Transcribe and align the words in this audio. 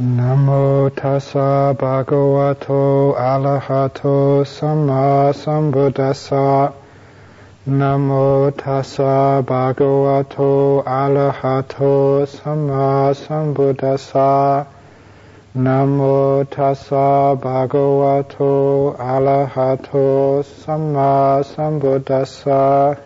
Namo 0.00 0.88
tassa 0.96 1.76
bhagavato 1.76 3.14
arahato 3.14 4.40
samma 4.42 5.34
sambuddhassa. 5.34 6.72
Namo 7.68 8.50
tassa 8.56 9.44
bhagavato 9.44 10.82
arahato 10.82 12.26
samma 12.26 13.12
sambuddhassa. 13.12 14.66
Namo 15.54 16.46
tassa 16.48 17.36
bhagavato 17.38 18.96
arahato 18.96 20.42
samma 20.42 21.44
sambuddhassa. 21.44 22.96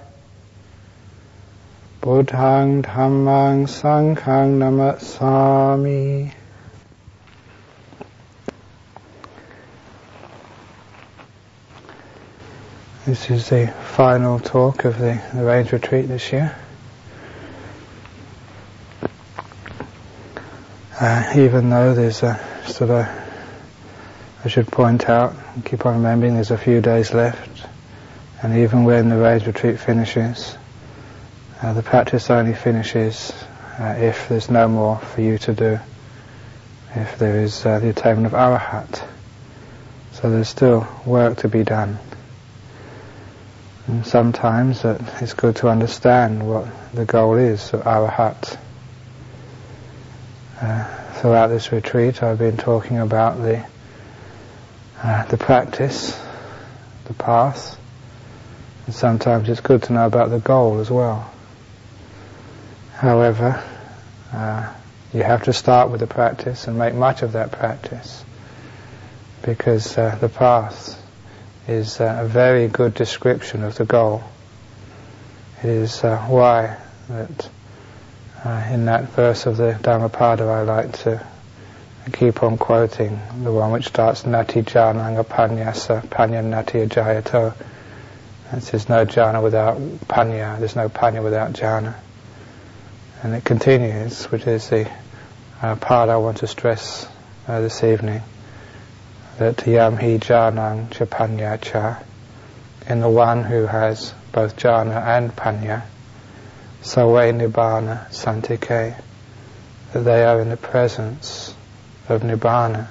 Buddhang 2.01 2.83
dhammang 2.83 3.67
sanghang 3.67 4.61
namasami. 4.61 6.31
This 13.07 13.31
is 13.31 13.49
the 13.51 13.69
final 13.69 14.41
talk 14.41 14.85
of 14.85 14.99
the, 14.99 15.23
the 15.33 15.45
Rains 15.45 15.73
Retreat 15.73 16.09
this 16.09 16.33
year. 16.33 16.53
Uh, 21.01 21.33
even 21.37 21.71
though 21.71 21.95
there's 21.95 22.25
a 22.25 22.37
sort 22.67 22.91
of, 22.91 23.07
I 24.45 24.49
should 24.49 24.67
point 24.67 25.09
out, 25.09 25.37
keep 25.65 25.87
on 25.87 25.99
remembering 25.99 26.35
there's 26.35 26.51
a 26.51 26.59
few 26.59 26.81
days 26.81 27.15
left, 27.15 27.69
and 28.43 28.59
even 28.59 28.83
when 28.83 29.09
the 29.09 29.19
Rains 29.19 29.47
Retreat 29.47 29.79
finishes, 29.79 30.59
uh, 31.63 31.75
the 31.75 31.85
practice 31.85 32.29
only 32.29 32.55
finishes 32.55 33.33
uh, 33.79 33.95
if 34.01 34.29
there's 34.29 34.51
no 34.51 34.67
more 34.67 34.99
for 34.99 35.21
you 35.21 35.39
to 35.39 35.55
do, 35.55 35.79
if 36.97 37.19
there 37.19 37.41
is 37.41 37.65
uh, 37.65 37.79
the 37.79 37.91
attainment 37.91 38.27
of 38.27 38.33
Arahat. 38.33 39.01
So 40.11 40.29
there's 40.29 40.49
still 40.49 40.89
work 41.07 41.37
to 41.39 41.49
be 41.49 41.63
done. 41.63 42.01
And 43.87 44.05
sometimes 44.05 44.85
it's 44.85 45.35
good 45.35 45.57
to 45.57 45.69
understand 45.69 46.49
what 46.49 46.67
the 46.93 47.05
goal 47.05 47.37
is 47.37 47.73
of 47.73 47.83
arahat. 47.83 48.59
Uh, 50.61 50.85
throughout 51.13 51.49
this 51.49 51.71
retreat, 51.71 52.21
I've 52.23 52.39
been 52.39 52.57
talking 52.57 52.99
about 52.99 53.41
the 53.41 53.65
uh, 55.03 55.25
the 55.27 55.37
practice, 55.37 56.21
the 57.05 57.15
path, 57.15 57.79
and 58.87 58.95
sometimes 58.95 59.49
it's 59.49 59.61
good 59.61 59.85
to 59.85 59.93
know 59.93 60.07
about 60.07 60.31
the 60.31 60.41
goal 60.41 60.81
as 60.81 60.91
well. 60.91 61.31
However, 62.95 63.63
uh, 64.33 64.73
you 65.13 65.23
have 65.23 65.45
to 65.45 65.53
start 65.53 65.91
with 65.91 66.01
the 66.01 66.07
practice 66.07 66.67
and 66.67 66.77
make 66.77 66.95
much 66.95 67.23
of 67.23 67.33
that 67.33 67.53
practice, 67.53 68.25
because 69.43 69.97
uh, 69.97 70.17
the 70.21 70.29
path 70.29 71.01
is 71.69 72.01
uh, 72.01 72.19
a 72.21 72.29
very 72.29 72.69
good 72.69 72.95
description 72.95 73.65
of 73.65 73.75
the 73.77 73.85
goal. 73.85 74.23
It 75.63 75.69
is 75.71 76.05
uh, 76.05 76.19
why 76.27 76.77
that 77.09 77.49
uh, 78.45 78.69
in 78.71 78.85
that 78.85 79.09
verse 79.11 79.47
of 79.47 79.57
the 79.57 79.73
Dhammapada 79.83 80.45
I 80.45 80.63
like 80.63 80.93
to 81.01 81.27
keep 82.13 82.43
on 82.43 82.57
quoting 82.57 83.19
the 83.43 83.53
one 83.53 83.73
which 83.73 83.87
starts 83.87 84.25
Nati 84.25 84.63
Jananga 84.63 85.25
Panyasa 85.25 86.07
Panya 86.07 86.45
Nati 86.45 86.79
Ajayato. 86.79 87.55
It 88.53 88.63
says 88.63 88.89
no 88.89 89.05
jhana 89.05 89.43
without 89.43 89.77
panya, 90.07 90.57
there's 90.61 90.77
no 90.77 90.89
panya 90.89 91.21
without 91.25 91.53
jhana. 91.53 91.97
And 93.25 93.35
it 93.35 93.45
continues, 93.45 94.27
which 94.27 94.47
is 94.47 94.69
the 94.71 94.89
uh, 95.61 95.75
part 95.75 96.11
I 96.11 96.19
want 96.19 96.37
to 96.39 96.47
stress 96.47 97.09
uh, 97.49 97.61
this 97.61 97.83
evening 97.83 98.23
that 99.39 99.67
yam 99.67 99.97
hi 99.97 100.17
jhanang 100.17 100.89
chapanya 100.89 101.61
cha, 101.61 102.03
in 102.89 103.01
the 103.01 103.09
one 103.09 103.45
who 103.45 103.67
has 103.67 104.15
both 104.33 104.57
jhana 104.57 105.05
and 105.07 105.37
panya, 105.37 105.83
sawe 106.81 107.31
nibbana 107.33 108.09
santike, 108.09 108.97
that 109.93 110.01
they 110.01 110.25
are 110.25 110.41
in 110.41 110.49
the 110.49 110.57
presence 110.57 111.55
of 112.09 112.23
nibbana. 112.23 112.87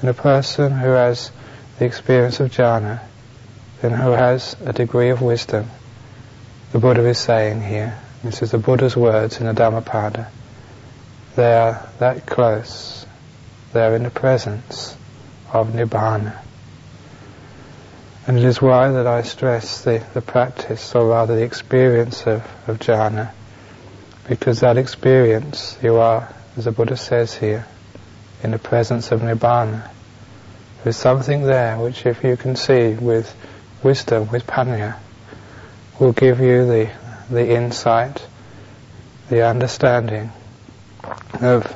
And 0.00 0.10
a 0.10 0.14
person 0.14 0.72
who 0.72 0.90
has 0.90 1.30
the 1.78 1.84
experience 1.84 2.40
of 2.40 2.50
jhana, 2.50 3.00
then 3.80 3.92
who 3.92 4.10
has 4.10 4.56
a 4.64 4.72
degree 4.72 5.10
of 5.10 5.22
wisdom, 5.22 5.70
the 6.72 6.80
Buddha 6.80 7.06
is 7.06 7.18
saying 7.18 7.62
here, 7.62 7.96
this 8.24 8.42
is 8.42 8.50
the 8.50 8.58
Buddha's 8.58 8.96
words 8.96 9.38
in 9.38 9.46
the 9.46 9.52
Dhammapada, 9.52 10.28
they 11.36 11.54
are 11.54 11.88
that 12.00 12.26
close 12.26 13.06
they're 13.72 13.94
in 13.94 14.02
the 14.02 14.10
presence 14.10 14.96
of 15.52 15.68
Nibbana. 15.68 16.36
And 18.26 18.38
it 18.38 18.44
is 18.44 18.60
why 18.60 18.90
that 18.90 19.06
I 19.06 19.22
stress 19.22 19.82
the, 19.82 20.04
the 20.12 20.20
practice, 20.20 20.94
or 20.94 21.06
rather 21.08 21.36
the 21.36 21.44
experience 21.44 22.26
of, 22.26 22.46
of 22.66 22.78
jhana, 22.78 23.30
because 24.28 24.60
that 24.60 24.76
experience, 24.76 25.78
you 25.82 25.96
are, 25.96 26.32
as 26.56 26.66
the 26.66 26.72
Buddha 26.72 26.96
says 26.96 27.34
here, 27.34 27.66
in 28.42 28.50
the 28.50 28.58
presence 28.58 29.10
of 29.12 29.20
Nibbana. 29.20 29.88
There's 30.84 30.96
something 30.96 31.42
there 31.42 31.76
which 31.78 32.06
if 32.06 32.22
you 32.22 32.36
can 32.36 32.54
see 32.54 32.92
with 32.92 33.34
wisdom, 33.82 34.30
with 34.30 34.46
panya, 34.46 34.96
will 35.98 36.12
give 36.12 36.40
you 36.40 36.66
the, 36.66 36.90
the 37.30 37.48
insight, 37.48 38.24
the 39.28 39.46
understanding 39.46 40.30
of 41.40 41.74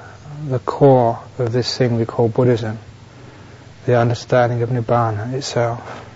the 0.49 0.59
core 0.59 1.23
of 1.39 1.53
this 1.53 1.77
thing 1.77 1.97
we 1.97 2.05
call 2.05 2.29
Buddhism, 2.29 2.79
the 3.87 3.99
understanding 3.99 4.63
of 4.63 4.71
Nibbana 4.71 5.33
itself. 5.35 6.09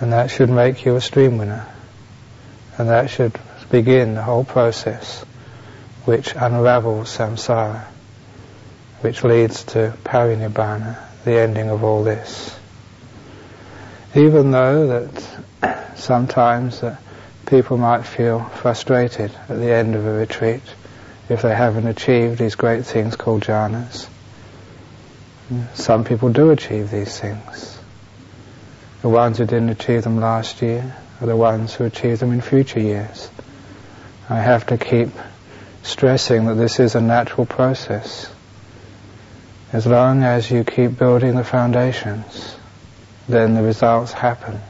And 0.00 0.12
that 0.12 0.30
should 0.30 0.50
make 0.50 0.84
you 0.84 0.96
a 0.96 1.00
stream 1.00 1.38
winner. 1.38 1.66
And 2.78 2.88
that 2.88 3.10
should 3.10 3.38
begin 3.70 4.14
the 4.14 4.22
whole 4.22 4.44
process 4.44 5.24
which 6.04 6.34
unravels 6.34 7.16
samsara, 7.16 7.84
which 9.02 9.22
leads 9.22 9.64
to 9.64 9.94
parinibbana, 10.04 10.98
the 11.24 11.38
ending 11.38 11.68
of 11.70 11.84
all 11.84 12.02
this. 12.02 12.58
Even 14.14 14.50
though 14.50 14.86
that 14.86 15.96
sometimes 15.98 16.80
that 16.80 17.00
people 17.46 17.76
might 17.76 18.04
feel 18.06 18.40
frustrated 18.40 19.30
at 19.48 19.58
the 19.58 19.72
end 19.72 19.94
of 19.94 20.06
a 20.06 20.12
retreat, 20.12 20.62
if 21.28 21.42
they 21.42 21.54
haven't 21.54 21.86
achieved 21.86 22.38
these 22.38 22.56
great 22.56 22.84
things 22.84 23.14
called 23.16 23.42
jhanas. 23.42 24.08
Some 25.74 26.04
people 26.04 26.32
do 26.32 26.50
achieve 26.50 26.90
these 26.90 27.18
things. 27.18 27.78
The 29.02 29.08
ones 29.08 29.38
who 29.38 29.46
didn't 29.46 29.70
achieve 29.70 30.04
them 30.04 30.20
last 30.20 30.62
year 30.62 30.94
are 31.20 31.26
the 31.26 31.36
ones 31.36 31.74
who 31.74 31.84
achieve 31.84 32.20
them 32.20 32.32
in 32.32 32.40
future 32.40 32.80
years. 32.80 33.30
I 34.28 34.36
have 34.36 34.66
to 34.66 34.78
keep 34.78 35.08
stressing 35.82 36.46
that 36.46 36.54
this 36.54 36.78
is 36.78 36.94
a 36.94 37.00
natural 37.00 37.46
process. 37.46 38.30
As 39.72 39.86
long 39.86 40.22
as 40.22 40.50
you 40.50 40.64
keep 40.64 40.96
building 40.98 41.34
the 41.34 41.44
foundations, 41.44 42.56
then 43.28 43.54
the 43.54 43.62
results 43.62 44.12
happen. 44.12 44.60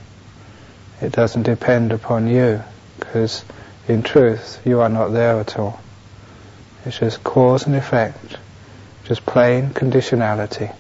It 1.01 1.13
doesn't 1.13 1.43
depend 1.43 1.93
upon 1.93 2.29
you, 2.29 2.63
because 2.99 3.45
in 3.89 4.03
truth, 4.03 4.61
you 4.65 4.81
are 4.81 4.89
not 4.89 5.09
there 5.09 5.41
at 5.41 5.59
all. 5.59 5.81
It's 6.85 6.99
just 6.99 7.25
cause 7.25 7.67
and 7.67 7.75
effect, 7.75 8.37
just 9.11 9.27
plain 9.27 9.71
conditionality. 9.71 10.73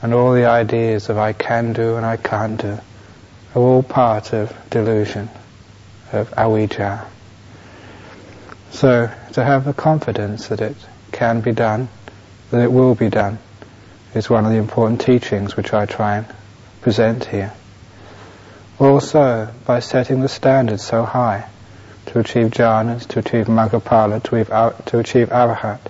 And 0.00 0.14
all 0.14 0.32
the 0.32 0.46
ideas 0.46 1.10
of 1.10 1.18
I 1.18 1.34
can 1.34 1.74
do 1.74 1.96
and 1.96 2.06
I 2.06 2.16
can't 2.16 2.58
do 2.58 2.78
are 3.54 3.62
all 3.62 3.82
part 3.82 4.32
of 4.32 4.50
delusion, 4.70 5.28
of 6.10 6.30
avijja. 6.30 7.04
So 8.70 9.10
to 9.34 9.44
have 9.44 9.66
the 9.66 9.74
confidence 9.74 10.48
that 10.48 10.62
it 10.62 10.74
can 11.12 11.42
be 11.42 11.52
done, 11.52 11.90
that 12.50 12.62
it 12.62 12.72
will 12.72 12.94
be 12.94 13.10
done, 13.10 13.38
is 14.14 14.30
one 14.30 14.46
of 14.46 14.50
the 14.50 14.56
important 14.56 15.02
teachings 15.02 15.54
which 15.54 15.74
I 15.74 15.84
try 15.84 16.16
and 16.16 16.26
present 16.80 17.26
here. 17.26 17.52
Also, 18.78 19.52
by 19.66 19.80
setting 19.80 20.22
the 20.22 20.30
standards 20.30 20.82
so 20.82 21.04
high, 21.04 21.46
to 22.06 22.20
achieve 22.20 22.52
jhanas, 22.52 23.06
to 23.08 23.18
achieve 23.18 23.48
maggaphala, 23.48 24.22
to 24.22 24.36
achieve, 24.36 24.86
to 24.86 24.98
achieve 24.98 25.28
arahat. 25.28 25.80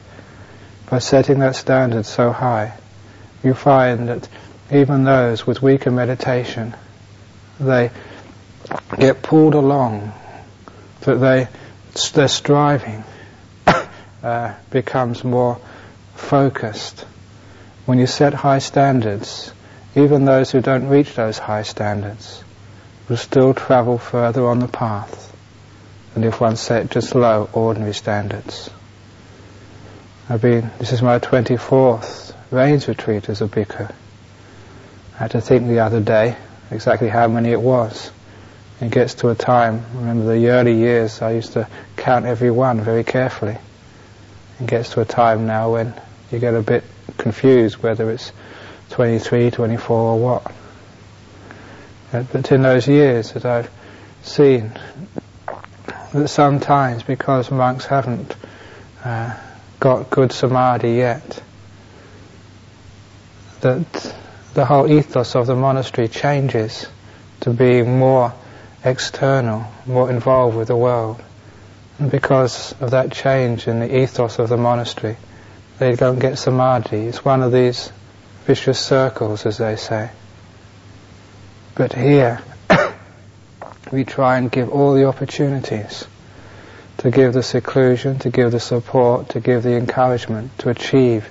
By 0.90 1.00
setting 1.00 1.40
that 1.40 1.54
standard 1.54 2.06
so 2.06 2.32
high, 2.32 2.72
you 3.42 3.52
find 3.52 4.08
that 4.08 4.26
even 4.72 5.04
those 5.04 5.46
with 5.46 5.62
weaker 5.62 5.90
meditation, 5.90 6.74
they 7.60 7.90
get 8.98 9.22
pulled 9.22 9.54
along, 9.54 10.14
that 11.00 11.16
they, 11.16 11.48
their 12.14 12.28
striving 12.28 13.04
uh, 14.22 14.54
becomes 14.70 15.24
more 15.24 15.60
focused. 16.14 17.04
When 17.84 17.98
you 17.98 18.06
set 18.06 18.32
high 18.32 18.60
standards, 18.60 19.52
even 19.94 20.24
those 20.24 20.50
who 20.50 20.60
don't 20.62 20.88
reach 20.88 21.14
those 21.14 21.36
high 21.36 21.64
standards 21.64 22.42
will 23.10 23.18
still 23.18 23.52
travel 23.52 23.98
further 23.98 24.46
on 24.46 24.58
the 24.58 24.68
path 24.68 25.36
than 26.14 26.24
if 26.24 26.40
one 26.40 26.56
set 26.56 26.90
just 26.90 27.14
low, 27.14 27.48
ordinary 27.52 27.94
standards. 27.94 28.70
I've 30.30 30.42
been, 30.42 30.70
this 30.78 30.92
is 30.92 31.00
my 31.00 31.18
24th 31.20 32.34
rains 32.50 32.86
retreat 32.86 33.30
as 33.30 33.40
a 33.40 33.46
bhikkhu. 33.46 33.90
I 35.14 35.16
had 35.16 35.30
to 35.30 35.40
think 35.40 35.66
the 35.66 35.78
other 35.78 36.00
day 36.00 36.36
exactly 36.70 37.08
how 37.08 37.28
many 37.28 37.50
it 37.50 37.60
was. 37.62 38.10
It 38.78 38.90
gets 38.90 39.14
to 39.14 39.30
a 39.30 39.34
time, 39.34 39.86
remember 39.94 40.36
the 40.36 40.48
early 40.48 40.74
years, 40.74 41.22
I 41.22 41.30
used 41.30 41.54
to 41.54 41.66
count 41.96 42.26
every 42.26 42.50
one 42.50 42.82
very 42.82 43.04
carefully. 43.04 43.56
It 44.60 44.66
gets 44.66 44.90
to 44.90 45.00
a 45.00 45.06
time 45.06 45.46
now 45.46 45.72
when 45.72 45.94
you 46.30 46.38
get 46.38 46.52
a 46.52 46.60
bit 46.60 46.84
confused 47.16 47.82
whether 47.82 48.10
it's 48.10 48.30
23, 48.90 49.50
24 49.50 49.96
or 49.96 50.18
what. 50.18 50.52
But 52.12 52.52
in 52.52 52.60
those 52.60 52.86
years 52.86 53.32
that 53.32 53.46
I've 53.46 53.70
seen 54.22 54.78
that 56.12 56.28
sometimes 56.28 57.02
because 57.02 57.50
monks 57.50 57.86
haven't 57.86 58.36
uh, 59.02 59.34
got 59.80 60.10
good 60.10 60.32
samadhi 60.32 60.92
yet, 60.92 61.42
that 63.60 64.14
the 64.54 64.64
whole 64.64 64.90
ethos 64.90 65.34
of 65.36 65.46
the 65.46 65.54
monastery 65.54 66.08
changes 66.08 66.86
to 67.40 67.50
be 67.50 67.82
more 67.82 68.32
external, 68.84 69.64
more 69.86 70.10
involved 70.10 70.56
with 70.56 70.68
the 70.68 70.76
world. 70.76 71.22
And 71.98 72.10
because 72.10 72.74
of 72.80 72.92
that 72.92 73.12
change 73.12 73.66
in 73.66 73.80
the 73.80 74.02
ethos 74.02 74.38
of 74.38 74.48
the 74.48 74.56
monastery, 74.56 75.16
they 75.78 75.94
don't 75.94 76.18
get 76.18 76.38
samadhi. 76.38 77.06
It's 77.06 77.24
one 77.24 77.42
of 77.42 77.52
these 77.52 77.92
vicious 78.46 78.78
circles, 78.78 79.46
as 79.46 79.58
they 79.58 79.76
say. 79.76 80.10
But 81.74 81.92
here, 81.92 82.40
we 83.92 84.04
try 84.04 84.38
and 84.38 84.50
give 84.50 84.70
all 84.70 84.94
the 84.94 85.04
opportunities 85.04 86.06
to 86.98 87.10
give 87.10 87.32
the 87.32 87.42
seclusion, 87.42 88.18
to 88.18 88.30
give 88.30 88.50
the 88.50 88.60
support, 88.60 89.30
to 89.30 89.40
give 89.40 89.62
the 89.62 89.76
encouragement 89.76 90.56
to 90.58 90.68
achieve 90.68 91.28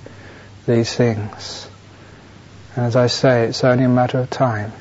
these 0.66 0.94
things. 0.94 1.68
And 2.74 2.86
as 2.86 2.96
I 2.96 3.06
say, 3.06 3.44
it's 3.44 3.64
only 3.64 3.84
a 3.84 3.88
matter 3.88 4.18
of 4.18 4.30
time. 4.30 4.72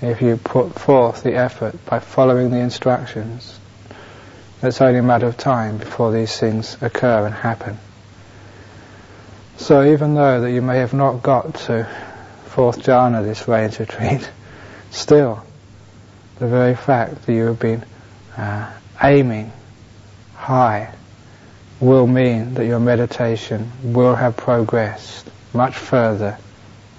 If 0.00 0.22
you 0.22 0.36
put 0.36 0.78
forth 0.78 1.22
the 1.22 1.34
effort 1.34 1.84
by 1.84 1.98
following 1.98 2.50
the 2.50 2.58
instructions, 2.58 3.58
it's 4.62 4.80
only 4.80 4.98
a 4.98 5.02
matter 5.02 5.26
of 5.26 5.36
time 5.36 5.76
before 5.78 6.10
these 6.10 6.38
things 6.38 6.76
occur 6.80 7.26
and 7.26 7.34
happen. 7.34 7.78
So 9.58 9.84
even 9.92 10.14
though 10.14 10.40
that 10.40 10.50
you 10.50 10.62
may 10.62 10.78
have 10.78 10.94
not 10.94 11.22
got 11.22 11.54
to 11.66 11.88
fourth 12.46 12.82
jhana 12.82 13.24
this 13.24 13.46
rains 13.46 13.78
retreat, 13.78 14.30
still, 14.90 15.44
the 16.38 16.46
very 16.46 16.76
fact 16.76 17.26
that 17.26 17.32
you 17.32 17.46
have 17.46 17.58
been 17.58 17.84
uh, 18.36 18.72
aiming 19.02 19.52
high 20.48 20.90
will 21.78 22.06
mean 22.06 22.54
that 22.54 22.64
your 22.64 22.80
meditation 22.80 23.70
will 23.82 24.14
have 24.14 24.34
progressed 24.34 25.28
much 25.52 25.76
further 25.76 26.38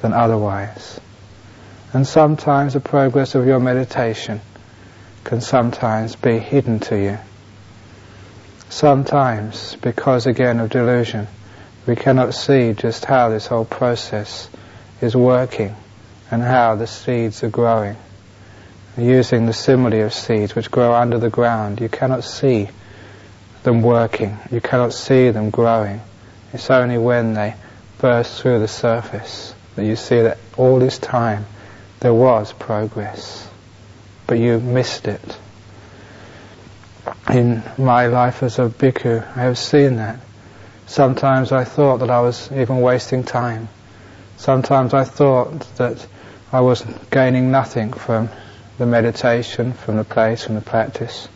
than 0.01 0.13
otherwise. 0.13 0.99
And 1.91 2.05
sometimes 2.05 2.73
the 2.73 2.79
progress 2.79 3.33
of 3.33 3.47
your 3.47 3.59
meditation 3.59 4.39
can 5.23 5.41
sometimes 5.41 6.15
be 6.15 6.37
hidden 6.37 6.79
to 6.81 6.95
you. 6.95 7.17
Sometimes, 8.69 9.75
because 9.81 10.27
again 10.27 10.59
of 10.59 10.69
delusion, 10.69 11.27
we 11.87 11.95
cannot 11.95 12.35
see 12.35 12.73
just 12.73 13.03
how 13.03 13.29
this 13.29 13.47
whole 13.47 13.65
process 13.65 14.47
is 15.01 15.15
working 15.15 15.75
and 16.29 16.43
how 16.43 16.75
the 16.75 16.85
seeds 16.85 17.43
are 17.43 17.49
growing. 17.49 17.97
Using 18.95 19.47
the 19.47 19.53
simile 19.53 20.05
of 20.05 20.13
seeds 20.13 20.53
which 20.53 20.69
grow 20.69 20.93
under 20.93 21.17
the 21.17 21.31
ground, 21.31 21.81
you 21.81 21.89
cannot 21.89 22.23
see 22.23 22.69
them 23.69 23.83
working, 23.83 24.35
you 24.49 24.59
cannot 24.59 24.93
see 24.93 25.29
them 25.29 25.51
growing. 25.51 26.01
It's 26.53 26.71
only 26.71 26.97
when 26.97 27.35
they 27.35 27.53
burst 27.99 28.41
through 28.41 28.59
the 28.59 28.67
surface 28.67 29.53
that 29.75 29.85
you 29.85 29.95
see 29.95 30.21
that 30.21 30.39
all 30.57 30.79
this 30.79 30.97
time 30.97 31.45
there 31.99 32.13
was 32.13 32.51
progress, 32.51 33.47
but 34.25 34.39
you 34.39 34.59
missed 34.59 35.07
it. 35.07 35.37
In 37.29 37.61
my 37.77 38.07
life 38.07 38.41
as 38.41 38.57
a 38.57 38.69
bhikkhu, 38.69 39.37
I 39.37 39.41
have 39.41 39.57
seen 39.57 39.97
that. 39.97 40.19
Sometimes 40.87 41.51
I 41.51 41.63
thought 41.63 41.97
that 41.97 42.09
I 42.09 42.21
was 42.21 42.51
even 42.51 42.81
wasting 42.81 43.23
time. 43.23 43.69
Sometimes 44.37 44.95
I 44.95 45.03
thought 45.03 45.59
that 45.75 46.07
I 46.51 46.61
was 46.61 46.83
gaining 47.11 47.51
nothing 47.51 47.93
from 47.93 48.29
the 48.79 48.87
meditation, 48.87 49.73
from 49.73 49.97
the 49.97 50.03
place, 50.03 50.45
from 50.45 50.55
the 50.55 50.61
practice. 50.61 51.27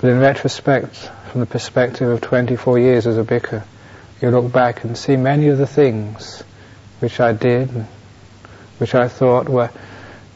But 0.00 0.10
in 0.10 0.20
retrospect, 0.20 1.10
from 1.30 1.40
the 1.40 1.46
perspective 1.46 2.08
of 2.08 2.20
24 2.20 2.78
years 2.78 3.06
as 3.06 3.16
a 3.16 3.22
bhikkhu, 3.22 3.62
you 4.20 4.30
look 4.30 4.52
back 4.52 4.84
and 4.84 4.98
see 4.98 5.16
many 5.16 5.48
of 5.48 5.58
the 5.58 5.66
things 5.66 6.42
which 6.98 7.20
I 7.20 7.32
did, 7.32 7.68
which 8.78 8.94
I 8.94 9.08
thought 9.08 9.48
were 9.48 9.70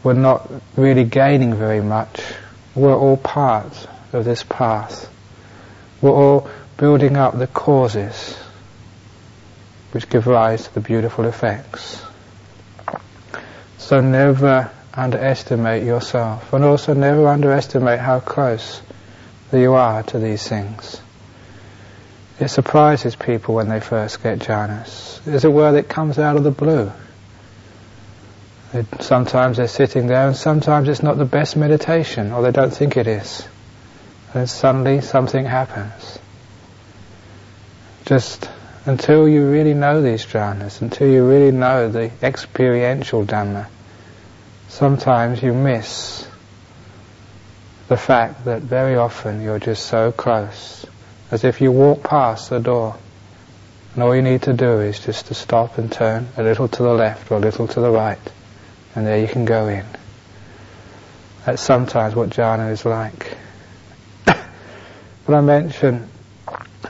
were 0.04 0.14
not 0.14 0.48
really 0.76 1.04
gaining 1.04 1.54
very 1.54 1.80
much, 1.80 2.22
were 2.74 2.94
all 2.94 3.16
part 3.16 3.88
of 4.12 4.24
this 4.24 4.44
path. 4.44 5.10
Were 6.00 6.10
all 6.10 6.50
building 6.76 7.16
up 7.16 7.36
the 7.36 7.46
causes 7.46 8.36
which 9.92 10.08
give 10.08 10.26
rise 10.26 10.64
to 10.64 10.74
the 10.74 10.80
beautiful 10.80 11.24
effects. 11.24 12.02
So 13.78 14.00
never 14.00 14.70
underestimate 14.92 15.84
yourself, 15.84 16.52
and 16.52 16.64
also 16.64 16.94
never 16.94 17.26
underestimate 17.26 18.00
how 18.00 18.20
close 18.20 18.82
that 19.54 19.60
you 19.60 19.74
are 19.74 20.02
to 20.02 20.18
these 20.18 20.48
things. 20.48 21.00
It 22.40 22.48
surprises 22.48 23.14
people 23.14 23.54
when 23.54 23.68
they 23.68 23.78
first 23.78 24.20
get 24.20 24.40
jhanas. 24.40 25.24
It's 25.28 25.44
a 25.44 25.50
word 25.50 25.72
that 25.72 25.88
comes 25.88 26.18
out 26.18 26.36
of 26.36 26.42
the 26.42 26.50
blue. 26.50 26.90
It, 28.72 28.86
sometimes 28.98 29.58
they're 29.58 29.68
sitting 29.68 30.08
there 30.08 30.26
and 30.26 30.36
sometimes 30.36 30.88
it's 30.88 31.04
not 31.04 31.18
the 31.18 31.24
best 31.24 31.56
meditation 31.56 32.32
or 32.32 32.42
they 32.42 32.50
don't 32.50 32.74
think 32.74 32.96
it 32.96 33.06
is. 33.06 33.46
And 34.34 34.50
suddenly 34.50 35.00
something 35.02 35.44
happens. 35.44 36.18
Just 38.06 38.50
until 38.86 39.28
you 39.28 39.48
really 39.48 39.74
know 39.74 40.02
these 40.02 40.26
jhanas, 40.26 40.82
until 40.82 41.06
you 41.06 41.28
really 41.28 41.52
know 41.52 41.88
the 41.88 42.10
experiential 42.24 43.24
Dhamma, 43.24 43.66
sometimes 44.66 45.40
you 45.40 45.54
miss 45.54 46.26
the 47.88 47.96
fact 47.96 48.44
that 48.46 48.62
very 48.62 48.96
often 48.96 49.42
you're 49.42 49.58
just 49.58 49.86
so 49.86 50.10
close 50.10 50.86
as 51.30 51.44
if 51.44 51.60
you 51.60 51.70
walk 51.70 52.02
past 52.02 52.50
the 52.50 52.60
door 52.60 52.96
and 53.94 54.02
all 54.02 54.14
you 54.14 54.22
need 54.22 54.42
to 54.42 54.52
do 54.52 54.80
is 54.80 54.98
just 54.98 55.26
to 55.26 55.34
stop 55.34 55.78
and 55.78 55.92
turn 55.92 56.26
a 56.36 56.42
little 56.42 56.66
to 56.66 56.82
the 56.82 56.94
left 56.94 57.30
or 57.30 57.36
a 57.36 57.40
little 57.40 57.68
to 57.68 57.80
the 57.80 57.90
right 57.90 58.18
and 58.94 59.06
there 59.06 59.18
you 59.18 59.28
can 59.28 59.44
go 59.44 59.68
in. 59.68 59.84
That's 61.44 61.60
sometimes 61.60 62.14
what 62.14 62.30
jhana 62.30 62.72
is 62.72 62.84
like. 62.84 63.36
but 64.24 64.38
I 65.28 65.40
mention 65.40 66.08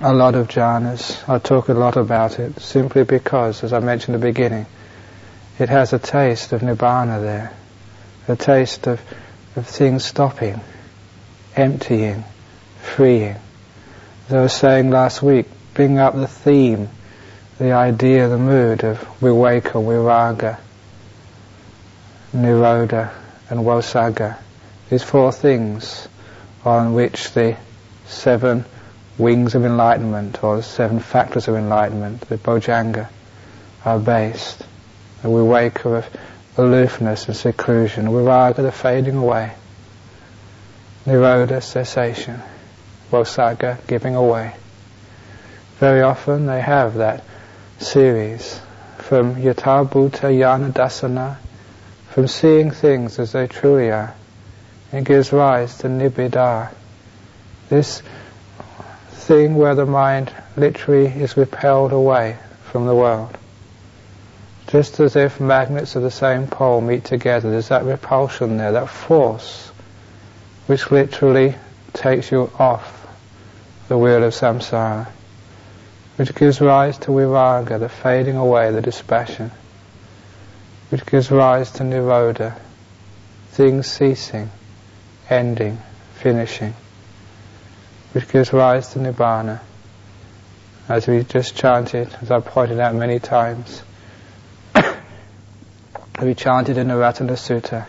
a 0.01 0.13
lot 0.13 0.35
of 0.35 0.49
jhanas. 0.49 1.29
I 1.29 1.39
talk 1.39 1.69
a 1.69 1.75
lot 1.75 1.97
about 1.97 2.39
it 2.39 2.61
simply 2.61 3.05
because, 3.05 3.65
as 3.65 3.73
I 3.73 3.81
mentioned 3.81 4.15
at 4.15 4.21
the 4.21 4.27
beginning, 4.27 4.67
it 5.59 5.69
has 5.69 5.93
a 5.93 5.99
taste 5.99 6.53
of 6.53 6.61
nibbana 6.61 7.21
there, 7.21 7.53
a 8.29 8.37
taste 8.37 8.87
of, 8.87 9.01
of 9.57 9.67
things 9.67 10.05
stopping, 10.05 10.61
emptying, 11.57 12.25
freeing. 12.83 13.37
As 14.29 14.35
I 14.35 14.41
was 14.43 14.53
saying 14.53 14.91
last 14.91 15.23
week, 15.23 15.47
bring 15.75 15.99
up 15.99 16.15
the 16.15 16.27
theme, 16.27 16.89
the 17.59 17.73
idea, 17.73 18.29
the 18.29 18.39
mood 18.39 18.85
of 18.85 18.99
viveka, 19.21 19.73
viraga, 19.73 20.59
nirodha, 22.35 23.13
and 23.51 23.61
vosagga. 23.61 24.39
These 24.91 25.03
four 25.03 25.33
things 25.33 26.09
on 26.65 26.95
which 26.95 27.33
the 27.33 27.57
seven 28.07 28.65
wings 29.19 29.55
of 29.55 29.65
enlightenment, 29.65 30.43
or 30.43 30.57
the 30.57 30.63
seven 30.63 30.99
factors 31.01 31.47
of 31.49 31.55
enlightenment, 31.55 32.23
the 32.23 32.37
Bojjhanga, 32.39 33.09
are 33.85 33.99
based. 33.99 34.59
The 35.23 35.29
viveka 35.29 35.99
of 35.99 36.09
aloofness 36.57 37.27
and 37.27 37.37
seclusion, 37.37 38.07
viraga, 38.07 38.57
the 38.57 38.73
fading 38.73 39.17
away, 39.17 39.53
nirodha, 41.07 41.63
cessation, 41.63 42.41
Vosagga, 43.11 43.79
giving 43.87 44.15
away. 44.15 44.55
Very 45.79 46.01
often 46.03 46.47
they 46.47 46.61
have 46.61 46.95
that 46.95 47.23
series 47.79 48.61
from 48.99 49.37
Yatha 49.37 49.89
Bhuta 49.89 50.33
Jnana 50.33 50.73
Dassana, 50.73 51.37
from 52.11 52.27
seeing 52.27 52.71
things 52.71 53.19
as 53.19 53.33
they 53.33 53.47
truly 53.47 53.91
are. 53.91 54.15
It 54.93 55.05
gives 55.05 55.33
rise 55.33 55.79
to 55.79 55.89
Nibbida, 55.89 56.73
this 57.69 58.03
thing 59.11 59.57
where 59.57 59.75
the 59.75 59.87
mind 59.87 60.33
literally 60.57 61.07
is 61.07 61.37
repelled 61.37 61.93
away 61.93 62.39
from 62.65 62.87
the 62.87 62.95
world. 62.95 63.37
Just 64.69 65.01
as 65.01 65.17
if 65.17 65.41
magnets 65.41 65.97
of 65.97 66.03
the 66.03 66.11
same 66.11 66.47
pole 66.47 66.81
meet 66.81 67.05
together, 67.05 67.51
there's 67.51 67.69
that 67.69 67.85
repulsion 67.85 68.57
there, 68.57 68.73
that 68.73 68.89
force, 68.89 69.71
which 70.67 70.91
literally 70.91 71.55
takes 71.93 72.31
you 72.31 72.51
off 72.59 73.07
the 73.89 73.99
wheel 73.99 74.23
of 74.25 74.33
samsara. 74.33 75.07
which 76.17 76.35
gives 76.35 76.61
rise 76.61 76.97
to 76.99 77.11
viraga, 77.11 77.79
the 77.79 77.89
fading 77.89 78.37
away, 78.37 78.71
the 78.71 78.81
dispassion, 78.81 79.51
which 80.91 81.05
gives 81.05 81.31
rise 81.31 81.71
to 81.73 81.83
nirodha, 81.83 82.57
things 83.51 83.87
ceasing, 83.91 84.51
ending, 85.29 85.79
finishing, 86.15 86.75
which 88.13 88.29
gives 88.29 88.53
rise 88.53 88.89
to 88.89 88.99
nibbana, 88.99 89.61
as 90.89 91.07
we 91.07 91.23
just 91.25 91.57
chanted, 91.57 92.09
as 92.23 92.31
I 92.31 92.41
pointed 92.41 92.79
out 92.79 92.95
many 92.95 93.19
times. 93.19 93.83
we 96.23 96.35
chanted 96.35 96.79
in 96.79 96.89
the 96.89 96.95
Ratana 96.95 97.33
Sutta, 97.33 97.87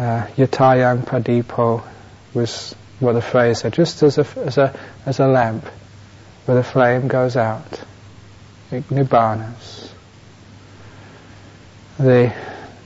uh, 0.00 0.26
Yatayang 0.28 1.04
Padipo 1.04 1.82
was 2.32 2.74
what 3.00 3.12
the 3.12 3.20
phrase 3.20 3.60
said, 3.60 3.74
just 3.74 4.02
as 4.02 4.16
a, 4.16 4.26
as 4.38 4.56
a, 4.56 4.78
as 5.04 5.20
a 5.20 5.26
lamp 5.26 5.66
where 6.46 6.56
the 6.56 6.64
flame 6.64 7.06
goes 7.06 7.36
out. 7.36 7.82
Nibbanas. 8.70 9.90
The, 11.98 12.32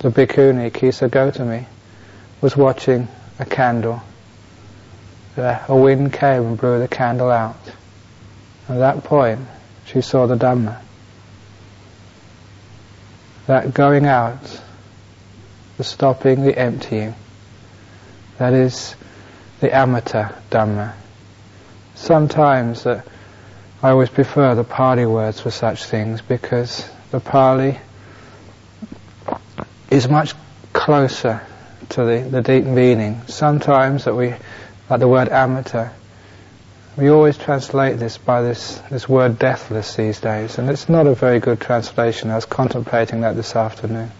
the 0.00 0.08
bhikkhuni, 0.08 0.74
Kisa 0.74 1.08
Gotami, 1.08 1.66
was 2.40 2.56
watching 2.56 3.06
a 3.38 3.44
candle. 3.44 4.02
a 5.36 5.64
wind 5.68 6.12
came 6.12 6.46
and 6.46 6.58
blew 6.58 6.80
the 6.80 6.88
candle 6.88 7.30
out. 7.30 7.56
At 8.68 8.78
that 8.78 9.04
point, 9.04 9.40
she 9.86 10.00
saw 10.00 10.26
the 10.26 10.34
Dhamma. 10.34 10.80
That 13.46 13.72
going 13.72 14.06
out, 14.06 14.62
the 15.76 15.84
stopping, 15.84 16.42
the 16.44 16.56
emptying, 16.56 17.14
that 18.38 18.52
is 18.52 18.94
the 19.60 19.68
amata 19.68 20.34
Dhamma. 20.50 20.92
Sometimes 21.94 22.86
uh, 22.86 23.02
I 23.82 23.90
always 23.90 24.08
prefer 24.08 24.54
the 24.54 24.64
Pali 24.64 25.06
words 25.06 25.40
for 25.40 25.50
such 25.50 25.84
things 25.84 26.20
because 26.20 26.88
the 27.10 27.20
Pali 27.20 27.78
is 29.90 30.08
much 30.08 30.34
closer 30.72 31.40
to 31.90 32.04
the, 32.04 32.28
the 32.28 32.42
deep 32.42 32.64
meaning. 32.64 33.22
Sometimes 33.26 34.04
that 34.04 34.14
we, 34.14 34.34
like 34.90 35.00
the 35.00 35.08
word 35.08 35.28
amata, 35.28 35.92
we 36.96 37.08
always 37.10 37.36
translate 37.36 37.98
this 37.98 38.18
by 38.18 38.42
this, 38.42 38.80
this 38.90 39.08
word 39.08 39.38
deathless 39.38 39.96
these 39.96 40.20
days, 40.20 40.58
and 40.58 40.70
it's 40.70 40.88
not 40.88 41.06
a 41.06 41.14
very 41.14 41.40
good 41.40 41.60
translation. 41.60 42.30
I 42.30 42.36
was 42.36 42.44
contemplating 42.44 43.22
that 43.22 43.36
this 43.36 43.56
afternoon. 43.56 44.10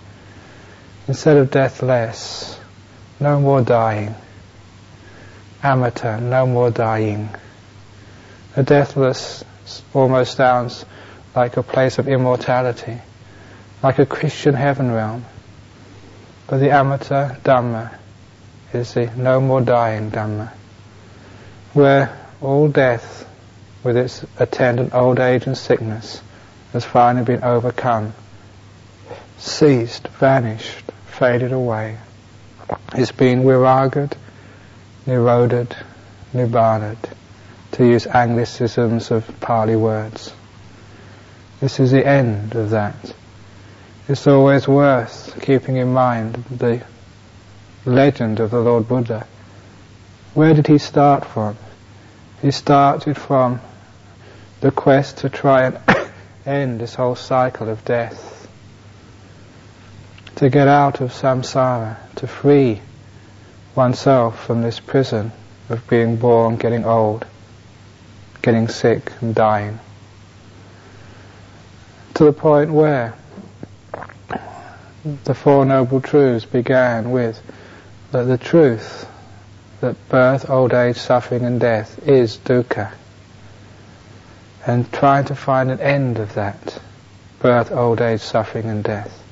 Instead 1.06 1.36
of 1.36 1.50
deathless, 1.50 2.58
no 3.20 3.38
more 3.38 3.60
dying. 3.60 4.14
Amata, 5.62 6.18
no 6.20 6.46
more 6.46 6.70
dying. 6.70 7.28
A 8.56 8.62
deathless 8.62 9.44
almost 9.92 10.36
sounds 10.36 10.84
like 11.34 11.56
a 11.56 11.62
place 11.62 11.98
of 11.98 12.08
immortality, 12.08 12.98
like 13.82 13.98
a 13.98 14.06
Christian 14.06 14.54
heaven 14.54 14.90
realm. 14.90 15.24
But 16.46 16.58
the 16.58 16.70
amata 16.70 17.38
Dhamma 17.42 17.98
is 18.72 18.94
the 18.94 19.10
no 19.16 19.40
more 19.40 19.60
dying 19.60 20.10
Dhamma, 20.10 20.52
where 21.72 22.16
all 22.40 22.68
death, 22.68 23.28
with 23.82 23.96
its 23.96 24.24
attendant 24.38 24.94
old 24.94 25.18
age 25.18 25.46
and 25.46 25.56
sickness, 25.56 26.22
has 26.72 26.84
finally 26.84 27.24
been 27.24 27.44
overcome, 27.44 28.14
ceased, 29.38 30.08
vanished, 30.08 30.83
faded 31.14 31.52
away. 31.52 31.98
It's 32.94 33.12
been 33.12 33.42
viragad, 33.42 34.12
niroded, 35.06 35.76
nibbaned, 36.32 36.98
to 37.72 37.86
use 37.86 38.06
anglicisms 38.06 39.10
of 39.10 39.40
Pali 39.40 39.76
words. 39.76 40.32
This 41.60 41.80
is 41.80 41.92
the 41.92 42.06
end 42.06 42.54
of 42.54 42.70
that. 42.70 43.14
It's 44.08 44.26
always 44.26 44.68
worth 44.68 45.40
keeping 45.40 45.76
in 45.76 45.92
mind 45.92 46.34
the 46.50 46.82
legend 47.86 48.40
of 48.40 48.50
the 48.50 48.60
Lord 48.60 48.86
Buddha. 48.86 49.26
Where 50.34 50.52
did 50.52 50.66
he 50.66 50.78
start 50.78 51.24
from? 51.24 51.56
He 52.42 52.50
started 52.50 53.16
from 53.16 53.60
the 54.60 54.70
quest 54.70 55.18
to 55.18 55.28
try 55.28 55.64
and 55.64 55.78
end 56.46 56.80
this 56.80 56.94
whole 56.94 57.14
cycle 57.14 57.68
of 57.68 57.84
death, 57.84 58.43
to 60.44 60.50
get 60.50 60.68
out 60.68 61.00
of 61.00 61.10
samsara, 61.10 61.96
to 62.16 62.26
free 62.26 62.78
oneself 63.74 64.44
from 64.44 64.60
this 64.60 64.78
prison 64.78 65.32
of 65.70 65.88
being 65.88 66.16
born, 66.16 66.56
getting 66.56 66.84
old, 66.84 67.24
getting 68.42 68.68
sick 68.68 69.10
and 69.22 69.34
dying. 69.34 69.80
To 72.16 72.24
the 72.24 72.32
point 72.34 72.70
where 72.70 73.14
the 75.24 75.32
Four 75.32 75.64
Noble 75.64 76.02
Truths 76.02 76.44
began 76.44 77.10
with 77.10 77.40
that 78.10 78.24
the 78.24 78.36
truth 78.36 79.08
that 79.80 79.96
birth, 80.10 80.50
old 80.50 80.74
age, 80.74 80.98
suffering 80.98 81.46
and 81.46 81.58
death 81.58 82.06
is 82.06 82.36
dukkha. 82.36 82.92
And 84.66 84.92
trying 84.92 85.24
to 85.26 85.34
find 85.34 85.70
an 85.70 85.80
end 85.80 86.18
of 86.18 86.34
that 86.34 86.78
birth, 87.38 87.72
old 87.72 88.02
age, 88.02 88.20
suffering 88.20 88.66
and 88.66 88.84
death. 88.84 89.23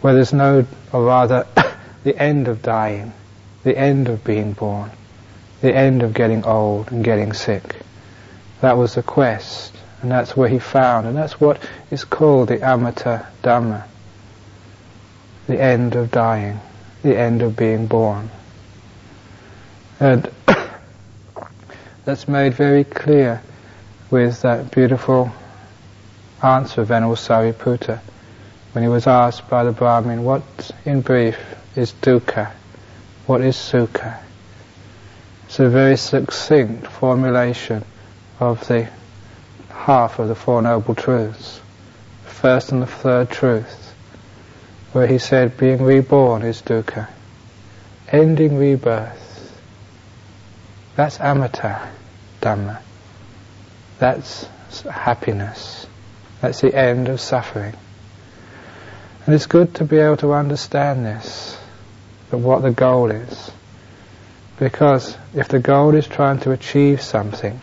Where 0.00 0.14
there's 0.14 0.32
no, 0.32 0.66
or 0.92 1.04
rather, 1.04 1.46
the 2.04 2.16
end 2.16 2.48
of 2.48 2.62
dying, 2.62 3.12
the 3.64 3.76
end 3.76 4.08
of 4.08 4.22
being 4.22 4.52
born, 4.52 4.90
the 5.60 5.74
end 5.74 6.02
of 6.02 6.14
getting 6.14 6.44
old 6.44 6.92
and 6.92 7.04
getting 7.04 7.32
sick. 7.32 7.76
That 8.60 8.76
was 8.76 8.94
the 8.94 9.02
quest, 9.02 9.74
and 10.02 10.10
that's 10.10 10.36
where 10.36 10.48
he 10.48 10.58
found, 10.58 11.06
and 11.06 11.16
that's 11.16 11.40
what 11.40 11.60
is 11.90 12.04
called 12.04 12.48
the 12.48 12.58
amata 12.58 13.26
dhamma, 13.42 13.84
the 15.46 15.60
end 15.60 15.96
of 15.96 16.10
dying, 16.10 16.60
the 17.02 17.18
end 17.18 17.42
of 17.42 17.56
being 17.56 17.86
born. 17.86 18.30
And 19.98 20.30
that's 22.04 22.28
made 22.28 22.54
very 22.54 22.84
clear 22.84 23.42
with 24.10 24.42
that 24.42 24.70
beautiful 24.70 25.32
answer 26.42 26.82
of 26.82 26.88
Venerable 26.88 27.16
Sariputta 27.16 28.00
when 28.76 28.82
he 28.82 28.90
was 28.90 29.06
asked 29.06 29.48
by 29.48 29.64
the 29.64 29.72
Brahmin, 29.72 30.22
what 30.22 30.70
in 30.84 31.00
brief 31.00 31.38
is 31.74 31.94
dukkha? 31.94 32.52
What 33.24 33.40
is 33.40 33.56
sukha? 33.56 34.18
It's 35.46 35.58
a 35.58 35.70
very 35.70 35.96
succinct 35.96 36.86
formulation 36.86 37.86
of 38.38 38.68
the 38.68 38.86
half 39.70 40.18
of 40.18 40.28
the 40.28 40.34
Four 40.34 40.60
Noble 40.60 40.94
Truths, 40.94 41.58
the 42.24 42.30
first 42.30 42.70
and 42.70 42.82
the 42.82 42.86
third 42.86 43.30
truth, 43.30 43.94
where 44.92 45.06
he 45.06 45.16
said 45.16 45.56
being 45.56 45.82
reborn 45.82 46.42
is 46.42 46.60
dukkha, 46.60 47.08
ending 48.12 48.58
rebirth 48.58 49.26
that's 50.96 51.16
amata 51.18 51.88
dhamma. 52.42 52.80
That's 53.98 54.46
happiness. 54.90 55.86
That's 56.42 56.60
the 56.60 56.74
end 56.74 57.08
of 57.08 57.22
suffering. 57.22 57.74
And 59.26 59.34
it's 59.34 59.46
good 59.46 59.74
to 59.74 59.84
be 59.84 59.98
able 59.98 60.18
to 60.18 60.32
understand 60.32 61.04
this, 61.04 61.58
but 62.30 62.38
what 62.38 62.62
the 62.62 62.70
goal 62.70 63.10
is. 63.10 63.50
Because 64.56 65.18
if 65.34 65.48
the 65.48 65.58
goal 65.58 65.96
is 65.96 66.06
trying 66.06 66.38
to 66.40 66.52
achieve 66.52 67.02
something, 67.02 67.60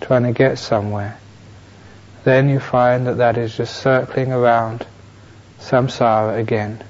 trying 0.00 0.22
to 0.22 0.32
get 0.32 0.58
somewhere, 0.58 1.18
then 2.24 2.48
you 2.48 2.60
find 2.60 3.06
that 3.06 3.18
that 3.18 3.36
is 3.36 3.54
just 3.54 3.76
circling 3.76 4.32
around 4.32 4.86
samsara 5.60 6.38
again, 6.38 6.82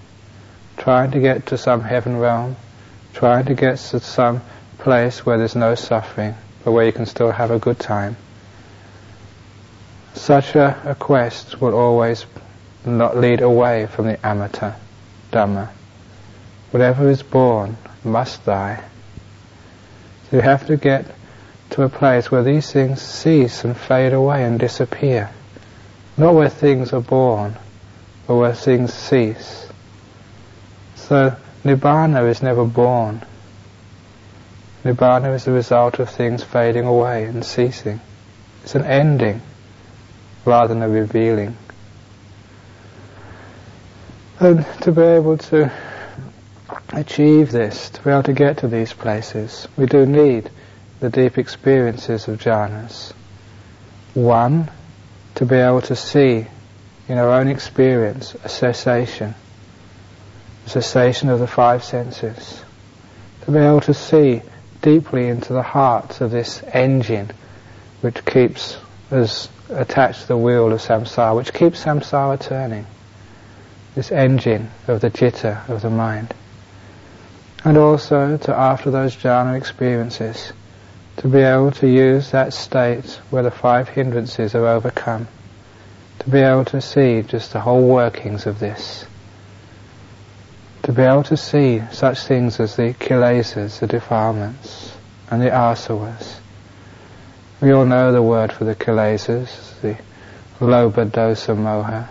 trying 0.77 1.11
to 1.11 1.19
get 1.19 1.47
to 1.47 1.59
some 1.59 1.81
heaven 1.81 2.17
realm, 2.17 2.55
trying 3.13 3.47
to 3.47 3.55
get 3.55 3.77
to 3.79 3.99
some 3.99 4.41
place 4.79 5.27
where 5.27 5.37
there's 5.37 5.57
no 5.57 5.75
suffering, 5.75 6.37
but 6.65 6.71
where 6.71 6.87
you 6.87 6.93
can 6.93 7.07
still 7.07 7.33
have 7.33 7.51
a 7.51 7.59
good 7.59 7.81
time. 7.81 8.17
Such 10.15 10.55
a, 10.55 10.81
a 10.85 10.95
quest 10.95 11.61
will 11.61 11.75
always 11.75 12.25
not 12.91 13.17
lead 13.17 13.41
away 13.41 13.87
from 13.87 14.07
the 14.07 14.17
amata 14.19 14.77
dhamma. 15.33 15.69
Whatever 16.71 17.09
is 17.09 17.23
born 17.23 17.77
must 18.05 18.45
die. 18.45 18.83
So 20.31 20.37
you 20.37 20.43
have 20.43 20.67
to 20.67 20.77
get 20.77 21.07
to 21.71 21.83
a 21.83 21.89
place 21.89 22.31
where 22.31 22.43
these 22.43 22.71
things 22.73 23.03
cease 23.03 23.65
and 23.65 23.77
fade 23.77 24.13
away 24.13 24.45
and 24.45 24.59
disappear. 24.59 25.31
Not 26.17 26.35
where 26.35 26.49
things 26.49 26.93
are 26.93 27.01
born, 27.01 27.57
but 28.27 28.37
where 28.37 28.55
things 28.55 28.95
cease. 28.95 29.69
So 30.95 31.37
Nibbana 31.65 32.29
is 32.29 32.43
never 32.43 32.65
born. 32.65 33.23
Nibbana 34.85 35.35
is 35.35 35.45
the 35.45 35.53
result 35.53 35.99
of 35.99 36.09
things 36.09 36.43
fading 36.43 36.87
away 36.87 37.25
and 37.25 37.45
ceasing. 37.45 38.01
It's 38.63 38.75
an 38.75 38.85
ending 38.85 39.43
rather 40.45 40.75
than 40.75 40.83
a 40.83 40.89
revealing. 40.89 41.57
And 44.39 44.67
to 44.83 44.93
be 44.93 45.01
able 45.01 45.39
to 45.39 45.73
achieve 46.93 47.51
this, 47.53 47.89
to 47.91 48.03
be 48.03 48.11
able 48.11 48.25
to 48.25 48.35
get 48.35 48.59
to 48.59 48.69
these 48.69 48.93
places, 48.93 49.67
we 49.79 49.87
do 49.87 50.05
need 50.05 50.51
the 51.01 51.09
deep 51.09 51.39
experiences 51.39 52.29
of 52.29 52.39
jhanas. 52.39 53.13
One, 54.13 54.71
to 55.37 55.47
be 55.47 55.57
able 55.57 55.81
to 55.83 55.97
see 55.97 56.47
in 57.09 57.17
our 57.17 57.31
own 57.31 57.49
experience 57.49 58.35
a 58.45 58.51
cessation, 58.51 59.35
a 60.67 60.69
cessation 60.69 61.31
of 61.31 61.39
the 61.39 61.47
five 61.47 61.83
senses. 61.83 62.63
To 63.43 63.53
be 63.53 63.59
able 63.59 63.81
to 63.83 63.95
see 63.95 64.43
deeply 64.83 65.29
into 65.29 65.55
the 65.55 65.63
heart 65.63 66.21
of 66.21 66.31
this 66.31 66.63
engine 66.63 67.31
which 68.03 68.23
keeps 68.27 68.77
us 69.11 69.49
attached 69.71 70.23
to 70.23 70.29
the 70.29 70.37
wheel 70.37 70.73
of 70.73 70.81
samsara, 70.81 71.35
which 71.35 71.55
keeps 71.55 71.83
samsara 71.83 72.39
turning. 72.39 72.87
This 73.97 74.13
engine 74.13 74.71
of 74.89 75.01
the 75.01 75.09
citta, 75.09 75.63
of 75.69 75.81
the 75.81 75.89
mind. 75.89 76.35
And 77.65 77.79
also 77.79 78.37
to, 78.37 78.55
after 78.55 78.91
those 78.91 79.17
jhana 79.17 79.57
experiences, 79.57 80.53
to 81.17 81.29
be 81.29 81.39
able 81.39 81.71
to 81.71 81.89
use 81.89 82.31
that 82.31 82.53
state 82.53 83.19
where 83.31 83.43
the 83.43 83.51
five 83.51 83.89
hindrances 83.89 84.55
are 84.55 84.67
overcome, 84.67 85.29
to 86.19 86.29
be 86.29 86.41
able 86.41 86.67
to 86.67 86.81
see 86.83 87.23
just 87.23 87.55
the 87.55 87.61
whole 87.61 87.89
workings 87.89 88.45
of 88.45 88.59
this, 88.59 89.07
to 90.83 90.93
be 90.93 91.01
able 91.01 91.23
to 91.23 91.37
see 91.39 91.83
such 91.91 92.19
things 92.25 92.61
as 92.61 92.77
the 92.77 92.93
kilesas, 93.01 93.79
the 93.79 93.87
defilements, 93.87 94.95
and 95.31 95.41
the 95.41 95.49
asavas. 95.49 96.37
We 97.63 97.73
all 97.73 97.87
know 97.87 98.13
the 98.13 98.23
word 98.23 98.53
for 98.53 98.65
the 98.65 98.75
kilesas, 98.75 99.81
the 99.81 99.97
lobha, 100.61 101.11
dosa, 101.11 101.57
moha. 101.57 102.09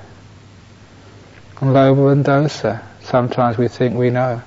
And 1.61 1.71
lobha 1.71 2.11
and 2.11 2.25
dosa, 2.25 2.81
sometimes 3.01 3.57
we 3.57 3.67
think 3.67 3.97
we 3.97 4.09
know. 4.09 4.41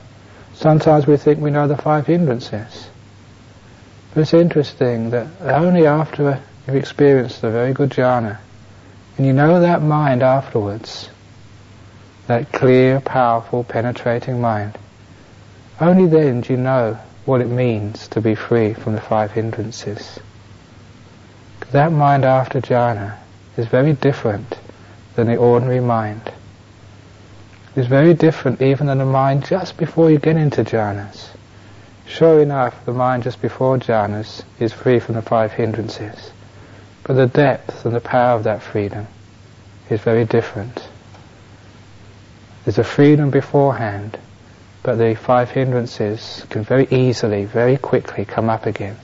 Sometimes 0.55 1.07
we 1.07 1.17
think 1.17 1.41
we 1.41 1.51
know 1.51 1.67
the 1.67 1.77
five 1.77 2.07
hindrances. 2.07 2.91
But 4.13 4.23
it's 4.23 4.35
interesting 4.35 5.11
that 5.11 5.29
only 5.41 5.87
after 5.87 6.43
you've 6.67 6.77
experienced 6.77 7.43
a 7.45 7.51
very 7.51 7.73
good 7.73 7.91
jhana, 7.91 8.39
and 9.17 9.27
you 9.27 9.33
know 9.33 9.61
that 9.61 9.83
mind 9.83 10.23
afterwards, 10.23 11.09
that 12.27 12.53
clear, 12.53 13.01
powerful, 13.01 13.65
penetrating 13.65 14.41
mind, 14.41 14.77
only 15.81 16.07
then 16.07 16.43
do 16.43 16.53
you 16.53 16.59
know 16.59 16.99
what 17.25 17.41
it 17.41 17.49
means 17.49 18.09
to 18.09 18.21
be 18.21 18.35
free 18.35 18.75
from 18.75 18.95
the 18.95 19.01
five 19.01 19.33
hindrances. 19.33 20.19
That 21.71 21.93
mind 21.93 22.25
after 22.25 22.61
jhana 22.61 23.17
is 23.57 23.67
very 23.67 23.93
different 23.93 24.59
than 25.15 25.27
the 25.27 25.37
ordinary 25.37 25.81
mind. 25.81 26.33
It's 27.77 27.87
very 27.87 28.15
different 28.15 28.63
even 28.63 28.87
than 28.87 28.99
the 28.99 29.05
mind 29.05 29.45
just 29.45 29.77
before 29.77 30.11
you 30.11 30.19
get 30.19 30.37
into 30.37 30.65
jhanas. 30.65 31.29
Sure 32.07 32.41
enough, 32.41 32.85
the 32.87 32.93
mind 32.93 33.23
just 33.23 33.43
before 33.43 33.77
jhanas 33.77 34.43
is 34.59 34.73
free 34.73 34.99
from 34.99 35.15
the 35.15 35.23
five 35.23 35.53
hindrances. 35.53 36.33
But 37.05 37.15
the 37.15 37.27
depth 37.27 37.85
and 37.85 37.95
the 37.95 38.01
power 38.01 38.37
of 38.37 38.45
that 38.45 38.63
freedom 38.63 39.07
is 39.91 40.01
very 40.01 40.25
different. 40.25 40.89
There's 42.65 42.79
a 42.79 42.85
freedom 42.85 43.31
beforehand, 43.31 44.19
but 44.83 44.97
the 44.97 45.15
five 45.15 45.51
hindrances 45.51 46.45
can 46.51 46.65
very 46.65 46.87
easily, 46.91 47.45
very 47.45 47.77
quickly 47.77 48.25
come 48.25 48.49
up 48.49 48.67
again. 48.67 48.97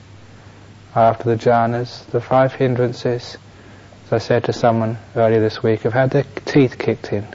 After 0.95 1.23
the 1.25 1.35
jhanas, 1.35 2.05
the 2.07 2.21
five 2.21 2.53
hindrances, 2.53 3.37
as 4.05 4.13
I 4.13 4.17
said 4.17 4.43
to 4.45 4.53
someone 4.53 4.97
earlier 5.15 5.39
this 5.39 5.61
week, 5.61 5.81
have 5.81 5.93
had 5.93 6.11
their 6.11 6.25
teeth 6.45 6.77
kicked 6.77 7.13
in. 7.13 7.27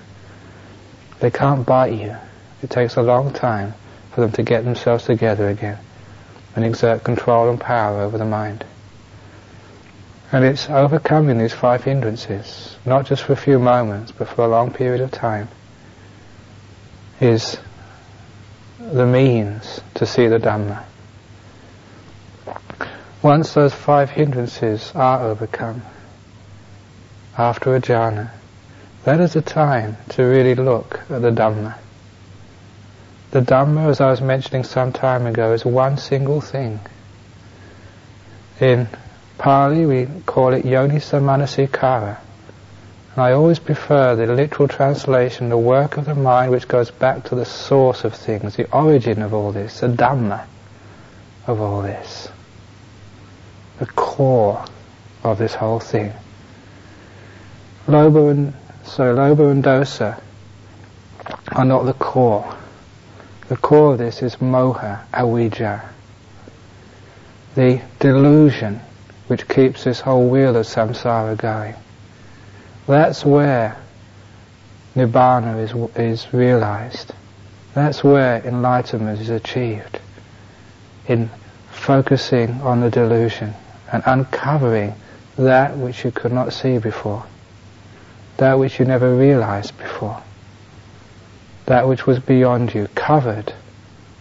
They 1.21 1.31
can't 1.31 1.67
bite 1.67 1.93
you. 1.93 2.17
It 2.63 2.71
takes 2.71 2.97
a 2.97 3.03
long 3.03 3.33
time 3.33 3.75
for 4.13 4.23
them 4.23 4.33
to 4.33 4.43
get 4.43 4.65
themselves 4.65 5.05
together 5.05 5.49
again 5.49 5.79
and 6.57 6.65
exert 6.65 7.05
control 7.05 7.49
and 7.49 7.61
power 7.61 8.01
over 8.01 8.19
the 8.19 8.25
mind. 8.25 8.65
And 10.33 10.45
it's 10.45 10.69
overcoming 10.71 11.39
these 11.39 11.53
five 11.53 11.85
hindrances, 11.85 12.77
not 12.85 13.07
just 13.07 13.23
for 13.25 13.33
a 13.33 13.37
few 13.37 13.59
moments, 13.59 14.13
but 14.13 14.29
for 14.29 14.45
a 14.45 14.49
long 14.49 14.73
period 14.73 15.01
of 15.01 15.11
time, 15.11 15.49
is 17.21 17.59
the 18.79 19.07
means 19.07 19.81
to 19.95 20.07
see 20.07 20.27
the 20.27 20.39
Dhamma. 20.39 20.85
Once 23.23 23.53
those 23.53 23.75
five 23.75 24.11
hindrances 24.11 24.93
are 24.95 25.23
overcome, 25.25 25.83
after 27.37 27.75
a 27.75 27.81
jhana, 27.81 28.31
that 29.05 29.21
is 29.21 29.37
a 29.37 29.43
time 29.43 29.97
to 30.11 30.23
really 30.23 30.55
look 30.55 31.01
at 31.11 31.23
the 31.23 31.31
Dhamma. 31.31 31.77
The 33.31 33.41
Dhamma, 33.41 33.89
as 33.89 34.01
I 34.01 34.11
was 34.11 34.21
mentioning 34.21 34.65
some 34.65 34.93
time 34.93 35.27
ago, 35.27 35.53
is 35.53 35.65
one 35.65 35.97
single 35.97 36.41
thing. 36.41 36.81
In 38.61 38.89
Pali, 39.39 39.87
we 39.87 40.07
call 40.27 40.53
it 40.53 40.65
yoniso 40.65 41.21
manasikara. 41.21 42.19
And 43.15 43.23
I 43.23 43.33
always 43.33 43.59
prefer 43.59 44.17
the 44.17 44.27
literal 44.27 44.69
translation, 44.69 45.49
the 45.49 45.57
work 45.57 45.97
of 45.97 46.05
the 46.05 46.15
mind 46.15 46.51
which 46.51 46.69
goes 46.69 46.91
back 46.91 47.25
to 47.25 47.35
the 47.35 47.45
source 47.45 48.05
of 48.05 48.15
things, 48.15 48.57
the 48.57 48.71
origin 48.71 49.23
of 49.23 49.33
all 49.33 49.51
this, 49.51 49.81
the 49.81 49.89
Dhamma 49.89 50.45
of 51.47 51.61
all 51.61 51.83
this, 51.83 52.29
the 53.79 53.87
core 53.87 54.65
of 55.25 55.39
this 55.39 55.55
whole 55.55 55.81
thing. 55.81 56.13
Lobha 57.87 58.31
and, 58.31 58.55
so 58.85 59.15
Lobha 59.15 59.51
and 59.51 59.63
Dosa 59.63 60.21
are 61.53 61.65
not 61.65 61.85
the 61.85 61.93
core. 61.93 62.57
The 63.49 63.57
core 63.57 63.93
of 63.93 63.99
this 63.99 64.23
is 64.23 64.37
moha, 64.37 65.05
avijja, 65.13 65.85
the 67.55 67.81
delusion 67.99 68.81
which 69.27 69.49
keeps 69.49 69.85
this 69.85 70.01
whole 70.01 70.29
wheel 70.29 70.57
of 70.57 70.67
samsara 70.67 71.37
going. 71.37 71.75
That's 72.87 73.25
where 73.25 73.77
nibbana 74.97 75.61
is, 75.63 75.97
is 75.97 76.33
realized. 76.33 77.13
That's 77.75 78.03
where 78.03 78.45
enlightenment 78.45 79.21
is 79.21 79.31
achieved. 79.31 80.01
In 81.07 81.31
focusing 81.71 82.61
on 82.63 82.81
the 82.81 82.91
delusion 82.91 83.55
and 83.93 84.03
uncovering 84.07 84.95
that 85.37 85.77
which 85.77 86.05
you 86.05 86.11
could 86.11 86.33
not 86.33 86.53
see 86.53 86.79
before. 86.79 87.25
That 88.41 88.59
which 88.59 88.79
you 88.79 88.87
never 88.87 89.15
realized 89.15 89.77
before 89.77 90.23
that 91.67 91.87
which 91.87 92.07
was 92.07 92.19
beyond 92.19 92.75
you, 92.75 92.89
covered 92.95 93.53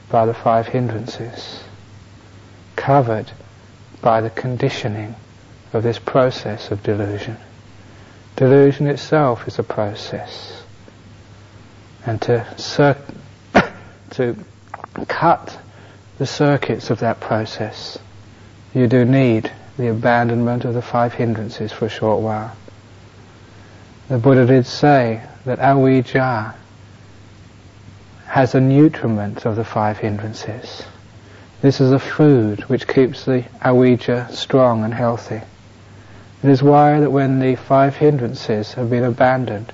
by 0.09 0.25
the 0.25 0.33
five 0.33 0.67
hindrances, 0.67 1.63
covered 2.75 3.31
by 4.01 4.19
the 4.19 4.29
conditioning 4.29 5.15
of 5.71 5.81
this 5.81 5.97
process 5.97 6.69
of 6.69 6.83
delusion. 6.83 7.37
Delusion 8.35 8.87
itself 8.87 9.47
is 9.47 9.57
a 9.57 9.63
process. 9.63 10.63
And 12.05 12.21
to, 12.23 12.45
cir- 12.59 13.01
to 14.11 14.35
cut 15.07 15.57
the 16.17 16.27
circuits 16.27 16.89
of 16.89 16.99
that 16.99 17.21
process, 17.21 17.97
you 18.75 18.85
do 18.87 19.05
need 19.05 19.49
the 19.77 19.87
abandonment 19.87 20.65
of 20.65 20.73
the 20.73 20.81
five 20.81 21.13
hindrances 21.13 21.71
for 21.71 21.85
a 21.85 21.89
short 21.89 22.21
while. 22.21 22.53
The 24.09 24.17
Buddha 24.17 24.47
did 24.47 24.65
say 24.65 25.21
that 25.45 25.59
avijja, 25.59 26.55
has 28.25 28.55
a 28.55 28.59
nutriment 28.59 29.45
of 29.45 29.55
the 29.55 29.63
five 29.63 29.99
hindrances. 29.99 30.83
This 31.61 31.79
is 31.79 31.91
a 31.91 31.99
food 31.99 32.61
which 32.61 32.87
keeps 32.87 33.25
the 33.25 33.43
avijja 33.61 34.31
strong 34.31 34.83
and 34.83 34.95
healthy. 34.95 35.41
It 36.41 36.49
is 36.49 36.63
why 36.63 36.99
that 36.99 37.11
when 37.11 37.39
the 37.39 37.55
five 37.55 37.97
hindrances 37.97 38.73
have 38.73 38.89
been 38.89 39.03
abandoned, 39.03 39.71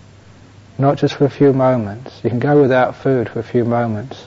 not 0.77 0.97
just 0.97 1.13
for 1.13 1.23
a 1.23 1.29
few 1.29 1.53
moments, 1.53 2.19
you 2.21 2.29
can 2.29 2.39
go 2.39 2.61
without 2.61 2.93
food 2.93 3.29
for 3.29 3.39
a 3.39 3.43
few 3.43 3.63
moments. 3.63 4.25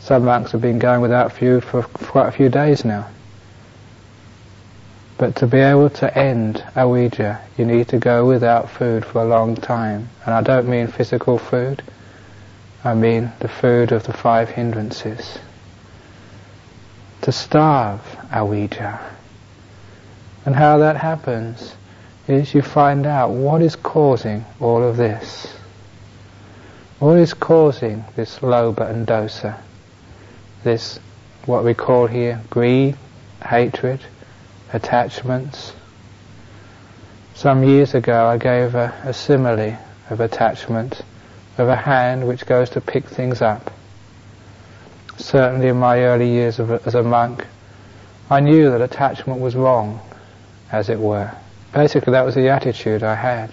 Some 0.00 0.24
monks 0.24 0.52
have 0.52 0.62
been 0.62 0.78
going 0.78 1.02
without 1.02 1.32
food 1.32 1.64
for 1.64 1.82
quite 1.82 2.28
a 2.28 2.32
few 2.32 2.48
days 2.48 2.82
now. 2.82 3.06
But 5.18 5.34
to 5.36 5.48
be 5.48 5.58
able 5.58 5.90
to 5.90 6.16
end 6.16 6.64
avijja, 6.76 7.40
you 7.56 7.64
need 7.64 7.88
to 7.88 7.98
go 7.98 8.24
without 8.24 8.70
food 8.70 9.04
for 9.04 9.20
a 9.20 9.26
long 9.26 9.56
time. 9.56 10.08
And 10.24 10.32
I 10.32 10.42
don't 10.42 10.68
mean 10.68 10.86
physical 10.86 11.38
food, 11.38 11.82
I 12.84 12.94
mean 12.94 13.32
the 13.40 13.48
food 13.48 13.90
of 13.90 14.04
the 14.04 14.12
five 14.12 14.48
hindrances. 14.50 15.40
To 17.22 17.32
starve 17.32 18.00
avijja. 18.30 19.00
And 20.46 20.54
how 20.54 20.78
that 20.78 20.96
happens 20.96 21.74
is 22.28 22.54
you 22.54 22.62
find 22.62 23.04
out 23.04 23.30
what 23.30 23.60
is 23.60 23.74
causing 23.74 24.44
all 24.60 24.84
of 24.84 24.96
this. 24.96 25.52
What 27.00 27.18
is 27.18 27.34
causing 27.34 28.04
this 28.14 28.38
lobha 28.38 28.88
and 28.88 29.04
dosa? 29.04 29.58
This, 30.62 31.00
what 31.44 31.64
we 31.64 31.74
call 31.74 32.06
here, 32.06 32.40
greed, 32.50 32.96
hatred, 33.44 34.00
attachments. 34.72 35.72
Some 37.34 37.62
years 37.62 37.94
ago 37.94 38.26
I 38.26 38.36
gave 38.36 38.74
a, 38.74 38.94
a 39.04 39.12
simile 39.12 39.78
of 40.10 40.20
attachment 40.20 41.02
of 41.56 41.68
a 41.68 41.76
hand 41.76 42.26
which 42.26 42.46
goes 42.46 42.70
to 42.70 42.80
pick 42.80 43.06
things 43.06 43.42
up. 43.42 43.72
Certainly 45.16 45.68
in 45.68 45.76
my 45.76 46.00
early 46.00 46.28
years 46.28 46.60
a, 46.60 46.80
as 46.84 46.94
a 46.94 47.02
monk, 47.02 47.44
I 48.30 48.40
knew 48.40 48.70
that 48.70 48.80
attachment 48.80 49.40
was 49.40 49.56
wrong, 49.56 50.00
as 50.70 50.88
it 50.88 50.98
were. 50.98 51.32
Basically, 51.72 52.12
that 52.12 52.24
was 52.24 52.34
the 52.34 52.48
attitude 52.48 53.02
I 53.02 53.14
had. 53.14 53.50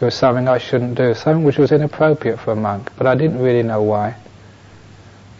It 0.00 0.04
was 0.04 0.14
something 0.14 0.48
I 0.48 0.58
shouldn't 0.58 0.94
do, 0.94 1.14
something 1.14 1.44
which 1.44 1.58
was 1.58 1.72
inappropriate 1.72 2.40
for 2.40 2.52
a 2.52 2.56
monk, 2.56 2.90
but 2.96 3.06
I 3.06 3.14
didn't 3.14 3.38
really 3.38 3.62
know 3.62 3.82
why. 3.82 4.16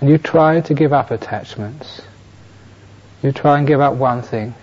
And 0.00 0.08
you 0.10 0.18
try 0.18 0.60
to 0.60 0.74
give 0.74 0.92
up 0.92 1.10
attachments. 1.10 2.02
You 3.22 3.32
try 3.32 3.58
and 3.58 3.66
give 3.66 3.80
up 3.80 3.94
one 3.94 4.22
thing, 4.22 4.54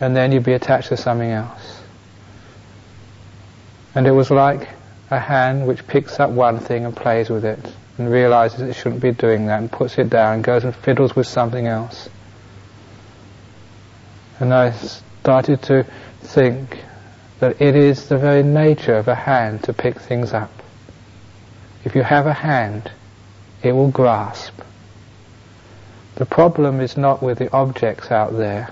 and 0.00 0.16
then 0.16 0.32
you'd 0.32 0.44
be 0.44 0.52
attached 0.52 0.88
to 0.88 0.96
something 0.96 1.30
else. 1.30 1.82
And 3.94 4.06
it 4.06 4.12
was 4.12 4.30
like 4.30 4.68
a 5.10 5.18
hand 5.18 5.66
which 5.66 5.86
picks 5.86 6.20
up 6.20 6.30
one 6.30 6.58
thing 6.58 6.84
and 6.84 6.94
plays 6.94 7.30
with 7.30 7.44
it, 7.44 7.58
and 7.96 8.10
realizes 8.10 8.60
it 8.60 8.74
shouldn't 8.74 9.02
be 9.02 9.12
doing 9.12 9.46
that, 9.46 9.60
and 9.60 9.72
puts 9.72 9.98
it 9.98 10.10
down, 10.10 10.34
and 10.34 10.44
goes 10.44 10.64
and 10.64 10.74
fiddles 10.74 11.16
with 11.16 11.26
something 11.26 11.66
else. 11.66 12.08
And 14.40 14.54
I 14.54 14.70
started 14.70 15.62
to 15.62 15.84
think 16.20 16.84
that 17.40 17.60
it 17.60 17.74
is 17.74 18.08
the 18.08 18.18
very 18.18 18.42
nature 18.42 18.96
of 18.96 19.08
a 19.08 19.14
hand 19.14 19.64
to 19.64 19.72
pick 19.72 19.98
things 20.00 20.32
up. 20.32 20.50
If 21.84 21.94
you 21.94 22.02
have 22.02 22.26
a 22.26 22.32
hand, 22.32 22.90
it 23.62 23.72
will 23.72 23.90
grasp. 23.90 24.54
The 26.16 26.26
problem 26.26 26.80
is 26.80 26.96
not 26.96 27.22
with 27.22 27.38
the 27.38 27.52
objects 27.52 28.10
out 28.10 28.36
there. 28.36 28.70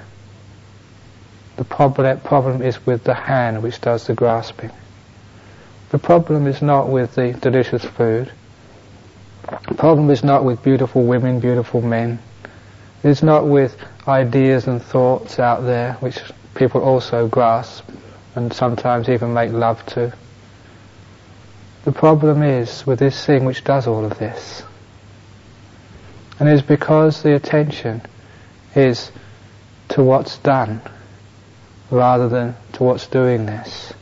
The 1.56 1.64
problem 1.64 2.60
is 2.60 2.84
with 2.84 3.04
the 3.04 3.14
hand 3.14 3.62
which 3.62 3.80
does 3.80 4.06
the 4.06 4.14
grasping. 4.14 4.70
The 5.88 5.98
problem 5.98 6.46
is 6.46 6.60
not 6.60 6.90
with 6.90 7.14
the 7.14 7.32
delicious 7.32 7.84
food. 7.84 8.30
The 9.68 9.74
problem 9.74 10.10
is 10.10 10.22
not 10.22 10.44
with 10.44 10.62
beautiful 10.62 11.04
women, 11.04 11.40
beautiful 11.40 11.80
men. 11.80 12.18
It's 13.02 13.22
not 13.22 13.46
with 13.46 13.76
ideas 14.06 14.66
and 14.66 14.82
thoughts 14.82 15.38
out 15.38 15.62
there 15.62 15.94
which 16.00 16.20
people 16.54 16.82
also 16.82 17.28
grasp 17.28 17.88
and 18.34 18.52
sometimes 18.52 19.08
even 19.08 19.32
make 19.32 19.52
love 19.52 19.84
to. 19.86 20.12
The 21.84 21.92
problem 21.92 22.42
is 22.42 22.86
with 22.86 22.98
this 22.98 23.24
thing 23.24 23.44
which 23.44 23.64
does 23.64 23.86
all 23.86 24.04
of 24.04 24.18
this. 24.18 24.62
And 26.38 26.48
it's 26.48 26.66
because 26.66 27.22
the 27.22 27.34
attention 27.34 28.02
is 28.74 29.10
to 29.90 30.02
what's 30.02 30.36
done 30.38 30.82
rather 31.90 32.28
than 32.28 32.56
to 32.72 32.82
what's 32.82 33.06
doing 33.06 33.46
this 33.46 33.92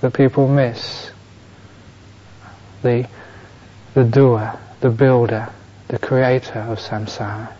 that 0.00 0.12
people 0.12 0.46
miss 0.46 1.10
the, 2.82 3.08
the 3.94 4.04
doer, 4.04 4.58
the 4.80 4.90
builder, 4.90 5.48
the 5.88 5.98
creator 5.98 6.58
of 6.60 6.78
samsara. 6.78 7.50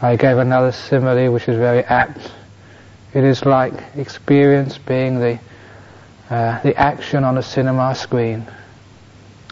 I 0.00 0.16
gave 0.16 0.38
another 0.38 0.72
simile 0.72 1.32
which 1.32 1.48
is 1.48 1.56
very 1.56 1.84
apt. 1.84 2.32
It 3.14 3.22
is 3.22 3.44
like 3.46 3.74
experience 3.94 4.78
being 4.78 5.20
the, 5.20 5.38
uh, 6.28 6.60
the 6.62 6.74
action 6.76 7.22
on 7.22 7.38
a 7.38 7.42
cinema 7.42 7.94
screen. 7.94 8.46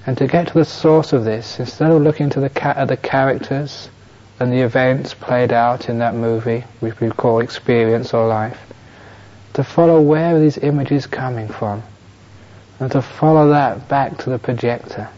And 0.06 0.18
to 0.18 0.26
get 0.26 0.48
to 0.48 0.54
the 0.54 0.64
source 0.64 1.12
of 1.12 1.24
this, 1.24 1.60
instead 1.60 1.92
of 1.92 2.02
looking 2.02 2.30
to 2.30 2.40
the 2.40 2.48
ca- 2.48 2.74
at 2.76 2.88
the 2.88 2.96
characters 2.96 3.90
and 4.40 4.50
the 4.50 4.60
events 4.62 5.12
played 5.12 5.52
out 5.52 5.90
in 5.90 5.98
that 5.98 6.14
movie, 6.14 6.64
which 6.80 6.98
we 6.98 7.10
call 7.10 7.40
experience 7.40 8.14
or 8.14 8.26
life, 8.26 8.58
to 9.52 9.62
follow 9.62 10.00
where 10.00 10.34
are 10.34 10.40
these 10.40 10.56
images 10.56 11.06
coming 11.06 11.46
from, 11.46 11.82
and 12.80 12.90
to 12.90 13.02
follow 13.02 13.50
that 13.50 13.86
back 13.88 14.16
to 14.16 14.30
the 14.30 14.38
projector, 14.38 15.10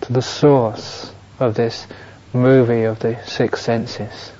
to 0.00 0.12
the 0.12 0.22
source 0.22 1.12
of 1.38 1.54
this 1.54 1.86
movie 2.32 2.84
of 2.84 2.98
the 3.00 3.22
six 3.26 3.60
senses. 3.60 4.32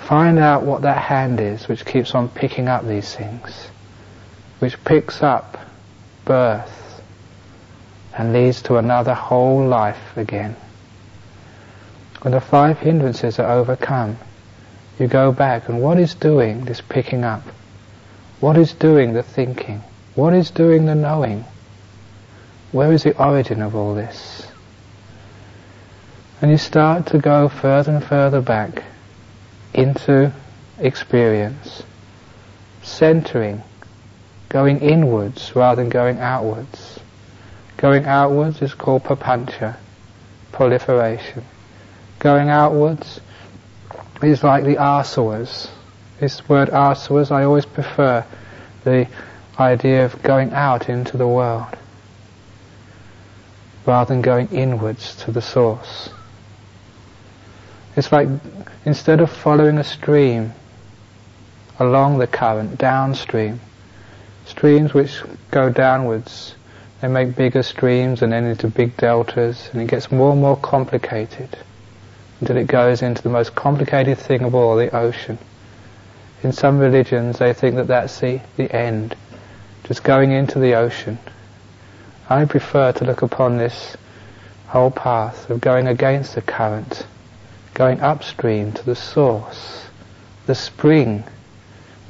Find 0.00 0.38
out 0.38 0.62
what 0.62 0.82
that 0.82 0.98
hand 0.98 1.40
is 1.40 1.68
which 1.68 1.84
keeps 1.84 2.14
on 2.14 2.30
picking 2.30 2.68
up 2.68 2.86
these 2.86 3.14
things, 3.14 3.68
which 4.60 4.82
picks 4.84 5.22
up 5.22 5.58
birth 6.24 7.02
and 8.16 8.32
leads 8.32 8.62
to 8.62 8.78
another 8.78 9.14
whole 9.14 9.66
life 9.66 10.16
again. 10.16 10.56
When 12.22 12.32
the 12.32 12.40
five 12.40 12.78
hindrances 12.80 13.38
are 13.38 13.50
overcome, 13.50 14.18
you 14.98 15.06
go 15.06 15.32
back 15.32 15.68
and 15.68 15.80
what 15.80 15.98
is 15.98 16.14
doing 16.14 16.66
this 16.66 16.82
picking 16.82 17.24
up? 17.24 17.42
What 18.40 18.58
is 18.58 18.74
doing 18.74 19.14
the 19.14 19.22
thinking? 19.22 19.82
What 20.14 20.34
is 20.34 20.50
doing 20.50 20.84
the 20.84 20.94
knowing? 20.94 21.46
Where 22.72 22.92
is 22.92 23.04
the 23.04 23.16
origin 23.16 23.62
of 23.62 23.74
all 23.74 23.94
this? 23.94 24.46
And 26.42 26.50
you 26.50 26.58
start 26.58 27.06
to 27.06 27.18
go 27.18 27.48
further 27.48 27.92
and 27.92 28.04
further 28.04 28.40
back 28.40 28.82
into 29.72 30.32
experience, 30.78 31.82
centering, 32.82 33.62
going 34.50 34.80
inwards 34.80 35.54
rather 35.54 35.82
than 35.82 35.90
going 35.90 36.18
outwards. 36.18 37.00
Going 37.78 38.04
outwards 38.04 38.60
is 38.60 38.74
called 38.74 39.04
papancha, 39.04 39.76
proliferation. 40.52 41.44
Going 42.20 42.50
outwards 42.50 43.18
is 44.22 44.44
like 44.44 44.64
the 44.64 44.76
asavas. 44.76 45.70
This 46.18 46.46
word 46.46 46.68
asavas, 46.68 47.30
I 47.30 47.44
always 47.44 47.64
prefer 47.64 48.26
the 48.84 49.08
idea 49.58 50.04
of 50.04 50.22
going 50.22 50.52
out 50.52 50.90
into 50.90 51.16
the 51.16 51.26
world 51.26 51.74
rather 53.86 54.12
than 54.12 54.20
going 54.20 54.48
inwards 54.48 55.16
to 55.16 55.32
the 55.32 55.40
source. 55.40 56.10
It's 57.96 58.12
like 58.12 58.28
instead 58.84 59.20
of 59.20 59.30
following 59.30 59.78
a 59.78 59.84
stream 59.84 60.52
along 61.78 62.18
the 62.18 62.26
current, 62.26 62.76
downstream, 62.76 63.60
streams 64.44 64.92
which 64.92 65.22
go 65.50 65.70
downwards, 65.70 66.54
they 67.00 67.08
make 67.08 67.34
bigger 67.34 67.62
streams 67.62 68.20
and 68.20 68.30
then 68.30 68.44
into 68.44 68.68
big 68.68 68.94
deltas, 68.98 69.70
and 69.72 69.80
it 69.80 69.88
gets 69.88 70.12
more 70.12 70.32
and 70.32 70.42
more 70.42 70.58
complicated 70.58 71.56
until 72.40 72.56
it 72.56 72.66
goes 72.66 73.02
into 73.02 73.22
the 73.22 73.28
most 73.28 73.54
complicated 73.54 74.18
thing 74.18 74.42
of 74.42 74.54
all, 74.54 74.76
the 74.76 74.94
ocean. 74.94 75.38
In 76.42 76.52
some 76.52 76.78
religions, 76.78 77.38
they 77.38 77.52
think 77.52 77.76
that 77.76 77.88
that's 77.88 78.18
the, 78.20 78.40
the 78.56 78.74
end, 78.74 79.14
just 79.84 80.02
going 80.02 80.32
into 80.32 80.58
the 80.58 80.74
ocean. 80.74 81.18
I 82.28 82.44
prefer 82.46 82.92
to 82.92 83.04
look 83.04 83.22
upon 83.22 83.58
this 83.58 83.96
whole 84.68 84.90
path 84.90 85.50
of 85.50 85.60
going 85.60 85.86
against 85.86 86.34
the 86.34 86.42
current 86.42 87.04
going 87.80 88.00
upstream 88.00 88.72
to 88.72 88.84
the 88.84 88.94
source, 88.94 89.86
the 90.44 90.54
spring 90.54 91.24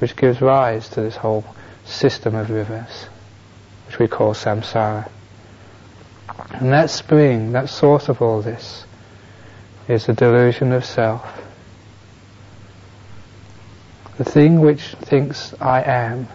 which 0.00 0.16
gives 0.16 0.40
rise 0.40 0.88
to 0.88 1.00
this 1.00 1.14
whole 1.14 1.44
system 1.84 2.34
of 2.34 2.50
rivers, 2.50 3.06
which 3.86 3.98
we 3.98 4.08
call 4.08 4.34
samsara. 4.34 5.08
And 6.54 6.72
that 6.72 6.90
spring, 6.90 7.52
that 7.52 7.68
source 7.68 8.08
of 8.08 8.20
all 8.20 8.42
this, 8.42 8.84
is 9.88 10.06
the 10.06 10.12
delusion 10.12 10.72
of 10.72 10.84
self. 10.84 11.24
The 14.18 14.24
thing 14.24 14.60
which 14.60 14.82
thinks 14.96 15.54
I 15.60 15.82
am, 15.82 16.28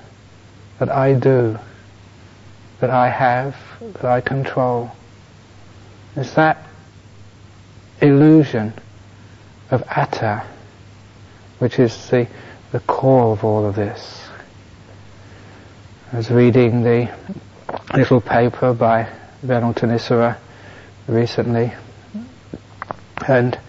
that 0.79 0.89
I 0.89 1.13
do, 1.13 1.60
that 2.79 2.89
I 2.89 3.10
have, 3.10 3.55
that 3.79 4.05
I 4.05 4.21
control, 4.21 4.91
is 6.15 6.34
that 6.34 6.65
illusion 8.01 8.73
of 9.71 9.84
atta, 9.88 10.43
which 11.60 11.79
is 11.79 12.10
the, 12.10 12.27
the 12.71 12.79
core 12.81 13.34
of 13.34 13.43
all 13.43 13.65
of 13.65 13.75
this. 13.75 14.27
I 16.12 16.17
was 16.17 16.31
reading 16.31 16.84
the 16.84 17.10
little 17.93 18.21
paper 18.21 18.73
by 18.73 19.10
Venutanissara 19.45 20.38
recently 21.08 21.73
and 23.27 23.59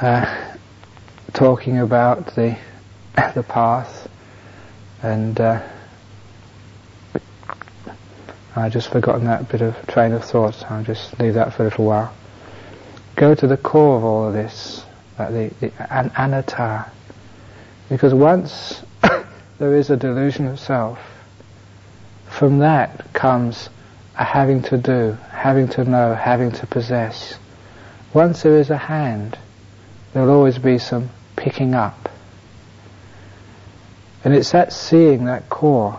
uh, 0.00 0.54
talking 1.32 1.78
about 1.78 2.34
the 2.34 2.56
the 3.34 3.42
path 3.42 4.08
and 5.02 5.40
uh, 5.40 5.62
I 8.54 8.68
just 8.68 8.90
forgotten 8.90 9.24
that 9.26 9.48
bit 9.50 9.62
of 9.62 9.86
train 9.86 10.12
of 10.12 10.24
thought 10.24 10.54
so 10.54 10.66
I'll 10.70 10.84
just 10.84 11.18
leave 11.18 11.34
that 11.34 11.54
for 11.54 11.62
a 11.62 11.66
little 11.66 11.86
while. 11.86 12.14
Go 13.16 13.34
to 13.34 13.46
the 13.46 13.56
core 13.56 13.96
of 13.96 14.04
all 14.04 14.28
of 14.28 14.34
this 14.34 14.84
the, 15.30 15.50
the 15.60 15.72
an 15.92 16.10
anatta. 16.16 16.90
Because 17.88 18.14
once 18.14 18.82
there 19.58 19.76
is 19.76 19.90
a 19.90 19.96
delusion 19.96 20.46
of 20.46 20.58
self, 20.58 20.98
from 22.28 22.58
that 22.60 23.12
comes 23.12 23.68
a 24.16 24.24
having 24.24 24.62
to 24.62 24.78
do, 24.78 25.16
having 25.30 25.68
to 25.68 25.84
know, 25.84 26.14
having 26.14 26.50
to 26.52 26.66
possess. 26.66 27.38
Once 28.14 28.42
there 28.42 28.58
is 28.58 28.68
a 28.68 28.76
hand, 28.76 29.38
there 30.12 30.24
will 30.24 30.34
always 30.34 30.58
be 30.58 30.78
some 30.78 31.08
picking 31.36 31.74
up. 31.74 32.10
And 34.24 34.34
it's 34.34 34.52
that 34.52 34.72
seeing 34.72 35.24
that 35.24 35.48
core, 35.48 35.98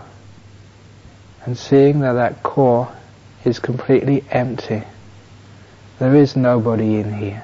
and 1.45 1.57
seeing 1.57 1.99
that 2.01 2.13
that 2.13 2.43
core 2.43 2.89
is 3.43 3.59
completely 3.59 4.23
empty. 4.29 4.83
There 5.99 6.15
is 6.15 6.35
nobody 6.35 6.97
in 6.97 7.13
here. 7.13 7.43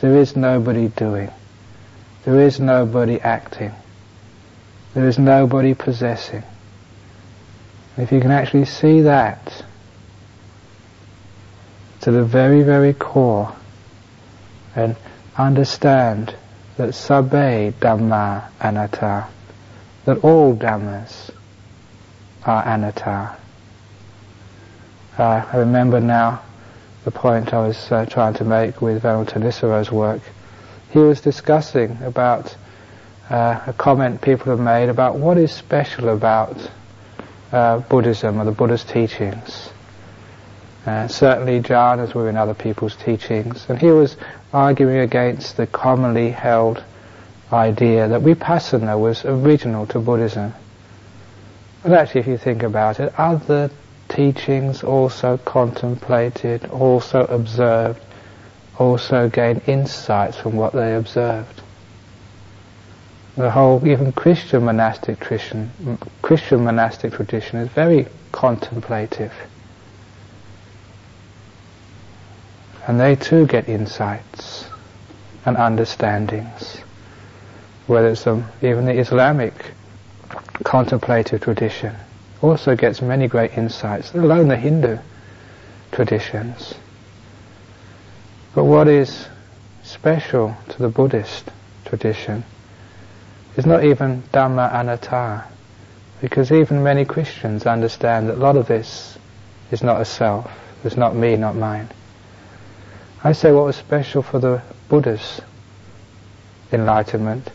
There 0.00 0.16
is 0.16 0.36
nobody 0.36 0.88
doing. 0.88 1.30
There 2.24 2.40
is 2.40 2.60
nobody 2.60 3.20
acting. 3.20 3.72
There 4.92 5.08
is 5.08 5.18
nobody 5.18 5.74
possessing. 5.74 6.42
If 7.96 8.12
you 8.12 8.20
can 8.20 8.30
actually 8.30 8.66
see 8.66 9.02
that 9.02 9.64
to 12.02 12.10
the 12.10 12.24
very, 12.24 12.62
very 12.62 12.92
core 12.92 13.54
and 14.74 14.96
understand 15.36 16.34
that 16.76 16.90
sabbe 16.90 17.72
dhamma 17.72 18.48
anatta, 18.60 19.26
that 20.04 20.18
all 20.24 20.54
dhammas 20.56 21.30
are 22.44 22.66
anatta. 22.66 23.36
Uh, 25.16 25.46
I 25.52 25.56
remember 25.58 26.00
now 26.00 26.42
the 27.04 27.10
point 27.10 27.52
I 27.52 27.66
was 27.66 27.92
uh, 27.92 28.06
trying 28.06 28.34
to 28.34 28.44
make 28.44 28.80
with 28.80 29.02
Venerable 29.02 29.96
work. 29.96 30.22
He 30.90 30.98
was 30.98 31.20
discussing 31.20 31.98
about 32.02 32.56
uh, 33.30 33.60
a 33.66 33.72
comment 33.72 34.22
people 34.22 34.50
have 34.50 34.60
made 34.60 34.88
about 34.88 35.16
what 35.16 35.38
is 35.38 35.52
special 35.52 36.08
about 36.08 36.56
uh, 37.52 37.78
Buddhism 37.78 38.40
or 38.40 38.44
the 38.44 38.52
Buddha's 38.52 38.84
teachings. 38.84 39.70
Uh, 40.86 41.08
certainly 41.08 41.60
jhanas 41.60 42.14
were 42.14 42.28
in 42.28 42.36
other 42.36 42.52
people's 42.52 42.94
teachings, 42.96 43.64
and 43.68 43.78
he 43.78 43.90
was 43.90 44.16
arguing 44.52 44.98
against 44.98 45.56
the 45.56 45.66
commonly 45.66 46.30
held 46.30 46.82
idea 47.52 48.06
that 48.08 48.20
vipassana 48.20 48.98
was 48.98 49.24
original 49.24 49.86
to 49.86 49.98
Buddhism. 49.98 50.52
But 51.82 51.92
actually, 51.92 52.20
if 52.22 52.26
you 52.26 52.36
think 52.36 52.62
about 52.62 53.00
it, 53.00 53.18
other 53.18 53.70
teachings 54.08 54.82
also 54.82 55.38
contemplated, 55.38 56.66
also 56.66 57.24
observed, 57.26 58.00
also 58.78 59.28
gained 59.28 59.62
insights 59.66 60.36
from 60.36 60.56
what 60.56 60.72
they 60.72 60.94
observed. 60.94 61.62
The 63.36 63.50
whole, 63.50 63.86
even 63.86 64.12
Christian 64.12 64.64
monastic 64.64 65.18
tradition, 65.18 65.98
Christian 66.22 66.64
monastic 66.64 67.14
tradition 67.14 67.58
is 67.58 67.68
very 67.68 68.06
contemplative. 68.32 69.32
And 72.86 73.00
they 73.00 73.16
too 73.16 73.46
get 73.46 73.68
insights 73.68 74.68
and 75.46 75.56
understandings. 75.56 76.78
Whether 77.86 78.08
it's 78.08 78.26
even 78.26 78.86
the 78.86 78.98
Islamic 78.98 79.72
contemplative 80.64 81.40
tradition 81.40 81.94
also 82.42 82.76
gets 82.76 83.00
many 83.00 83.26
great 83.28 83.56
insights, 83.56 84.14
let 84.14 84.24
alone 84.24 84.48
the 84.48 84.56
Hindu 84.56 84.98
traditions. 85.92 86.74
But 88.54 88.64
what 88.64 88.88
is 88.88 89.28
special 89.82 90.56
to 90.70 90.78
the 90.78 90.88
Buddhist 90.88 91.50
tradition 91.84 92.44
is 93.56 93.66
not 93.66 93.84
even 93.84 94.22
Dhamma 94.32 94.72
Anatta, 94.72 95.44
because 96.20 96.52
even 96.52 96.82
many 96.82 97.04
Christians 97.04 97.66
understand 97.66 98.28
that 98.28 98.36
a 98.36 98.40
lot 98.40 98.56
of 98.56 98.66
this 98.66 99.18
is 99.70 99.82
not 99.82 100.00
a 100.00 100.04
self, 100.04 100.50
it's 100.84 100.96
not 100.96 101.14
me, 101.14 101.36
not 101.36 101.56
mine. 101.56 101.88
I 103.26 103.32
say 103.32 103.52
what 103.52 103.64
was 103.64 103.76
special 103.76 104.22
for 104.22 104.38
the 104.38 104.60
Buddha's 104.90 105.40
enlightenment 106.70 107.50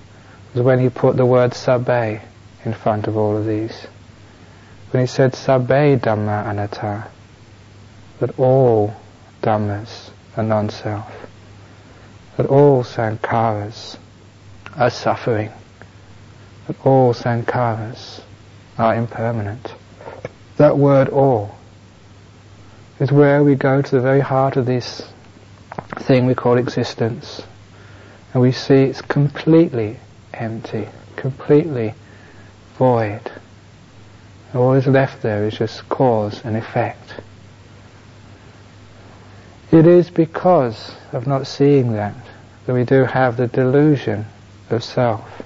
was 0.56 0.64
when 0.64 0.80
he 0.80 0.90
put 0.90 1.16
the 1.16 1.28
word 1.28 1.52
sabbe 1.52 2.22
in 2.66 2.74
front 2.74 3.06
of 3.06 3.16
all 3.16 3.38
of 3.38 3.46
these. 3.46 3.86
When 4.90 5.02
he 5.02 5.06
said 5.08 5.34
sabbe 5.34 6.00
dhamma 6.00 6.48
anatta, 6.48 7.08
that 8.20 8.40
all 8.40 8.96
dhammas 9.44 10.10
are 10.36 10.44
non-self, 10.44 11.30
that 12.38 12.48
all 12.48 12.84
sankharas 12.84 13.98
are 14.76 14.90
suffering, 14.90 15.52
that 16.66 16.84
all 16.84 17.14
sankharas 17.14 18.22
are 18.80 18.96
impermanent. 18.96 19.76
That 20.58 20.80
word 20.80 21.10
all 21.10 21.56
is 23.00 23.12
where 23.12 23.44
we 23.44 23.54
go 23.54 23.84
to 23.84 23.92
the 23.92 24.02
very 24.02 24.22
heart 24.22 24.58
of 24.58 24.66
this 24.66 25.09
thing 25.98 26.26
we 26.26 26.36
call 26.36 26.58
existence. 26.58 27.44
And 28.34 28.42
we 28.42 28.52
see 28.52 28.84
it's 28.84 29.02
completely 29.02 29.98
empty, 30.34 30.88
completely 31.16 31.94
void. 32.78 33.22
And 34.52 34.62
all 34.62 34.74
is 34.74 34.88
left 34.88 35.22
there 35.22 35.46
is 35.46 35.58
just 35.58 35.88
cause 35.90 36.44
and 36.46 36.56
effect. 36.56 37.16
It 39.72 39.86
is 39.86 40.10
because 40.10 40.92
of 41.12 41.28
not 41.28 41.46
seeing 41.46 41.94
that 41.94 42.16
that 42.66 42.74
we 42.74 42.84
do 42.84 43.04
have 43.04 43.36
the 43.36 43.48
delusion 43.48 44.26
of 44.70 44.84
self. 44.84 45.42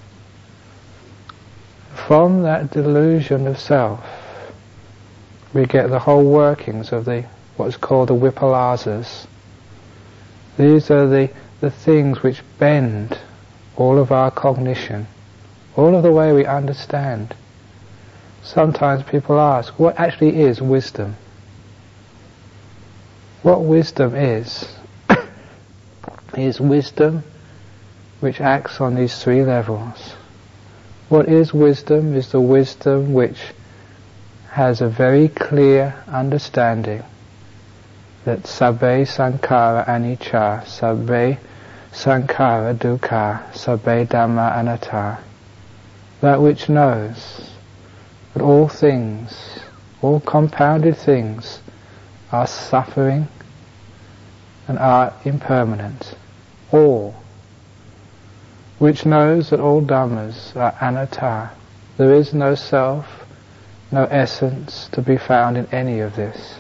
From 1.94 2.44
that 2.44 2.72
delusion 2.72 3.48
of 3.48 3.58
self, 3.58 4.04
we 5.54 5.66
get 5.66 5.90
the 5.90 6.00
whole 6.00 6.26
workings 6.26 6.92
of 6.92 7.06
the 7.06 7.26
what's 7.56 7.78
called 7.78 8.10
the 8.10 8.14
vipalasas, 8.14 9.26
these 10.58 10.92
are 10.92 11.08
the, 11.08 11.30
the 11.62 11.72
things 11.72 12.22
which 12.22 12.42
bend 12.60 13.18
all 13.76 13.98
of 13.98 14.12
our 14.12 14.30
cognition, 14.30 15.08
all 15.76 15.96
of 15.96 16.04
the 16.04 16.12
way 16.12 16.32
we 16.32 16.46
understand. 16.46 17.36
Sometimes 18.44 19.04
people 19.04 19.40
ask, 19.40 19.80
what 19.80 20.00
actually 20.00 20.42
is 20.42 20.62
wisdom? 20.62 21.16
What 23.42 23.64
wisdom 23.64 24.16
is, 24.16 24.76
is 26.38 26.60
wisdom 26.60 27.24
which 28.20 28.40
acts 28.40 28.80
on 28.80 28.96
these 28.96 29.24
three 29.24 29.44
levels. 29.44 30.14
What 31.10 31.28
is 31.28 31.54
wisdom 31.54 32.16
is 32.16 32.32
the 32.32 32.42
wisdom 32.42 33.14
which 33.14 33.40
has 34.52 34.82
a 34.82 34.88
very 34.88 35.28
clear 35.30 36.04
understanding 36.08 37.04
that 38.26 38.44
sabbe 38.44 39.06
sankhara 39.06 39.86
anicca, 39.86 40.64
sabbe 40.64 41.38
sankhara 41.92 42.74
dukkha, 42.74 43.44
sabbe 43.52 44.08
dhamma 44.08 44.56
anatta, 44.56 45.20
that 46.22 46.42
which 46.42 46.70
knows 46.70 47.52
that 48.34 48.42
all 48.42 48.70
things, 48.70 49.60
all 50.02 50.22
compounded 50.22 50.96
things, 50.96 51.60
are 52.32 52.48
suffering 52.48 53.28
and 54.68 54.80
are 54.80 55.14
impermanent. 55.26 56.16
All. 56.72 57.14
Which 58.80 59.06
knows 59.06 59.50
that 59.50 59.60
all 59.60 59.82
dhammas 59.82 60.56
are 60.56 60.76
anatta. 60.82 61.52
There 61.98 62.14
is 62.14 62.34
no 62.34 62.56
self, 62.56 63.26
no 63.92 64.06
essence 64.06 64.88
to 64.94 65.02
be 65.02 65.18
found 65.18 65.58
in 65.58 65.68
any 65.68 66.00
of 66.00 66.16
this 66.16 66.56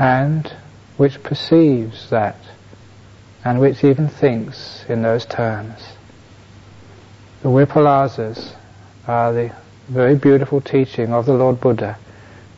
and 0.00 0.50
which 0.96 1.22
perceives 1.22 2.08
that 2.08 2.36
and 3.44 3.60
which 3.60 3.84
even 3.84 4.08
thinks 4.08 4.84
in 4.88 5.02
those 5.02 5.26
terms. 5.26 5.92
The 7.42 7.50
Vipalasas 7.50 8.54
are 9.06 9.32
the 9.32 9.52
very 9.88 10.14
beautiful 10.14 10.62
teaching 10.62 11.12
of 11.12 11.26
the 11.26 11.34
Lord 11.34 11.60
Buddha 11.60 11.98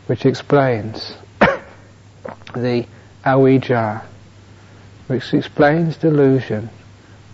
which 0.07 0.25
explains 0.25 1.15
the 2.55 2.87
avijja, 3.25 4.05
which 5.09 5.35
explains 5.35 5.97
delusion, 5.97 6.71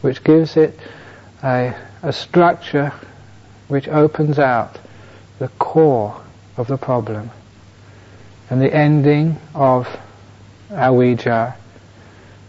which 0.01 0.25
gives 0.25 0.57
it 0.57 0.79
a, 1.42 1.75
a 2.03 2.12
structure 2.12 2.92
which 3.68 3.88
opens 3.88 4.38
out 4.38 4.79
the 5.38 5.49
core 5.59 6.18
of 6.57 6.66
the 6.66 6.79
problem. 6.79 7.31
And 8.51 8.63
the 8.63 8.75
ending 8.75 9.37
of 9.55 9.89
avijja, 10.71 11.55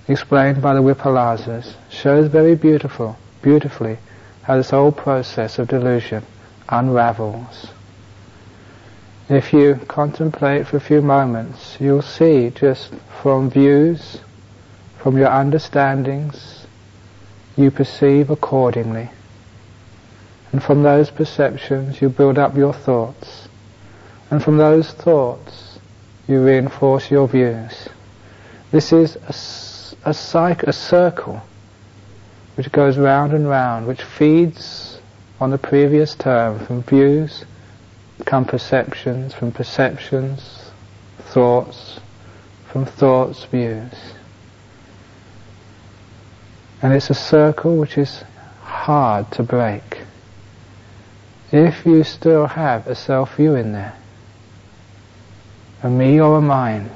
explained 0.07 0.61
by 0.61 0.73
the 0.73 0.81
Vipalasas, 0.81 1.73
shows 1.89 2.27
very 2.27 2.55
beautiful, 2.55 3.17
beautifully 3.41 3.97
how 4.43 4.57
this 4.57 4.69
whole 4.69 4.91
process 4.91 5.59
of 5.59 5.67
delusion 5.67 6.23
unravels. 6.69 7.67
If 9.27 9.53
you 9.53 9.79
contemplate 9.87 10.67
for 10.67 10.77
a 10.77 10.81
few 10.81 11.01
moments, 11.01 11.77
you'll 11.79 12.01
see 12.01 12.49
just 12.49 12.93
from 13.21 13.49
views, 13.49 14.19
from 14.97 15.17
your 15.17 15.29
understandings, 15.29 16.65
you 17.55 17.69
perceive 17.71 18.29
accordingly. 18.29 19.09
And 20.51 20.63
from 20.63 20.81
those 20.81 21.11
perceptions 21.11 22.01
you 22.01 22.09
build 22.09 22.39
up 22.39 22.55
your 22.55 22.73
thoughts. 22.73 23.47
And 24.31 24.43
from 24.43 24.57
those 24.57 24.91
thoughts 24.91 25.68
you 26.29 26.45
reinforce 26.45 27.09
your 27.09 27.27
views. 27.27 27.89
This 28.69 28.93
is 28.93 29.15
a, 29.15 30.09
a, 30.09 30.13
a 30.67 30.73
circle 30.73 31.41
which 32.53 32.71
goes 32.71 32.99
round 32.99 33.33
and 33.33 33.49
round, 33.49 33.87
which 33.87 34.03
feeds 34.03 35.01
on 35.39 35.49
the 35.49 35.57
previous 35.57 36.13
term. 36.13 36.63
From 36.65 36.83
views 36.83 37.45
come 38.25 38.45
perceptions, 38.45 39.33
from 39.33 39.51
perceptions, 39.51 40.69
thoughts, 41.17 41.99
from 42.71 42.85
thoughts, 42.85 43.45
views. 43.45 43.93
And 46.83 46.93
it's 46.93 47.09
a 47.09 47.15
circle 47.15 47.75
which 47.77 47.97
is 47.97 48.23
hard 48.61 49.31
to 49.31 49.41
break. 49.43 50.03
if 51.51 51.87
you 51.87 52.03
still 52.03 52.45
have 52.45 52.85
a 52.85 52.93
self-view 52.93 53.55
in 53.55 53.71
there, 53.73 53.98
a 55.83 55.89
me 55.89 56.19
or 56.19 56.37
a 56.37 56.41
mine, 56.41 56.89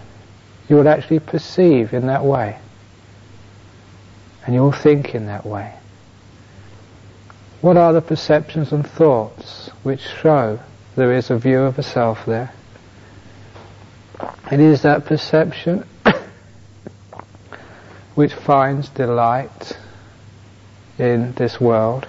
you 0.67 0.75
will 0.75 0.87
actually 0.87 1.19
perceive 1.19 1.93
in 1.93 2.07
that 2.07 2.23
way. 2.23 2.57
And 4.45 4.53
you 4.53 4.61
will 4.61 4.71
think 4.71 5.15
in 5.15 5.27
that 5.27 5.45
way. 5.45 5.73
What 7.61 7.77
are 7.77 7.93
the 7.93 8.01
perceptions 8.01 8.73
and 8.73 8.85
thoughts 8.85 9.69
which 9.83 10.01
show 10.01 10.59
there 10.95 11.13
is 11.13 11.29
a 11.29 11.37
view 11.37 11.61
of 11.61 11.79
a 11.79 11.83
self 11.83 12.25
there? 12.25 12.51
It 14.51 14.59
is 14.59 14.81
that 14.81 15.05
perception 15.05 15.85
which 18.15 18.33
finds 18.33 18.89
delight 18.89 19.77
in 20.99 21.33
this 21.33 21.59
world. 21.59 22.07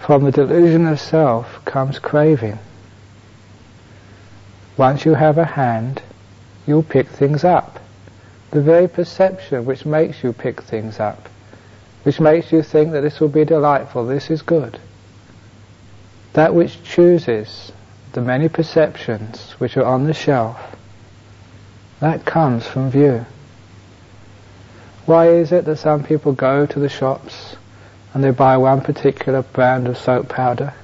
From 0.00 0.24
the 0.24 0.32
delusion 0.32 0.86
of 0.86 0.98
self 0.98 1.64
comes 1.64 1.98
craving. 1.98 2.58
Once 4.76 5.06
you 5.06 5.14
have 5.14 5.38
a 5.38 5.44
hand, 5.44 6.02
you'll 6.66 6.82
pick 6.82 7.08
things 7.08 7.44
up. 7.44 7.80
The 8.50 8.60
very 8.60 8.88
perception 8.88 9.64
which 9.64 9.86
makes 9.86 10.22
you 10.22 10.32
pick 10.32 10.62
things 10.62 11.00
up, 11.00 11.28
which 12.02 12.20
makes 12.20 12.52
you 12.52 12.62
think 12.62 12.92
that 12.92 13.00
this 13.00 13.18
will 13.18 13.28
be 13.28 13.44
delightful, 13.44 14.06
this 14.06 14.30
is 14.30 14.42
good. 14.42 14.78
That 16.34 16.54
which 16.54 16.82
chooses 16.84 17.72
the 18.12 18.20
many 18.20 18.48
perceptions 18.48 19.52
which 19.52 19.76
are 19.76 19.84
on 19.84 20.04
the 20.04 20.14
shelf, 20.14 20.76
that 22.00 22.26
comes 22.26 22.66
from 22.66 22.90
view. 22.90 23.24
Why 25.06 25.28
is 25.28 25.52
it 25.52 25.64
that 25.64 25.76
some 25.76 26.04
people 26.04 26.32
go 26.32 26.66
to 26.66 26.78
the 26.78 26.88
shops 26.88 27.56
and 28.12 28.22
they 28.22 28.30
buy 28.30 28.56
one 28.58 28.82
particular 28.82 29.42
brand 29.42 29.86
of 29.86 29.96
soap 29.96 30.28
powder? 30.28 30.74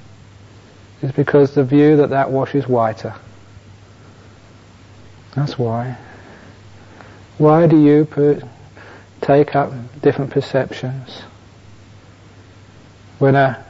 It's 1.01 1.15
because 1.15 1.53
the 1.53 1.63
view 1.63 1.97
that 1.97 2.09
that 2.11 2.31
washes 2.31 2.67
whiter. 2.67 3.13
That's 5.35 5.57
why. 5.57 5.97
Why 7.37 7.67
do 7.67 7.81
you 7.81 8.05
put, 8.05 8.43
take 9.21 9.55
up 9.55 9.71
different 10.01 10.31
perceptions? 10.31 11.23
When 13.19 13.35
a, 13.35 13.63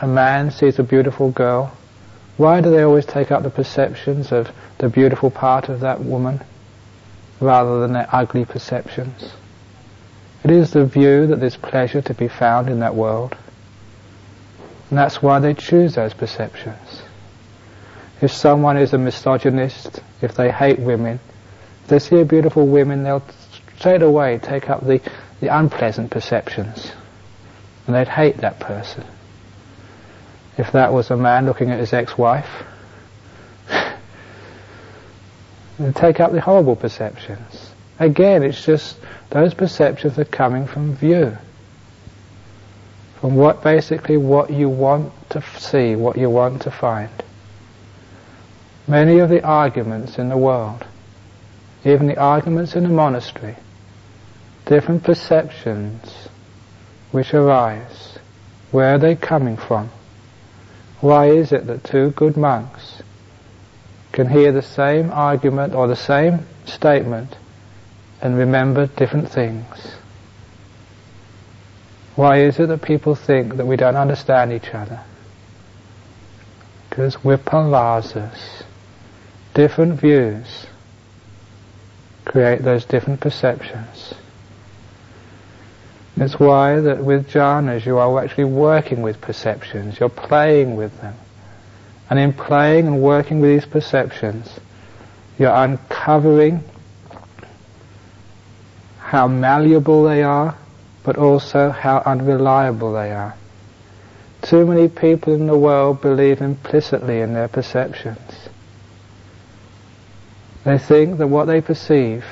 a 0.00 0.06
man 0.06 0.50
sees 0.50 0.78
a 0.78 0.82
beautiful 0.82 1.30
girl, 1.30 1.72
why 2.36 2.60
do 2.60 2.70
they 2.70 2.82
always 2.82 3.06
take 3.06 3.32
up 3.32 3.42
the 3.42 3.50
perceptions 3.50 4.30
of 4.30 4.50
the 4.78 4.88
beautiful 4.88 5.30
part 5.30 5.68
of 5.68 5.80
that 5.80 6.04
woman 6.04 6.40
rather 7.40 7.80
than 7.80 7.92
their 7.94 8.08
ugly 8.12 8.44
perceptions? 8.44 9.32
It 10.44 10.50
is 10.50 10.70
the 10.70 10.84
view 10.84 11.26
that 11.26 11.40
there's 11.40 11.56
pleasure 11.56 12.02
to 12.02 12.14
be 12.14 12.28
found 12.28 12.68
in 12.68 12.80
that 12.80 12.94
world. 12.94 13.36
And 14.88 14.98
that's 14.98 15.20
why 15.20 15.40
they 15.40 15.54
choose 15.54 15.94
those 15.94 16.14
perceptions. 16.14 17.02
If 18.20 18.32
someone 18.32 18.76
is 18.76 18.92
a 18.92 18.98
misogynist, 18.98 20.00
if 20.20 20.34
they 20.34 20.50
hate 20.50 20.78
women, 20.78 21.20
if 21.82 21.88
they 21.88 21.98
see 21.98 22.20
a 22.20 22.24
beautiful 22.24 22.66
woman, 22.66 23.02
they'll 23.02 23.22
straight 23.78 24.02
away 24.02 24.38
take 24.38 24.68
up 24.68 24.86
the, 24.86 25.00
the 25.40 25.56
unpleasant 25.56 26.10
perceptions. 26.10 26.92
And 27.86 27.94
they'd 27.94 28.08
hate 28.08 28.38
that 28.38 28.60
person. 28.60 29.04
If 30.58 30.72
that 30.72 30.92
was 30.92 31.10
a 31.10 31.16
man 31.16 31.46
looking 31.46 31.70
at 31.70 31.78
his 31.78 31.92
ex-wife, 31.92 32.48
they'd 35.78 35.96
take 35.96 36.20
up 36.20 36.32
the 36.32 36.40
horrible 36.40 36.76
perceptions. 36.76 37.70
Again, 37.98 38.42
it's 38.42 38.64
just 38.64 38.98
those 39.30 39.54
perceptions 39.54 40.18
are 40.18 40.24
coming 40.24 40.66
from 40.66 40.96
view. 40.96 41.36
From 43.20 43.36
what 43.36 43.62
basically 43.62 44.16
what 44.16 44.50
you 44.50 44.68
want 44.68 45.12
to 45.30 45.42
see, 45.58 45.96
what 45.96 46.16
you 46.16 46.30
want 46.30 46.62
to 46.62 46.70
find. 46.70 47.10
Many 48.88 49.18
of 49.18 49.28
the 49.28 49.44
arguments 49.44 50.18
in 50.18 50.30
the 50.30 50.38
world, 50.38 50.82
even 51.84 52.06
the 52.06 52.18
arguments 52.18 52.74
in 52.74 52.84
the 52.84 52.88
monastery, 52.88 53.56
different 54.64 55.04
perceptions 55.04 56.28
which 57.10 57.34
arise, 57.34 58.18
where 58.70 58.94
are 58.94 58.98
they 58.98 59.14
coming 59.14 59.58
from? 59.58 59.90
Why 61.02 61.26
is 61.26 61.52
it 61.52 61.66
that 61.66 61.84
two 61.84 62.12
good 62.12 62.38
monks 62.38 63.02
can 64.12 64.26
hear 64.26 64.52
the 64.52 64.62
same 64.62 65.10
argument 65.10 65.74
or 65.74 65.86
the 65.86 65.94
same 65.94 66.46
statement 66.64 67.36
and 68.22 68.38
remember 68.38 68.86
different 68.86 69.30
things? 69.30 69.96
Why 72.16 72.38
is 72.38 72.58
it 72.58 72.68
that 72.68 72.80
people 72.80 73.14
think 73.14 73.58
that 73.58 73.66
we 73.66 73.76
don't 73.76 73.96
understand 73.96 74.50
each 74.50 74.74
other? 74.74 75.04
Because 76.88 77.16
vipalasas 77.16 78.64
different 79.58 80.00
views 80.00 80.66
create 82.24 82.62
those 82.62 82.84
different 82.84 83.18
perceptions. 83.18 84.14
It's 86.16 86.38
why 86.38 86.78
that 86.78 87.02
with 87.02 87.28
jhanas 87.28 87.84
you 87.84 87.98
are 87.98 88.22
actually 88.22 88.44
working 88.44 89.02
with 89.02 89.20
perceptions, 89.20 89.98
you're 89.98 90.10
playing 90.10 90.76
with 90.76 91.00
them. 91.00 91.16
And 92.08 92.20
in 92.20 92.34
playing 92.34 92.86
and 92.86 93.02
working 93.02 93.40
with 93.40 93.50
these 93.50 93.68
perceptions, 93.68 94.60
you're 95.40 95.52
uncovering 95.52 96.62
how 99.00 99.26
malleable 99.26 100.04
they 100.04 100.22
are, 100.22 100.56
but 101.02 101.18
also 101.18 101.70
how 101.70 102.04
unreliable 102.06 102.92
they 102.92 103.10
are. 103.10 103.34
Too 104.42 104.64
many 104.64 104.86
people 104.86 105.34
in 105.34 105.48
the 105.48 105.58
world 105.58 106.00
believe 106.00 106.42
implicitly 106.42 107.22
in 107.22 107.34
their 107.34 107.48
perceptions. 107.48 108.27
They 110.68 110.76
think 110.76 111.16
that 111.16 111.28
what 111.28 111.46
they 111.46 111.62
perceive 111.62 112.26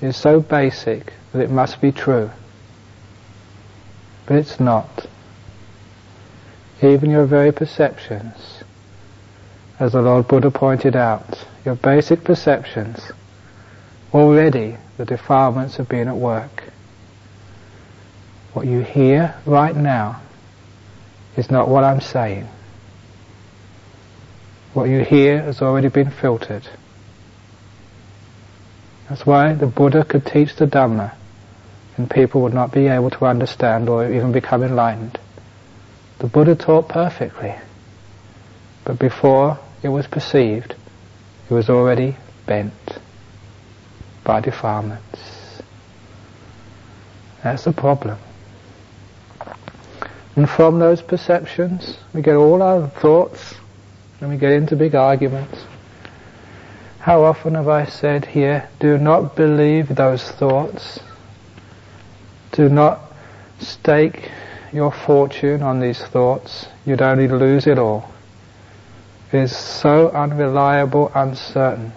is 0.00 0.16
so 0.16 0.40
basic 0.40 1.12
that 1.32 1.42
it 1.42 1.50
must 1.50 1.78
be 1.82 1.92
true. 1.92 2.30
But 4.24 4.36
it's 4.36 4.58
not. 4.58 5.06
Even 6.80 7.10
your 7.10 7.26
very 7.26 7.52
perceptions, 7.52 8.64
as 9.78 9.92
the 9.92 10.00
Lord 10.00 10.26
Buddha 10.26 10.50
pointed 10.50 10.96
out, 10.96 11.46
your 11.66 11.74
basic 11.74 12.24
perceptions, 12.24 13.12
already 14.14 14.78
the 14.96 15.04
defilements 15.04 15.76
have 15.76 15.86
been 15.86 16.08
at 16.08 16.16
work. 16.16 16.64
What 18.54 18.68
you 18.68 18.80
hear 18.80 19.34
right 19.44 19.76
now 19.76 20.22
is 21.36 21.50
not 21.50 21.68
what 21.68 21.84
I'm 21.84 22.00
saying. 22.00 22.48
What 24.72 24.88
you 24.88 25.04
hear 25.04 25.42
has 25.42 25.60
already 25.60 25.88
been 25.88 26.10
filtered. 26.10 26.66
That's 29.10 29.26
why 29.26 29.54
the 29.54 29.66
Buddha 29.66 30.04
could 30.04 30.24
teach 30.24 30.54
the 30.54 30.68
Dhamma 30.68 31.12
and 31.96 32.08
people 32.08 32.42
would 32.42 32.54
not 32.54 32.70
be 32.70 32.86
able 32.86 33.10
to 33.10 33.26
understand 33.26 33.88
or 33.88 34.08
even 34.08 34.30
become 34.30 34.62
enlightened. 34.62 35.18
The 36.20 36.28
Buddha 36.28 36.54
taught 36.54 36.88
perfectly, 36.88 37.56
but 38.84 39.00
before 39.00 39.58
it 39.82 39.88
was 39.88 40.06
perceived, 40.06 40.76
it 41.50 41.52
was 41.52 41.68
already 41.68 42.16
bent 42.46 42.72
by 44.22 44.40
defilements. 44.40 45.60
That's 47.42 47.64
the 47.64 47.72
problem. 47.72 48.16
And 50.36 50.48
from 50.48 50.78
those 50.78 51.02
perceptions, 51.02 51.98
we 52.14 52.22
get 52.22 52.36
all 52.36 52.62
our 52.62 52.86
thoughts, 52.86 53.56
and 54.20 54.30
we 54.30 54.36
get 54.36 54.52
into 54.52 54.76
big 54.76 54.94
arguments. 54.94 55.58
How 57.00 57.24
often 57.24 57.54
have 57.54 57.68
I 57.68 57.86
said 57.86 58.26
here, 58.26 58.68
do 58.78 58.98
not 58.98 59.34
believe 59.34 59.94
those 59.94 60.22
thoughts. 60.22 61.00
Do 62.52 62.68
not 62.68 63.00
stake 63.58 64.30
your 64.70 64.92
fortune 64.92 65.62
on 65.62 65.80
these 65.80 66.02
thoughts. 66.02 66.66
You'd 66.84 67.00
only 67.00 67.26
lose 67.26 67.66
it 67.66 67.78
all. 67.78 68.10
It 69.32 69.38
is 69.38 69.56
so 69.56 70.10
unreliable, 70.10 71.10
uncertain. 71.14 71.92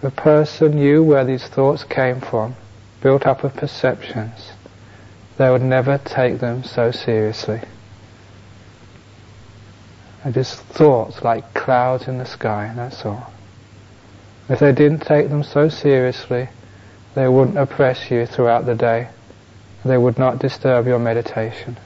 The 0.00 0.10
person 0.10 0.76
knew 0.76 1.02
where 1.02 1.24
these 1.24 1.46
thoughts 1.46 1.84
came 1.84 2.20
from, 2.20 2.56
built 3.02 3.26
up 3.26 3.44
of 3.44 3.54
perceptions, 3.54 4.52
they 5.36 5.50
would 5.50 5.62
never 5.62 5.98
take 5.98 6.38
them 6.38 6.64
so 6.64 6.90
seriously. 6.92 7.60
They're 10.22 10.32
just 10.32 10.60
thoughts 10.60 11.22
like 11.22 11.52
clouds 11.52 12.08
in 12.08 12.16
the 12.16 12.24
sky, 12.24 12.72
that's 12.74 13.04
all. 13.04 13.32
If 14.48 14.60
they 14.60 14.72
didn't 14.72 15.00
take 15.00 15.28
them 15.28 15.42
so 15.42 15.68
seriously, 15.68 16.48
they 17.14 17.28
wouldn't 17.28 17.58
oppress 17.58 18.10
you 18.10 18.26
throughout 18.26 18.66
the 18.66 18.74
day. 18.74 19.08
They 19.84 19.98
would 19.98 20.18
not 20.18 20.38
disturb 20.38 20.86
your 20.86 20.98
meditation. 20.98 21.76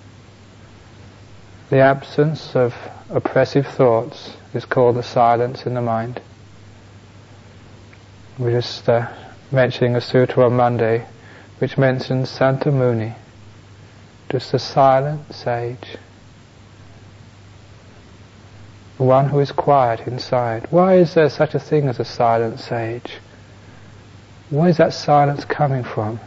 The 1.71 1.79
absence 1.79 2.57
of 2.57 2.75
oppressive 3.09 3.67
thoughts 3.67 4.37
is 4.53 4.65
called 4.65 4.97
the 4.97 5.03
silence 5.03 5.67
in 5.67 5.75
the 5.75 5.81
mind. 5.81 6.21
We're 8.39 8.61
just 8.61 8.89
uh, 8.89 9.09
mentioning 9.53 9.97
a 9.97 10.01
sutra 10.01 10.47
on 10.47 10.55
Monday 10.55 11.07
which 11.59 11.77
mentions 11.77 12.31
Santamuni, 12.31 13.15
just 14.31 14.55
a 14.55 14.59
silent 14.59 15.35
sage. 15.35 15.97
One 19.05 19.29
who 19.29 19.41
is 19.41 19.53
quiet 19.53 20.07
inside. 20.07 20.67
Why 20.71 20.97
is 20.97 21.15
there 21.15 21.31
such 21.31 21.55
a 21.55 21.59
thing 21.59 21.89
as 21.89 21.99
a 21.99 22.05
silent 22.05 22.61
sage? 22.61 23.19
Where 24.51 24.69
is 24.69 24.77
that 24.79 24.93
silence 24.93 25.45
coming 25.45 25.85
from? 25.85 26.21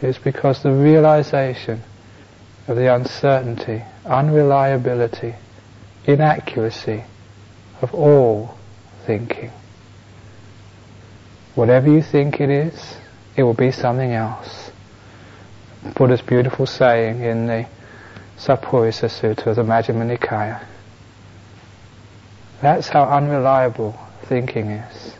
It's 0.00 0.18
because 0.18 0.62
the 0.62 0.72
realization 0.72 1.82
of 2.68 2.76
the 2.76 2.94
uncertainty, 2.94 3.82
unreliability, 4.04 5.34
inaccuracy 6.04 7.04
of 7.80 7.94
all 7.94 8.56
thinking. 9.06 9.50
Whatever 11.54 11.90
you 11.90 12.02
think 12.02 12.40
it 12.40 12.50
is, 12.50 12.96
it 13.36 13.42
will 13.42 13.54
be 13.54 13.70
something 13.70 14.12
else. 14.12 14.70
Buddha's 15.94 16.22
beautiful 16.22 16.66
saying 16.66 17.22
in 17.22 17.46
the 17.46 17.66
Sappurisa 18.36 19.08
Sutta 19.08 19.46
of 19.46 19.56
the 19.56 19.62
Majjhima 19.62 20.16
Nikaya. 20.16 20.60
That's 22.64 22.88
how 22.88 23.04
unreliable 23.04 23.94
thinking 24.22 24.70
is. 24.70 25.14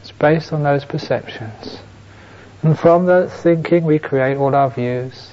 It's 0.00 0.10
based 0.10 0.54
on 0.54 0.62
those 0.62 0.86
perceptions. 0.86 1.80
And 2.62 2.78
from 2.78 3.04
that 3.06 3.30
thinking 3.30 3.84
we 3.84 3.98
create 3.98 4.38
all 4.38 4.54
our 4.54 4.70
views, 4.70 5.32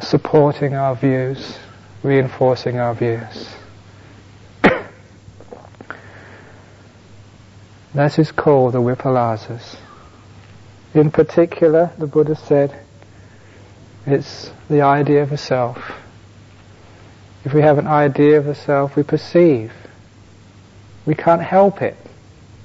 supporting 0.00 0.74
our 0.74 0.94
views, 0.94 1.58
reinforcing 2.04 2.78
our 2.78 2.94
views. 2.94 3.56
that 7.94 8.16
is 8.16 8.30
called 8.30 8.74
the 8.74 8.80
vipalasas. 8.80 9.78
In 10.94 11.10
particular, 11.10 11.90
the 11.98 12.06
Buddha 12.06 12.36
said, 12.36 12.72
it's 14.06 14.52
the 14.70 14.82
idea 14.82 15.24
of 15.24 15.32
a 15.32 15.36
self. 15.36 15.90
If 17.44 17.52
we 17.52 17.62
have 17.62 17.78
an 17.78 17.88
idea 17.88 18.38
of 18.38 18.46
a 18.46 18.54
self, 18.54 18.94
we 18.94 19.02
perceive. 19.02 19.72
We 21.06 21.14
can't 21.14 21.42
help 21.42 21.82
it. 21.82 21.96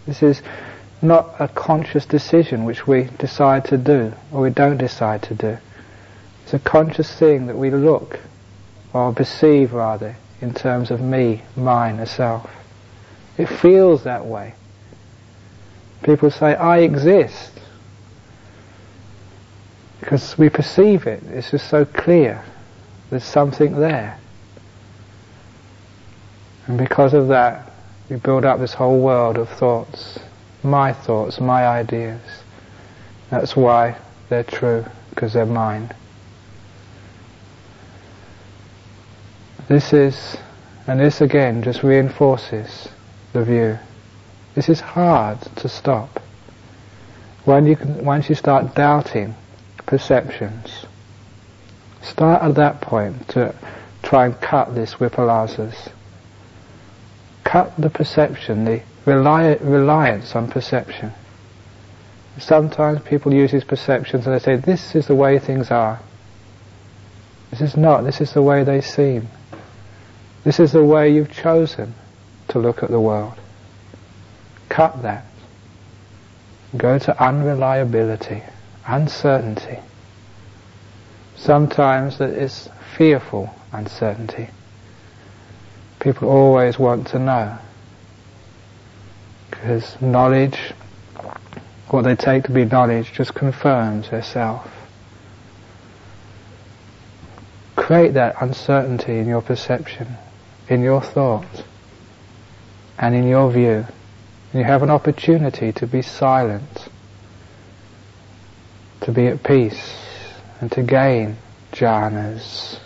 This 0.06 0.24
is 0.24 0.42
not 1.02 1.36
a 1.40 1.48
conscious 1.48 2.06
decision 2.06 2.66
which 2.66 2.88
we 2.88 3.04
decide 3.18 3.66
to 3.66 3.78
do 3.78 4.14
or 4.32 4.42
we 4.42 4.50
don't 4.50 4.78
decide 4.78 5.24
to 5.24 5.36
do. 5.36 5.58
It's 6.44 6.54
a 6.54 6.60
conscious 6.60 7.14
thing 7.14 7.48
that 7.48 7.58
we 7.58 7.70
look 7.70 8.20
or 8.94 9.14
perceive 9.14 9.74
rather 9.74 10.16
in 10.42 10.54
terms 10.54 10.90
of 10.90 11.02
me, 11.02 11.42
mine, 11.56 12.00
a 12.00 12.06
self. 12.06 12.50
It 13.38 13.48
feels 13.48 14.04
that 14.04 14.26
way. 14.26 14.54
People 16.04 16.32
say, 16.32 16.56
I 16.56 16.80
exist. 16.80 17.52
Because 20.00 20.38
we 20.38 20.50
perceive 20.50 21.08
it. 21.08 21.22
It's 21.28 21.52
just 21.52 21.70
so 21.70 21.86
clear. 21.86 22.44
There's 23.10 23.24
something 23.24 23.76
there. 23.80 24.18
And 26.68 26.78
because 26.78 27.14
of 27.14 27.28
that, 27.30 27.69
we 28.10 28.16
build 28.16 28.44
up 28.44 28.60
this 28.60 28.74
whole 28.74 29.00
world 29.00 29.38
of 29.38 29.48
thoughts. 29.50 30.20
My 30.64 30.92
thoughts, 30.92 31.40
my 31.40 31.68
ideas. 31.68 32.22
That's 33.30 33.56
why 33.56 33.96
they're 34.30 34.44
true, 34.44 34.86
because 35.12 35.34
they're 35.34 35.46
mine. 35.46 35.92
This 39.68 39.94
is, 39.94 40.38
and 40.88 41.00
this 41.00 41.22
again 41.22 41.62
just 41.62 41.84
reinforces 41.84 42.90
the 43.34 43.44
view. 43.44 43.78
This 44.56 44.68
is 44.68 44.80
hard 44.80 45.40
to 45.58 45.70
stop. 45.70 46.20
When 47.46 47.68
you 47.68 47.76
can, 47.76 48.04
once 48.04 48.28
you 48.30 48.36
start 48.36 48.74
doubting 48.74 49.36
perceptions, 49.86 50.86
start 52.02 52.42
at 52.42 52.56
that 52.56 52.82
point 52.82 53.30
to 53.30 53.54
try 54.02 54.26
and 54.26 54.42
cut 54.42 54.74
this 54.74 54.96
vipalasas. 54.96 55.92
Cut 57.50 57.74
the 57.80 57.90
perception, 57.90 58.64
the 58.64 58.84
reliance 59.06 60.36
on 60.36 60.52
perception. 60.52 61.12
Sometimes 62.38 63.02
people 63.02 63.34
use 63.34 63.52
these 63.52 63.64
perceptions 63.64 64.28
and 64.28 64.36
they 64.36 64.40
say, 64.40 64.56
this 64.58 64.94
is 64.94 65.08
the 65.08 65.16
way 65.16 65.40
things 65.40 65.72
are. 65.72 66.00
This 67.50 67.62
is 67.62 67.76
not, 67.76 68.04
this 68.04 68.22
is 68.22 68.34
the 68.34 68.44
way 68.44 68.64
they 68.64 68.82
seem. 68.82 69.30
This 70.44 70.60
is 70.60 70.74
the 70.74 70.84
way 70.84 71.12
you've 71.12 71.32
chosen 71.32 71.96
to 72.50 72.60
look 72.60 72.84
at 72.84 72.92
the 72.92 73.00
world. 73.00 73.34
Cut 74.70 75.02
that. 75.02 75.26
Go 76.78 77.00
to 77.00 77.20
unreliability, 77.20 78.44
uncertainty. 78.86 79.80
Sometimes 81.36 82.20
that 82.20 82.30
is 82.30 82.70
fearful 82.96 83.50
uncertainty. 83.72 84.50
People 86.00 86.30
always 86.30 86.80
want 86.80 87.08
to 87.08 87.20
know. 87.20 87.58
Because 89.50 90.02
knowledge, 90.02 90.58
what 91.90 92.04
they 92.04 92.16
take 92.16 92.44
to 92.46 92.52
be 92.52 92.66
knowledge, 92.66 93.12
just 93.14 93.34
confirms 93.34 94.10
their 94.10 94.24
self. 94.24 94.70
Create 97.76 98.14
that 98.14 98.36
uncertainty 98.42 99.18
in 99.18 99.28
your 99.28 99.42
perception 99.42 100.18
in 100.70 100.84
your 100.84 101.02
thought 101.02 101.66
and 102.98 103.16
in 103.16 103.28
your 103.28 103.52
view. 103.52 103.86
And 104.52 104.62
you 104.62 104.64
have 104.64 104.84
an 104.84 104.90
opportunity 104.90 105.72
to 105.74 105.88
be 105.88 106.02
silent, 106.02 106.88
to 109.02 109.12
be 109.12 109.28
at 109.28 109.44
peace, 109.44 109.96
and 110.62 110.72
to 110.72 110.84
gain 110.84 111.38
jhanas. 111.74 112.80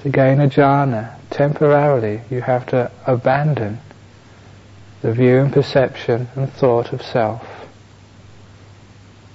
To 0.00 0.08
gain 0.08 0.40
a 0.40 0.48
jhana, 0.48 1.18
temporarily 1.30 2.20
you 2.30 2.40
have 2.40 2.66
to 2.66 2.90
abandon 3.06 3.78
the 5.02 5.12
view 5.12 5.38
and 5.40 5.52
perception 5.52 6.28
and 6.34 6.50
thought 6.52 6.92
of 6.92 7.02
self. 7.02 7.46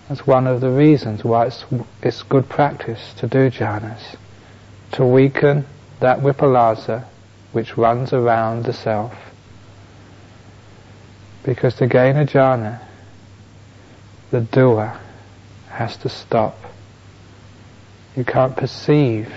That's 0.07 0.25
one 0.25 0.47
of 0.47 0.61
the 0.61 0.71
reasons 0.71 1.23
why 1.23 1.45
it's, 1.45 1.63
it's 2.01 2.23
good 2.23 2.49
practice 2.49 3.13
to 3.19 3.27
do 3.27 3.51
jhanas, 3.51 4.15
to 4.93 5.05
weaken 5.05 5.65
that 5.99 6.19
vipalasa 6.19 7.05
which 7.51 7.77
runs 7.77 8.13
around 8.13 8.65
the 8.65 8.73
self. 8.73 9.13
Because 11.43 11.75
to 11.75 11.87
gain 11.87 12.17
a 12.17 12.25
jhana, 12.25 12.79
the 14.31 14.41
doer 14.41 14.99
has 15.69 15.97
to 15.97 16.09
stop. 16.09 16.57
You 18.15 18.23
can't 18.23 18.57
perceive 18.57 19.31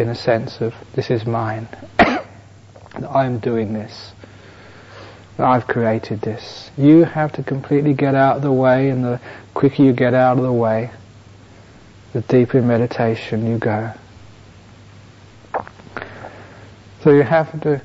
in 0.00 0.08
a 0.08 0.14
sense 0.14 0.60
of 0.60 0.74
this 0.94 1.10
is 1.10 1.26
mine, 1.26 1.68
that 1.98 2.24
I'm 3.10 3.38
doing 3.38 3.72
this, 3.72 4.12
that 5.36 5.46
I've 5.46 5.66
created 5.66 6.20
this. 6.20 6.70
You 6.76 7.04
have 7.04 7.32
to 7.32 7.42
completely 7.42 7.94
get 7.94 8.14
out 8.14 8.36
of 8.36 8.42
the 8.42 8.52
way 8.52 8.90
and 8.90 9.04
the 9.04 9.20
quicker 9.54 9.82
you 9.82 9.92
get 9.92 10.14
out 10.14 10.36
of 10.36 10.44
the 10.44 10.52
way, 10.52 10.90
the 12.12 12.20
deeper 12.22 12.58
in 12.58 12.68
meditation 12.68 13.46
you 13.46 13.58
go. 13.58 13.92
So 17.02 17.12
you 17.12 17.22
have 17.22 17.60
to 17.62 17.80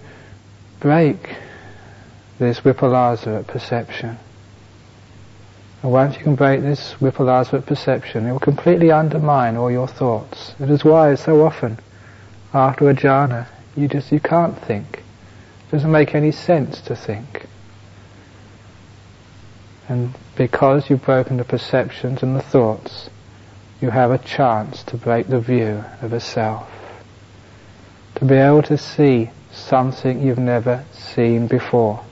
break 0.80 1.36
this 2.40 2.60
vipalasa 2.60 3.46
perception. 3.48 4.18
And 5.82 5.92
once 5.92 6.18
you 6.18 6.24
can 6.24 6.36
break 6.36 6.62
this 6.62 6.96
vipalasa 7.00 7.66
perception, 7.66 8.26
it 8.26 8.32
will 8.32 8.40
completely 8.40 8.92
undermine 8.92 9.56
all 9.56 9.70
your 9.70 9.88
thoughts. 9.88 10.56
It 10.60 10.70
is 10.70 10.84
why 10.84 11.16
so 11.16 11.46
often, 11.46 11.78
after 12.54 12.90
a 12.90 12.94
jhana, 12.94 13.48
you 13.76 13.88
just 13.88 14.12
you 14.12 14.20
can't 14.20 14.58
think. 14.66 14.98
It 14.98 15.72
doesn't 15.72 15.92
make 15.92 16.14
any 16.14 16.32
sense 16.32 16.82
to 16.82 16.96
think. 16.96 17.48
And 19.90 20.14
because 20.36 20.90
you've 20.90 21.04
broken 21.04 21.38
the 21.38 21.44
perceptions 21.44 22.24
and 22.24 22.36
the 22.36 22.42
thoughts, 22.42 23.10
you 23.82 23.90
have 23.90 24.12
a 24.12 24.18
chance 24.18 24.84
to 24.84 24.98
break 24.98 25.28
the 25.28 25.40
view 25.40 25.84
of 26.02 26.14
a 26.14 26.20
self 26.20 26.70
to 28.16 28.26
be 28.26 28.36
able 28.36 28.64
to 28.64 28.78
see 28.78 29.30
something 29.52 30.22
you've 30.26 30.38
never 30.38 30.86
seen 30.92 31.48
before, 31.48 32.04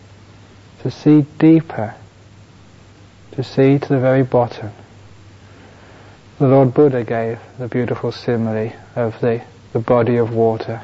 to 0.81 0.91
see 0.91 1.21
deeper, 1.37 1.95
to 3.31 3.43
see 3.43 3.79
to 3.79 3.87
the 3.87 3.99
very 3.99 4.23
bottom. 4.23 4.71
The 6.39 6.47
Lord 6.47 6.73
Buddha 6.73 7.03
gave 7.03 7.39
the 7.59 7.67
beautiful 7.67 8.11
simile 8.11 8.73
of 8.95 9.19
the, 9.21 9.41
the 9.73 9.79
body 9.79 10.17
of 10.17 10.33
water. 10.33 10.81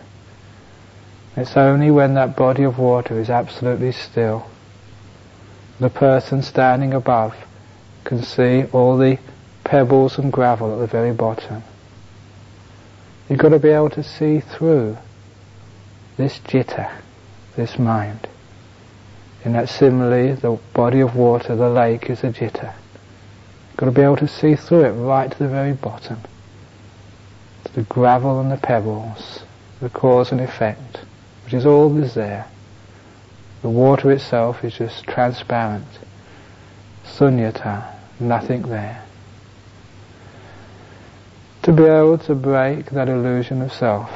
It's 1.36 1.56
only 1.56 1.92
when 1.92 2.16
that 2.16 2.36
body 2.36 2.64
of 2.64 2.80
water 2.80 3.20
is 3.20 3.30
absolutely 3.30 3.92
still, 3.92 4.48
the 5.80 5.90
person 5.90 6.42
standing 6.42 6.94
above 6.94 7.36
can 8.04 8.24
see 8.24 8.64
all 8.72 8.98
the 8.98 9.20
pebbles 9.64 10.18
and 10.18 10.32
gravel 10.32 10.74
at 10.74 10.80
the 10.80 10.88
very 10.88 11.14
bottom. 11.14 11.64
You've 13.30 13.40
got 13.40 13.50
to 13.50 13.60
be 13.60 13.70
able 13.70 13.90
to 13.92 14.04
see 14.04 14.40
through 14.40 14.98
this 16.16 16.40
citta, 16.48 16.90
this 17.56 17.78
mind. 17.78 18.28
In 19.44 19.54
that 19.54 19.70
simile, 19.70 20.36
the 20.36 20.58
body 20.74 21.02
of 21.02 21.16
water, 21.16 21.56
the 21.56 21.70
lake, 21.70 22.10
is 22.10 22.24
a 22.24 22.34
citta. 22.34 22.74
You've 23.70 23.78
got 23.78 23.86
to 23.88 23.92
be 23.92 24.02
able 24.02 24.18
to 24.18 24.28
see 24.28 24.56
through 24.56 24.86
it 24.86 24.92
right 24.92 25.30
to 25.30 25.38
the 25.38 25.48
very 25.48 25.74
bottom. 25.74 26.18
The 27.78 27.84
gravel 27.84 28.40
and 28.40 28.52
the 28.52 28.58
pebbles, 28.58 29.44
the 29.82 29.90
cause 29.92 30.32
and 30.32 30.42
effect, 30.42 30.98
which 31.44 31.54
is 31.54 31.64
all 31.64 31.90
there. 31.90 32.48
The 33.62 33.70
water 33.70 34.12
itself 34.12 34.64
is 34.64 34.74
just 34.74 35.04
transparent. 35.04 35.86
Sunyata, 37.06 37.86
nothing 38.20 38.64
there. 38.64 39.04
To 41.62 41.72
be 41.72 41.84
able 41.84 42.18
to 42.18 42.34
break 42.34 42.88
that 42.88 43.10
illusion 43.10 43.62
of 43.62 43.72
self 43.72 44.10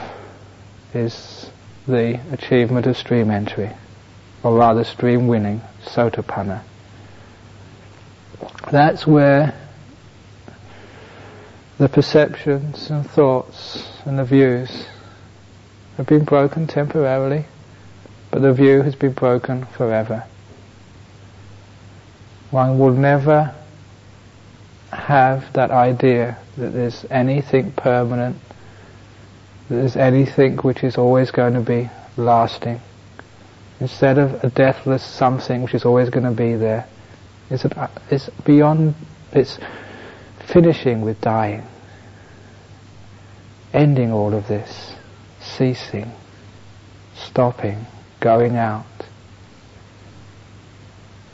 is 0.95 1.51
the 1.87 2.19
achievement 2.31 2.87
of 2.87 2.97
stream 2.97 3.29
entry, 3.29 3.69
or 4.41 4.57
rather 4.57 4.83
stream 4.83 5.27
winning, 5.27 5.61
sotapanna. 5.85 6.61
That's 8.71 9.05
where 9.05 9.53
the 11.81 11.89
perceptions 11.89 12.91
and 12.91 13.09
thoughts 13.09 13.91
and 14.05 14.19
the 14.19 14.23
views 14.23 14.85
have 15.97 16.05
been 16.05 16.23
broken 16.23 16.67
temporarily, 16.67 17.43
but 18.29 18.43
the 18.43 18.53
view 18.53 18.83
has 18.83 18.93
been 18.93 19.13
broken 19.13 19.65
forever. 19.65 20.23
One 22.51 22.77
will 22.77 22.93
never 22.93 23.55
have 24.91 25.51
that 25.53 25.71
idea 25.71 26.37
that 26.57 26.71
there's 26.71 27.03
anything 27.09 27.71
permanent, 27.71 28.37
that 29.69 29.75
there's 29.77 29.95
anything 29.95 30.57
which 30.57 30.83
is 30.83 30.99
always 30.99 31.31
going 31.31 31.55
to 31.55 31.61
be 31.61 31.89
lasting. 32.15 32.79
Instead 33.79 34.19
of 34.19 34.43
a 34.43 34.51
deathless 34.51 35.03
something 35.03 35.63
which 35.63 35.73
is 35.73 35.83
always 35.83 36.11
going 36.11 36.25
to 36.25 36.31
be 36.31 36.53
there, 36.53 36.85
it's, 37.49 37.65
it's 38.11 38.29
beyond, 38.45 38.93
it's 39.31 39.57
finishing 40.45 41.01
with 41.01 41.19
dying, 41.21 41.65
ending 43.73 44.11
all 44.11 44.33
of 44.33 44.47
this, 44.47 44.95
ceasing, 45.39 46.11
stopping, 47.15 47.85
going 48.19 48.57
out. 48.57 48.85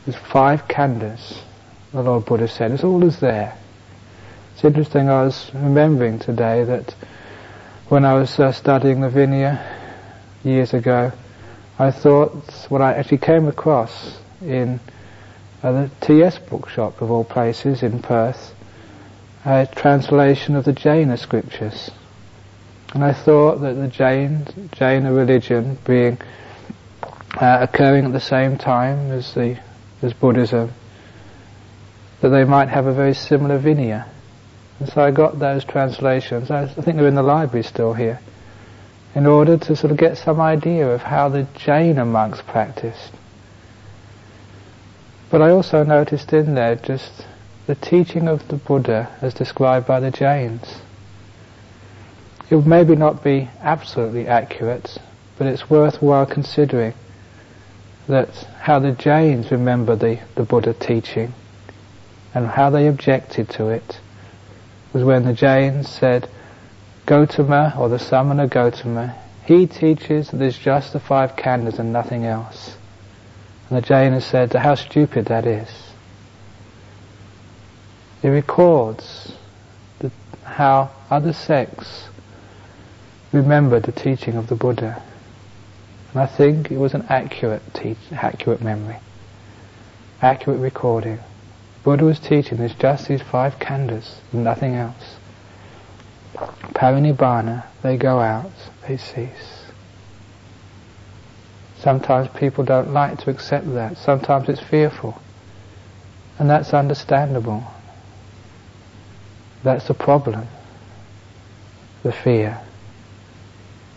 There's 0.04 0.18
five 0.18 0.68
khandhas, 0.68 1.38
the 1.92 2.02
Lord 2.02 2.24
Buddha 2.24 2.48
said, 2.48 2.72
it's 2.72 2.84
all 2.84 3.04
is 3.04 3.20
there. 3.20 3.56
It's 4.54 4.64
interesting, 4.64 5.08
I 5.08 5.24
was 5.24 5.50
remembering 5.54 6.18
today 6.18 6.64
that 6.64 6.94
when 7.88 8.04
I 8.04 8.14
was 8.14 8.38
uh, 8.38 8.52
studying 8.52 9.00
the 9.00 9.08
Vinaya 9.08 9.64
years 10.44 10.74
ago, 10.74 11.12
I 11.78 11.90
thought 11.90 12.32
what 12.68 12.82
I 12.82 12.94
actually 12.94 13.18
came 13.18 13.46
across 13.46 14.18
in 14.42 14.80
uh, 15.62 15.72
the 15.72 15.90
TS 16.00 16.38
bookshop 16.38 17.00
of 17.00 17.10
all 17.10 17.24
places 17.24 17.82
in 17.82 18.02
Perth, 18.02 18.54
a 19.44 19.68
translation 19.74 20.56
of 20.56 20.64
the 20.64 20.72
Jaina 20.72 21.16
scriptures. 21.16 21.90
And 22.94 23.04
I 23.04 23.12
thought 23.12 23.60
that 23.60 23.74
the 23.74 23.88
Jain, 23.88 24.46
Jaina 24.72 25.12
religion 25.12 25.78
being 25.84 26.18
uh, 27.36 27.58
occurring 27.60 28.06
at 28.06 28.12
the 28.12 28.20
same 28.20 28.56
time 28.56 29.10
as 29.10 29.34
the 29.34 29.58
as 30.00 30.12
Buddhism, 30.12 30.72
that 32.20 32.28
they 32.28 32.44
might 32.44 32.68
have 32.68 32.86
a 32.86 32.92
very 32.92 33.14
similar 33.14 33.58
Vinaya. 33.58 34.06
And 34.78 34.88
so 34.88 35.02
I 35.02 35.10
got 35.10 35.38
those 35.38 35.64
translations. 35.64 36.50
I, 36.50 36.66
think 36.66 36.96
they're 36.96 37.08
in 37.08 37.14
the 37.14 37.22
library 37.22 37.64
still 37.64 37.94
here, 37.94 38.20
in 39.14 39.26
order 39.26 39.56
to 39.56 39.76
sort 39.76 39.90
of 39.90 39.96
get 39.96 40.18
some 40.18 40.40
idea 40.40 40.88
of 40.88 41.02
how 41.02 41.28
the 41.28 41.48
Jaina 41.54 42.04
monks 42.04 42.40
practiced. 42.42 43.12
But 45.30 45.42
I 45.42 45.50
also 45.50 45.82
noticed 45.82 46.32
in 46.32 46.54
there 46.54 46.76
just 46.76 47.26
the 47.66 47.74
teaching 47.74 48.28
of 48.28 48.46
the 48.48 48.56
Buddha 48.56 49.14
as 49.20 49.34
described 49.34 49.86
by 49.86 50.00
the 50.00 50.10
Jains. 50.10 50.80
It 52.50 52.56
would 52.56 52.66
maybe 52.66 52.96
not 52.96 53.22
be 53.22 53.50
absolutely 53.60 54.26
accurate, 54.26 54.96
but 55.36 55.46
it's 55.46 55.68
worthwhile 55.68 56.24
considering 56.24 56.94
that 58.08 58.34
how 58.60 58.78
the 58.78 58.92
Jains 58.92 59.50
remember 59.50 59.94
the, 59.94 60.18
the 60.34 60.44
Buddha 60.44 60.72
teaching 60.72 61.34
and 62.34 62.46
how 62.46 62.70
they 62.70 62.86
objected 62.86 63.50
to 63.50 63.68
it 63.68 64.00
was 64.92 65.04
when 65.04 65.24
the 65.24 65.34
Jains 65.34 65.88
said, 65.88 66.28
Gotama, 67.06 67.76
or 67.78 67.88
the 67.88 67.98
Samana 67.98 68.48
Gotama, 68.48 69.14
he 69.44 69.66
teaches 69.66 70.30
that 70.30 70.38
there's 70.38 70.58
just 70.58 70.92
the 70.92 71.00
five 71.00 71.36
khandhas 71.36 71.78
and 71.78 71.92
nothing 71.92 72.24
else. 72.24 72.76
And 73.68 73.76
the 73.76 73.86
Jaina 73.86 74.20
said 74.20 74.52
how 74.54 74.74
stupid 74.74 75.26
that 75.26 75.46
is. 75.46 75.68
He 78.22 78.28
records 78.28 79.32
the, 79.98 80.10
how 80.44 80.90
other 81.10 81.32
sects 81.32 82.08
remembered 83.32 83.82
the 83.84 83.92
teaching 83.92 84.36
of 84.36 84.48
the 84.48 84.54
Buddha. 84.54 85.02
And 86.12 86.22
I 86.22 86.26
think 86.26 86.70
it 86.70 86.78
was 86.78 86.94
an 86.94 87.06
accurate 87.08 87.62
teach, 87.74 87.98
accurate 88.12 88.62
memory, 88.62 88.96
accurate 90.22 90.60
recording. 90.60 91.18
Buddha 91.84 92.04
was 92.04 92.18
teaching 92.18 92.58
there's 92.58 92.74
just 92.74 93.08
these 93.08 93.22
five 93.22 93.58
khandhas 93.58 94.16
nothing 94.32 94.74
else. 94.74 95.16
Parinibbana, 96.34 97.64
they 97.82 97.96
go 97.96 98.20
out, 98.20 98.52
they 98.86 98.96
cease. 98.96 99.64
Sometimes 101.78 102.28
people 102.36 102.64
don't 102.64 102.92
like 102.92 103.18
to 103.20 103.30
accept 103.30 103.72
that. 103.74 103.96
Sometimes 103.98 104.48
it's 104.48 104.60
fearful. 104.60 105.20
And 106.38 106.50
that's 106.50 106.74
understandable. 106.74 107.64
That's 109.62 109.86
the 109.86 109.94
problem. 109.94 110.46
The 112.02 112.12
fear. 112.12 112.60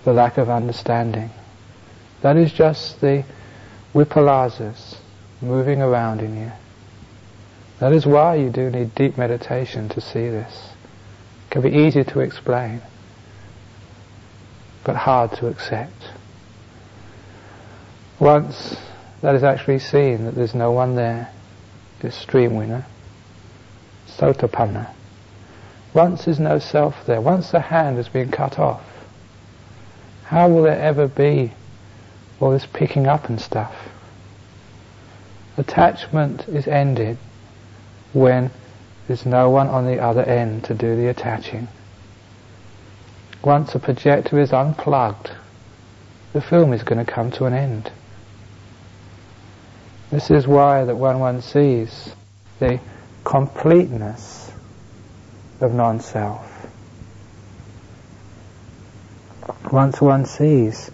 The 0.03 0.13
lack 0.13 0.37
of 0.37 0.49
understanding. 0.49 1.29
That 2.21 2.37
is 2.37 2.51
just 2.51 3.01
the 3.01 3.23
vipalasas 3.93 4.97
moving 5.41 5.81
around 5.81 6.21
in 6.21 6.37
you. 6.39 6.51
That 7.79 7.93
is 7.93 8.05
why 8.05 8.35
you 8.35 8.49
do 8.49 8.69
need 8.69 8.93
deep 8.93 9.17
meditation 9.17 9.89
to 9.89 10.01
see 10.01 10.29
this. 10.29 10.71
It 11.47 11.51
can 11.51 11.61
be 11.63 11.69
easy 11.69 12.03
to 12.03 12.19
explain, 12.19 12.81
but 14.83 14.95
hard 14.95 15.33
to 15.33 15.47
accept. 15.47 16.09
Once 18.19 18.77
that 19.21 19.35
is 19.35 19.43
actually 19.43 19.79
seen, 19.79 20.25
that 20.25 20.35
there's 20.35 20.55
no 20.55 20.71
one 20.71 20.95
there, 20.95 21.31
this 22.01 22.15
stream 22.15 22.55
winner, 22.55 22.85
sotapanna. 24.07 24.91
Once 25.93 26.25
there's 26.25 26.39
no 26.39 26.59
self 26.59 27.05
there, 27.05 27.21
once 27.21 27.51
the 27.51 27.59
hand 27.59 27.97
has 27.97 28.09
been 28.09 28.31
cut 28.31 28.57
off, 28.59 28.83
how 30.31 30.47
will 30.47 30.63
there 30.63 30.79
ever 30.79 31.09
be 31.09 31.51
all 32.39 32.51
this 32.51 32.65
picking 32.65 33.05
up 33.05 33.27
and 33.27 33.41
stuff? 33.41 33.75
Attachment 35.57 36.47
is 36.47 36.69
ended 36.69 37.17
when 38.13 38.49
there's 39.07 39.25
no 39.25 39.49
one 39.49 39.67
on 39.67 39.85
the 39.85 39.99
other 39.99 40.23
end 40.23 40.63
to 40.63 40.73
do 40.73 40.95
the 40.95 41.07
attaching. 41.07 41.67
Once 43.43 43.75
a 43.75 43.79
projector 43.79 44.39
is 44.39 44.53
unplugged, 44.53 45.31
the 46.31 46.39
film 46.39 46.71
is 46.71 46.81
going 46.81 47.05
to 47.05 47.11
come 47.11 47.29
to 47.31 47.43
an 47.43 47.53
end. 47.53 47.91
This 50.11 50.31
is 50.31 50.47
why 50.47 50.85
that 50.85 50.95
when 50.95 51.19
one 51.19 51.41
sees 51.41 52.15
the 52.59 52.79
completeness 53.25 54.49
of 55.59 55.73
non-self, 55.73 56.50
once 59.71 60.01
one 60.01 60.25
sees 60.25 60.89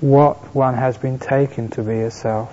what 0.00 0.54
one 0.54 0.74
has 0.74 0.96
been 0.96 1.18
taken 1.18 1.68
to 1.68 1.82
be 1.82 2.00
a 2.00 2.10
self, 2.10 2.50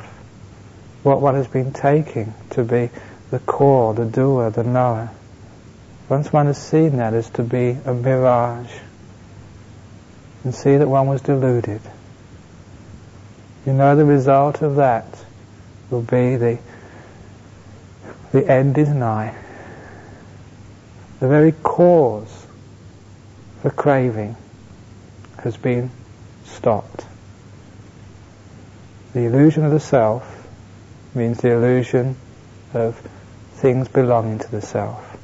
what 1.03 1.21
one 1.21 1.35
has 1.35 1.47
been 1.47 1.73
taking 1.73 2.33
to 2.51 2.63
be 2.63 2.89
the 3.31 3.39
core, 3.39 3.93
the 3.93 4.05
doer, 4.05 4.49
the 4.49 4.63
knower, 4.63 5.09
once 6.07 6.31
one 6.31 6.45
has 6.47 6.57
seen 6.57 6.97
that 6.97 7.13
as 7.13 7.29
to 7.31 7.43
be 7.43 7.77
a 7.85 7.93
mirage, 7.93 8.71
and 10.43 10.53
see 10.53 10.77
that 10.77 10.87
one 10.87 11.07
was 11.07 11.21
deluded, 11.21 11.81
you 13.65 13.73
know 13.73 13.95
the 13.95 14.05
result 14.05 14.61
of 14.61 14.75
that 14.77 15.05
will 15.89 16.01
be 16.01 16.35
the, 16.35 16.59
the 18.31 18.47
end 18.49 18.77
is 18.77 18.89
nigh. 18.89 19.35
The 21.19 21.27
very 21.27 21.51
cause 21.51 22.45
for 23.61 23.69
craving 23.71 24.37
has 25.41 25.57
been 25.57 25.91
stopped. 26.45 27.05
The 29.13 29.25
illusion 29.25 29.65
of 29.65 29.71
the 29.71 29.79
self 29.79 30.47
means 31.15 31.39
the 31.39 31.51
illusion 31.51 32.15
of 32.73 32.95
things 33.53 33.87
belonging 33.87 34.39
to 34.39 34.51
the 34.51 34.61
self. 34.61 35.17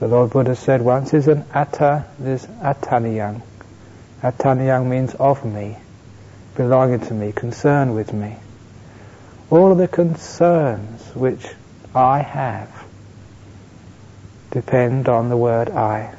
The 0.00 0.08
Lord 0.08 0.30
Buddha 0.30 0.56
said 0.56 0.82
once 0.82 1.14
is 1.14 1.28
an 1.28 1.44
atta, 1.52 2.04
there's 2.18 2.46
attaniyang. 2.46 3.42
Attaniyang 4.22 4.86
means 4.86 5.14
of 5.14 5.44
me, 5.44 5.76
belonging 6.56 7.00
to 7.00 7.14
me, 7.14 7.32
concerned 7.32 7.94
with 7.94 8.12
me 8.12 8.36
all 9.50 9.72
of 9.72 9.78
the 9.78 9.88
concerns 9.88 11.14
which 11.14 11.46
I 11.94 12.20
have 12.20 12.70
depend 14.50 15.08
on 15.08 15.28
the 15.28 15.36
word 15.36 15.70
I, 15.70 16.14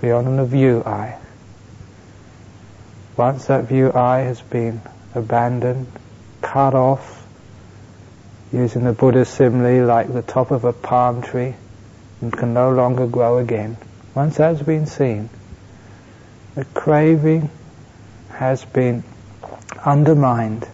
beyond 0.00 0.38
the 0.38 0.44
view 0.44 0.82
I. 0.84 1.18
Once 3.16 3.46
that 3.46 3.64
view 3.64 3.92
eye 3.92 4.20
has 4.20 4.40
been 4.40 4.80
abandoned, 5.14 5.86
cut 6.42 6.74
off, 6.74 7.26
using 8.52 8.84
the 8.84 8.92
Buddha's 8.92 9.28
simile 9.28 9.86
like 9.86 10.12
the 10.12 10.22
top 10.22 10.50
of 10.50 10.64
a 10.64 10.72
palm 10.72 11.22
tree, 11.22 11.54
and 12.20 12.32
can 12.32 12.54
no 12.54 12.70
longer 12.70 13.06
grow 13.06 13.38
again. 13.38 13.76
Once 14.14 14.36
that's 14.36 14.62
been 14.62 14.86
seen, 14.86 15.28
the 16.54 16.64
craving 16.66 17.50
has 18.30 18.64
been 18.64 19.02
undermined. 19.84 20.66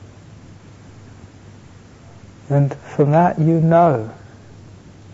And 2.48 2.74
from 2.74 3.12
that 3.12 3.38
you 3.38 3.60
know 3.60 4.12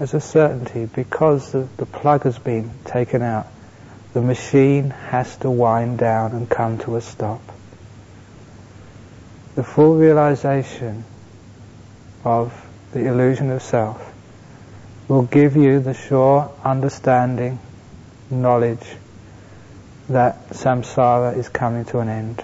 as 0.00 0.14
a 0.14 0.20
certainty 0.20 0.86
because 0.86 1.52
the, 1.52 1.68
the 1.76 1.86
plug 1.86 2.24
has 2.24 2.38
been 2.38 2.70
taken 2.84 3.22
out, 3.22 3.46
the 4.16 4.22
machine 4.22 4.88
has 4.88 5.36
to 5.36 5.50
wind 5.50 5.98
down 5.98 6.32
and 6.32 6.48
come 6.48 6.78
to 6.78 6.96
a 6.96 7.02
stop. 7.02 7.42
The 9.56 9.62
full 9.62 9.96
realization 9.96 11.04
of 12.24 12.50
the 12.94 13.04
illusion 13.08 13.50
of 13.50 13.60
self 13.60 14.14
will 15.06 15.24
give 15.24 15.54
you 15.54 15.80
the 15.80 15.92
sure 15.92 16.50
understanding, 16.64 17.58
knowledge 18.30 18.86
that 20.08 20.48
samsara 20.48 21.36
is 21.36 21.50
coming 21.50 21.84
to 21.84 21.98
an 21.98 22.08
end 22.08 22.42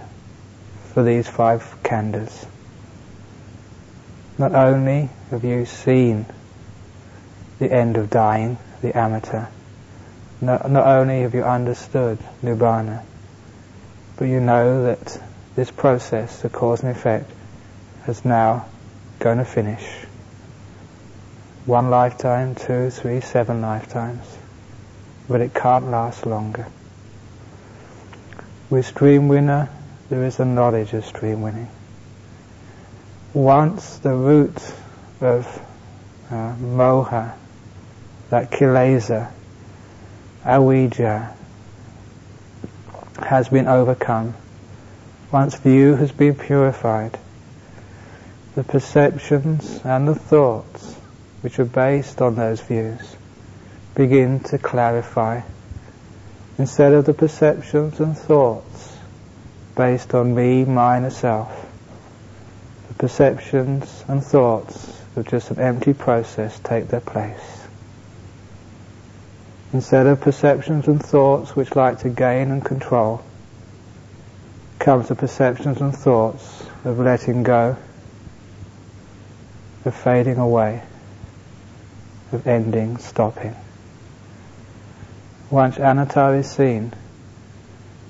for 0.92 1.02
these 1.02 1.26
five 1.26 1.62
khandhas. 1.82 2.44
Not 4.36 4.54
only 4.54 5.08
have 5.30 5.42
you 5.42 5.64
seen 5.64 6.26
the 7.58 7.72
end 7.72 7.96
of 7.96 8.10
dying, 8.10 8.58
the 8.82 8.92
amata, 8.94 9.48
not, 10.42 10.68
not 10.68 10.86
only 10.86 11.22
have 11.22 11.34
you 11.34 11.44
understood 11.44 12.18
nibbana, 12.42 13.04
but 14.16 14.24
you 14.24 14.40
know 14.40 14.84
that 14.84 15.22
this 15.54 15.70
process, 15.70 16.42
the 16.42 16.48
cause 16.48 16.82
and 16.82 16.90
effect, 16.90 17.30
has 18.04 18.24
now 18.24 18.66
going 19.20 19.38
to 19.38 19.44
finish. 19.44 19.84
One 21.64 21.90
lifetime, 21.90 22.56
two, 22.56 22.90
three, 22.90 23.20
seven 23.20 23.62
lifetimes. 23.62 24.26
But 25.28 25.42
it 25.42 25.54
can't 25.54 25.90
last 25.90 26.26
longer. 26.26 26.66
With 28.68 28.84
stream 28.84 29.28
winner, 29.28 29.68
there 30.10 30.24
is 30.24 30.40
a 30.40 30.44
knowledge 30.44 30.92
of 30.92 31.06
stream 31.06 31.40
winning. 31.40 31.68
Once 33.32 33.98
the 33.98 34.12
root 34.12 34.56
of 35.20 35.46
uh, 36.30 36.56
moha, 36.56 37.32
that 38.30 38.50
kilesa, 38.50 39.30
avijja, 40.44 41.34
has 43.18 43.48
been 43.48 43.68
overcome, 43.68 44.34
once 45.30 45.54
view 45.54 45.94
has 45.94 46.12
been 46.12 46.34
purified, 46.34 47.18
the 48.54 48.64
perceptions 48.64 49.80
and 49.84 50.06
the 50.06 50.14
thoughts 50.14 50.94
which 51.40 51.58
are 51.58 51.64
based 51.64 52.20
on 52.20 52.34
those 52.34 52.60
views 52.60 53.16
begin 53.94 54.40
to 54.40 54.58
clarify 54.58 55.40
instead 56.58 56.92
of 56.92 57.04
the 57.04 57.14
perceptions 57.14 57.98
and 58.00 58.16
thoughts 58.16 58.96
based 59.74 60.14
on 60.14 60.34
me, 60.34 60.64
mine, 60.64 61.04
and 61.04 61.12
self, 61.12 61.66
the 62.88 62.94
perceptions 62.94 64.04
and 64.08 64.22
thoughts 64.22 65.00
of 65.16 65.26
just 65.26 65.50
an 65.50 65.58
empty 65.58 65.94
process 65.94 66.58
take 66.60 66.88
their 66.88 67.00
place. 67.00 67.61
Instead 69.72 70.06
of 70.06 70.20
perceptions 70.20 70.86
and 70.86 71.02
thoughts 71.02 71.56
which 71.56 71.74
like 71.74 71.98
to 72.00 72.08
gain 72.08 72.50
and 72.50 72.64
control, 72.64 73.22
comes 74.78 75.08
the 75.08 75.14
perceptions 75.14 75.80
and 75.80 75.96
thoughts 75.96 76.64
of 76.84 76.98
letting 76.98 77.42
go, 77.42 77.76
of 79.84 79.94
fading 79.94 80.38
away, 80.38 80.82
of 82.32 82.46
ending, 82.46 82.96
stopping 82.98 83.54
once 85.52 85.76
anatta 85.76 86.30
is 86.30 86.50
seen, 86.50 86.90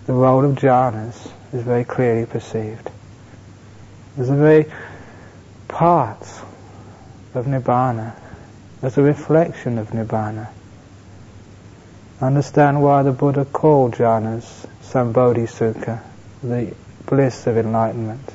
the 0.06 0.12
role 0.12 0.44
of 0.44 0.54
jhanas 0.54 1.28
is 1.52 1.62
very 1.64 1.84
clearly 1.84 2.24
perceived. 2.24 2.88
There's 4.16 4.30
a 4.30 4.36
very 4.36 4.66
part 5.66 6.22
of 7.34 7.46
nibbana, 7.46 8.14
as 8.80 8.96
a 8.96 9.02
reflection 9.02 9.76
of 9.76 9.88
nibbana. 9.90 10.50
Understand 12.22 12.80
why 12.80 13.02
the 13.02 13.10
Buddha 13.10 13.44
called 13.44 13.94
jhanas 13.94 14.64
Sambodhi 14.80 15.48
the 16.40 16.72
bliss 17.04 17.48
of 17.48 17.58
enlightenment. 17.58 18.32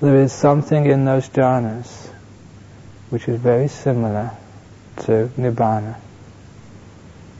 There 0.00 0.14
is 0.14 0.32
something 0.32 0.86
in 0.86 1.04
those 1.04 1.28
jhanas 1.28 2.08
which 3.08 3.26
is 3.26 3.40
very 3.40 3.66
similar 3.66 4.30
to 4.98 5.28
nibbana. 5.36 5.96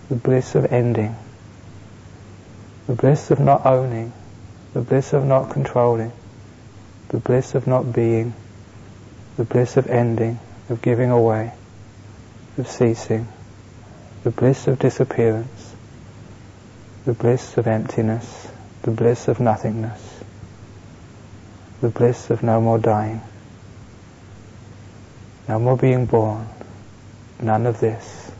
The 0.08 0.16
bliss 0.16 0.56
of 0.56 0.72
ending, 0.72 1.14
the 2.88 2.94
bliss 2.94 3.30
of 3.30 3.38
not 3.38 3.64
owning, 3.64 4.12
the 4.72 4.80
bliss 4.80 5.12
of 5.12 5.24
not 5.24 5.50
controlling, 5.50 6.10
the 7.10 7.18
bliss 7.18 7.54
of 7.54 7.68
not 7.68 7.92
being, 7.92 8.34
the 9.36 9.44
bliss 9.44 9.76
of 9.76 9.86
ending, 9.86 10.40
of 10.68 10.82
giving 10.82 11.12
away, 11.12 11.52
of 12.58 12.66
ceasing, 12.66 13.28
the 14.24 14.30
bliss 14.30 14.66
of 14.66 14.78
disappearance, 14.78 15.74
the 17.04 17.14
bliss 17.14 17.56
of 17.56 17.66
emptiness, 17.66 18.48
the 18.82 18.90
bliss 18.90 19.28
of 19.28 19.40
nothingness, 19.40 20.20
the 21.80 21.88
bliss 21.88 22.30
of 22.30 22.42
no 22.42 22.60
more 22.60 22.78
dying, 22.78 23.20
no 25.48 25.58
more 25.58 25.76
being 25.76 26.06
born, 26.06 26.46
none 27.40 27.66
of 27.66 27.80
this 27.80 28.30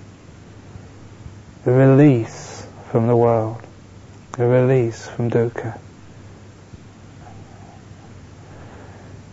The 1.64 1.72
release 1.72 2.66
from 2.90 3.06
the 3.06 3.16
world, 3.16 3.62
the 4.32 4.46
release 4.46 5.06
from 5.06 5.30
dukkha. 5.30 5.78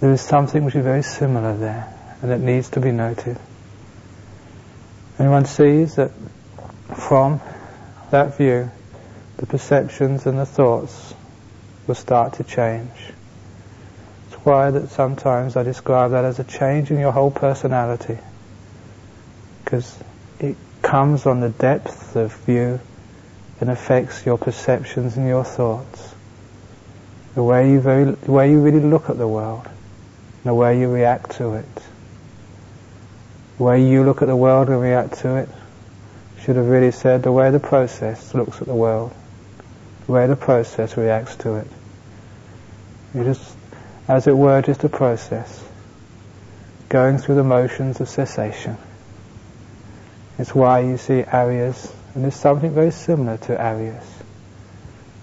There 0.01 0.11
is 0.11 0.21
something 0.21 0.65
which 0.65 0.75
is 0.75 0.83
very 0.83 1.03
similar 1.03 1.55
there, 1.55 1.93
and 2.21 2.31
it 2.31 2.39
needs 2.39 2.69
to 2.71 2.81
be 2.81 2.91
noted. 2.91 3.39
And 5.17 5.31
one 5.31 5.45
sees 5.45 5.95
that 5.95 6.11
from 7.07 7.39
that 8.11 8.35
view, 8.37 8.69
the 9.37 9.45
perceptions 9.45 10.25
and 10.25 10.37
the 10.37 10.45
thoughts 10.45 11.13
will 11.87 11.95
start 11.95 12.33
to 12.33 12.43
change. 12.43 12.91
It's 14.27 14.35
why 14.43 14.71
that 14.71 14.89
sometimes 14.89 15.55
I 15.55 15.63
describe 15.63 16.11
that 16.11 16.25
as 16.25 16.39
a 16.39 16.43
change 16.43 16.91
in 16.91 16.99
your 16.99 17.13
whole 17.13 17.31
personality. 17.31 18.17
Because 19.63 19.97
it 20.39 20.57
comes 20.81 21.25
on 21.25 21.39
the 21.39 21.49
depth 21.49 22.17
of 22.17 22.35
view 22.45 22.79
and 23.61 23.69
affects 23.69 24.25
your 24.25 24.37
perceptions 24.37 25.15
and 25.15 25.27
your 25.27 25.45
thoughts. 25.45 26.13
The 27.35 27.43
way 27.43 27.71
you, 27.71 27.79
very, 27.79 28.03
the 28.11 28.31
way 28.31 28.51
you 28.51 28.59
really 28.59 28.81
look 28.81 29.09
at 29.09 29.17
the 29.17 29.27
world, 29.27 29.65
the 30.43 30.53
way 30.53 30.77
you 30.77 30.91
react 30.91 31.37
to 31.37 31.53
it. 31.53 31.65
The 33.57 33.63
way 33.63 33.87
you 33.87 34.03
look 34.03 34.21
at 34.21 34.27
the 34.27 34.35
world 34.35 34.67
and 34.67 34.81
react 34.81 35.19
to 35.19 35.37
it 35.37 35.49
should 36.39 36.55
have 36.55 36.67
really 36.67 36.91
said 36.91 37.23
the 37.23 37.31
way 37.31 37.51
the 37.51 37.59
process 37.59 38.33
looks 38.33 38.61
at 38.61 38.67
the 38.67 38.75
world, 38.75 39.13
the 40.05 40.11
way 40.11 40.27
the 40.27 40.35
process 40.35 40.95
reacts 40.95 41.35
to 41.37 41.55
it. 41.55 41.67
You 43.13 43.23
just, 43.23 43.55
as 44.07 44.27
it 44.27 44.35
were, 44.35 44.61
just 44.61 44.83
a 44.83 44.89
process, 44.89 45.63
going 46.89 47.17
through 47.17 47.35
the 47.35 47.43
motions 47.43 47.99
of 47.99 48.07
cessation. 48.07 48.77
It's 50.37 50.53
why 50.53 50.81
you 50.81 50.97
see 50.97 51.23
ariyas, 51.23 51.91
and 52.13 52.23
there's 52.23 52.35
something 52.35 52.73
very 52.73 52.91
similar 52.91 53.37
to 53.37 53.55
ariyas. 53.55 54.05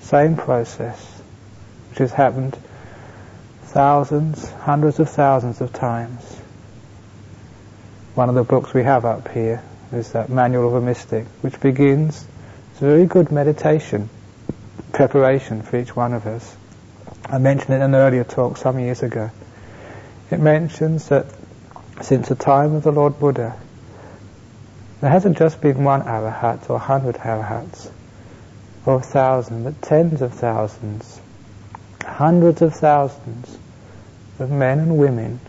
Same 0.00 0.36
process, 0.36 1.22
which 1.90 1.98
has 1.98 2.12
happened 2.12 2.58
thousands, 3.62 4.50
hundreds 4.50 4.98
of 4.98 5.08
thousands 5.08 5.60
of 5.60 5.72
times. 5.72 6.22
One 8.14 8.28
of 8.28 8.34
the 8.34 8.44
books 8.44 8.74
we 8.74 8.82
have 8.82 9.04
up 9.04 9.28
here 9.28 9.62
is 9.97 10.12
that 10.12 10.28
Manual 10.28 10.68
of 10.68 10.74
a 10.74 10.80
Mystic, 10.80 11.26
which 11.40 11.61
begins, 11.61 12.26
it's 12.72 12.82
a 12.82 12.84
very 12.84 13.07
good 13.07 13.30
meditation, 13.32 14.09
preparation 14.92 15.62
for 15.62 15.76
each 15.76 15.95
one 15.95 16.12
of 16.12 16.26
us. 16.26 16.57
I 17.26 17.38
mentioned 17.38 17.70
it 17.70 17.76
in 17.76 17.82
an 17.82 17.95
earlier 17.95 18.24
talk 18.24 18.57
some 18.57 18.78
years 18.78 19.03
ago. 19.03 19.30
It 20.30 20.40
mentions 20.40 21.09
that 21.09 21.26
since 22.03 22.28
the 22.28 22.34
time 22.34 22.74
of 22.74 22.82
the 22.82 22.92
Lord 22.92 23.18
Buddha, 23.18 23.57
there 25.01 25.11
hasn't 25.11 25.38
just 25.38 25.61
been 25.61 25.84
one 25.84 26.03
arahat 26.03 26.68
or 26.70 26.76
a 26.76 26.78
hundred 26.78 27.16
arahats 27.16 27.90
or 28.86 28.97
a 28.97 29.03
thousand, 29.03 29.64
but 29.64 29.80
tens 29.82 30.22
of 30.22 30.34
thousands, 30.34 31.20
hundreds 32.05 32.62
of 32.62 32.74
thousands 32.74 33.59
of 34.38 34.51
men 34.51 34.78
and 34.78 34.99
women 34.99 35.40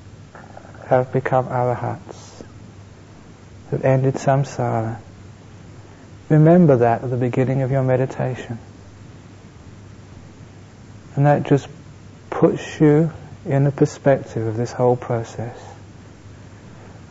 have 0.88 1.12
become 1.12 1.48
arahats, 1.48 2.25
have 3.76 3.86
ended 3.86 4.16
samsara. 4.16 5.00
Remember 6.30 6.78
that 6.78 7.04
at 7.04 7.10
the 7.10 7.18
beginning 7.18 7.62
of 7.62 7.72
your 7.72 7.84
meditation. 7.84 8.58
And 11.16 11.26
that 11.26 11.44
just 11.44 11.68
puts 12.30 12.80
you 12.80 13.12
in 13.46 13.64
the 13.64 13.72
perspective 13.72 14.48
of 14.48 14.58
this 14.58 14.72
whole 14.72 14.96
process. 14.96 15.58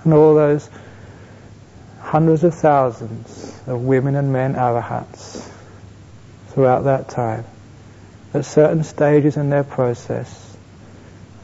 And 0.02 0.12
all 0.12 0.34
those 0.34 0.68
hundreds 2.00 2.44
of 2.44 2.54
thousands 2.54 3.60
of 3.66 3.82
women 3.82 4.16
and 4.16 4.32
men 4.32 4.54
arahats 4.54 5.50
throughout 6.48 6.84
that 6.84 7.08
time, 7.08 7.44
at 8.32 8.44
certain 8.44 8.84
stages 8.84 9.36
in 9.36 9.48
their 9.48 9.64
process, 9.64 10.56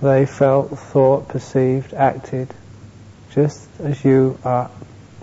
they 0.03 0.27
felt, 0.27 0.79
thought, 0.79 1.29
perceived, 1.29 1.95
acted, 1.95 2.53
just 3.33 3.69
as 3.81 4.05
you 4.05 4.39
are 4.45 4.71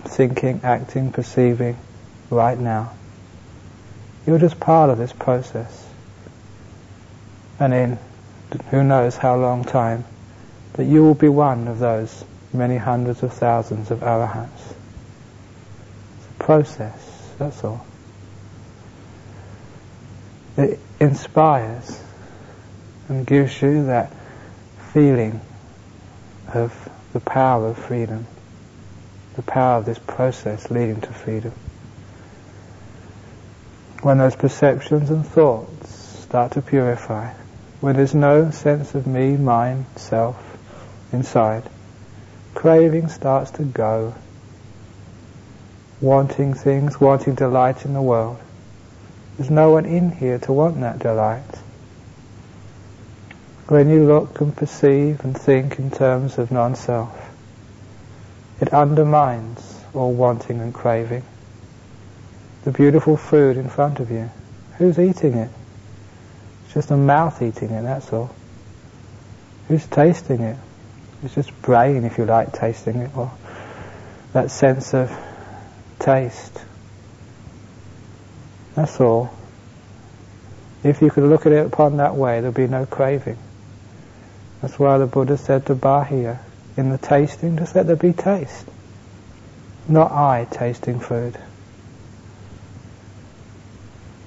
thinking, 0.04 0.60
acting, 0.62 1.12
perceiving 1.12 1.76
right 2.30 2.58
now. 2.58 2.92
You're 4.26 4.38
just 4.38 4.60
part 4.60 4.90
of 4.90 4.98
this 4.98 5.12
process. 5.12 5.86
And 7.60 7.74
in 7.74 7.98
who 8.70 8.82
knows 8.82 9.16
how 9.16 9.36
long 9.36 9.64
time, 9.64 10.04
that 10.74 10.84
you 10.84 11.02
will 11.02 11.14
be 11.14 11.28
one 11.28 11.68
of 11.68 11.78
those 11.78 12.24
many 12.52 12.76
hundreds 12.76 13.22
of 13.22 13.32
thousands 13.32 13.90
of 13.90 14.00
arahats. 14.00 14.48
It's 16.16 16.26
a 16.26 16.44
process, 16.44 17.30
that's 17.38 17.64
all. 17.64 17.84
It 20.56 20.78
inspires 20.98 22.02
and 23.08 23.26
gives 23.26 23.60
you 23.60 23.86
that 23.86 24.12
feeling 24.92 25.40
of 26.52 26.88
the 27.12 27.20
power 27.20 27.68
of 27.68 27.78
freedom, 27.78 28.26
the 29.38 29.42
power 29.42 29.78
of 29.78 29.84
this 29.84 30.00
process 30.00 30.68
leading 30.68 31.00
to 31.00 31.12
freedom. 31.12 31.52
When 34.02 34.18
those 34.18 34.34
perceptions 34.34 35.10
and 35.10 35.24
thoughts 35.24 35.90
start 36.24 36.52
to 36.52 36.60
purify, 36.60 37.32
when 37.80 37.94
there's 37.94 38.16
no 38.16 38.50
sense 38.50 38.96
of 38.96 39.06
me, 39.06 39.36
mine, 39.36 39.86
self 39.94 40.36
inside, 41.12 41.62
craving 42.54 43.10
starts 43.10 43.52
to 43.52 43.62
go, 43.62 44.12
wanting 46.00 46.54
things, 46.54 47.00
wanting 47.00 47.36
delight 47.36 47.84
in 47.84 47.92
the 47.94 48.02
world. 48.02 48.40
There's 49.36 49.50
no 49.50 49.70
one 49.70 49.86
in 49.86 50.10
here 50.10 50.40
to 50.40 50.52
want 50.52 50.80
that 50.80 50.98
delight. 50.98 51.60
When 53.68 53.88
you 53.88 54.04
look 54.04 54.40
and 54.40 54.56
perceive 54.56 55.20
and 55.20 55.38
think 55.38 55.78
in 55.78 55.92
terms 55.92 56.38
of 56.38 56.50
non-self, 56.50 57.27
it 58.60 58.72
undermines 58.72 59.80
all 59.94 60.12
wanting 60.12 60.60
and 60.60 60.74
craving. 60.74 61.22
The 62.64 62.72
beautiful 62.72 63.16
food 63.16 63.56
in 63.56 63.68
front 63.68 64.00
of 64.00 64.10
you, 64.10 64.30
who's 64.78 64.98
eating 64.98 65.34
it? 65.34 65.50
It's 66.64 66.74
just 66.74 66.90
a 66.90 66.96
mouth 66.96 67.40
eating 67.40 67.70
it, 67.70 67.82
that's 67.82 68.12
all. 68.12 68.34
Who's 69.68 69.86
tasting 69.86 70.40
it? 70.40 70.56
It's 71.22 71.34
just 71.34 71.62
brain, 71.62 72.04
if 72.04 72.18
you 72.18 72.24
like, 72.24 72.52
tasting 72.52 72.96
it, 72.98 73.16
or 73.16 73.30
that 74.32 74.50
sense 74.50 74.94
of 74.94 75.10
taste. 75.98 76.60
That's 78.74 79.00
all. 79.00 79.32
If 80.84 81.02
you 81.02 81.10
could 81.10 81.24
look 81.24 81.46
at 81.46 81.52
it 81.52 81.66
upon 81.66 81.96
that 81.96 82.14
way, 82.14 82.40
there'd 82.40 82.54
be 82.54 82.68
no 82.68 82.86
craving. 82.86 83.38
That's 84.62 84.78
why 84.78 84.98
the 84.98 85.06
Buddha 85.06 85.36
said 85.36 85.66
to 85.66 85.74
Bahiya, 85.74 86.38
in 86.78 86.90
the 86.90 86.98
tasting, 86.98 87.58
just 87.58 87.74
let 87.74 87.86
there 87.86 87.96
be 87.96 88.12
taste. 88.12 88.66
Not 89.88 90.12
I 90.12 90.46
tasting 90.48 91.00
food. 91.00 91.36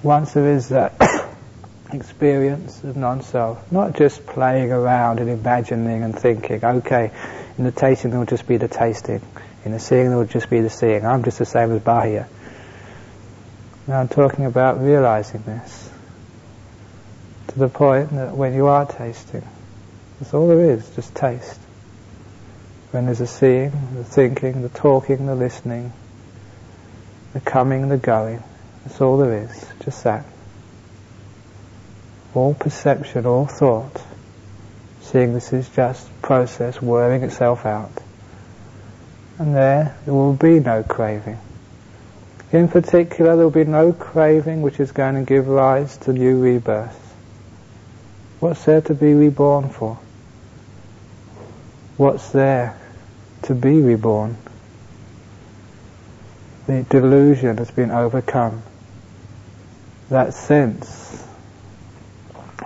Once 0.04 0.34
there 0.34 0.52
is 0.52 0.70
that 0.70 0.94
experience 1.94 2.84
of 2.84 2.98
non-self, 2.98 3.72
not 3.72 3.96
just 3.96 4.26
playing 4.26 4.72
around 4.72 5.20
and 5.20 5.30
imagining 5.30 6.04
and 6.04 6.18
thinking, 6.18 6.64
okay, 6.64 7.12
in 7.58 7.64
the 7.64 7.72
tasting 7.72 8.12
there 8.12 8.20
will 8.20 8.26
just 8.26 8.48
be 8.48 8.58
the 8.58 8.68
tasting, 8.68 9.22
in 9.64 9.72
the 9.72 9.80
seeing 9.80 10.10
there 10.10 10.18
will 10.18 10.26
just 10.26 10.50
be 10.50 10.60
the 10.60 10.70
seeing, 10.70 11.06
I'm 11.06 11.24
just 11.24 11.40
the 11.40 11.46
same 11.46 11.72
as 11.72 11.82
Bahiya. 11.82 12.28
Now 13.88 14.00
I'm 14.00 14.10
talking 14.10 14.46
about 14.46 14.82
realizing 14.82 15.44
this 15.44 15.90
to 17.50 17.60
the 17.60 17.70
point 17.70 18.12
that 18.12 18.36
when 18.36 18.54
you 18.54 18.68
are 18.68 18.86
tasting, 18.86 19.48
that's 20.20 20.34
all 20.34 20.48
there 20.48 20.72
is, 20.72 20.90
just 20.96 21.16
taste. 21.16 21.60
When 22.92 23.06
there's 23.06 23.22
a 23.22 23.28
seeing, 23.28 23.72
the 23.96 24.04
thinking, 24.04 24.62
the 24.62 24.70
talking, 24.70 25.26
the 25.26 25.36
listening, 25.36 25.94
the 27.34 27.40
coming, 27.40 27.88
the 27.88 27.98
going, 27.98 28.44
that's 28.84 29.00
all 29.00 29.18
there 29.18 29.44
is, 29.44 29.66
just 29.84 30.04
that. 30.04 30.26
All 32.34 32.54
perception, 32.54 33.26
all 33.26 33.46
thought, 33.46 34.02
seeing 35.02 35.34
this 35.34 35.54
is 35.54 35.70
just 35.70 36.10
process 36.22 36.82
wearing 36.82 37.24
itself 37.24 37.66
out. 37.66 37.92
And 39.40 39.56
there, 39.56 39.98
there 40.06 40.14
will 40.14 40.34
be 40.34 40.60
no 40.60 40.84
craving. 40.84 41.40
In 42.52 42.68
particular, 42.68 43.36
there 43.38 43.46
will 43.46 43.52
be 43.52 43.64
no 43.64 43.94
craving 43.94 44.62
which 44.62 44.80
is 44.80 44.92
going 44.92 45.16
to 45.16 45.22
give 45.22 45.48
rise 45.48 45.98
to 46.00 46.14
new 46.14 46.42
rebirth. 46.42 46.98
What's 48.42 48.66
there 48.66 48.82
to 48.82 48.94
be 48.94 49.14
reborn 49.14 49.70
for? 49.70 49.98
what's 52.02 52.30
there 52.30 52.76
to 53.44 53.56
be 53.56 53.82
reborn. 53.82 54.38
The 56.68 56.84
delusion 56.84 57.58
has 57.58 57.72
been 57.72 57.92
overcome. 57.92 58.64
That 60.10 60.34
sense 60.34 61.26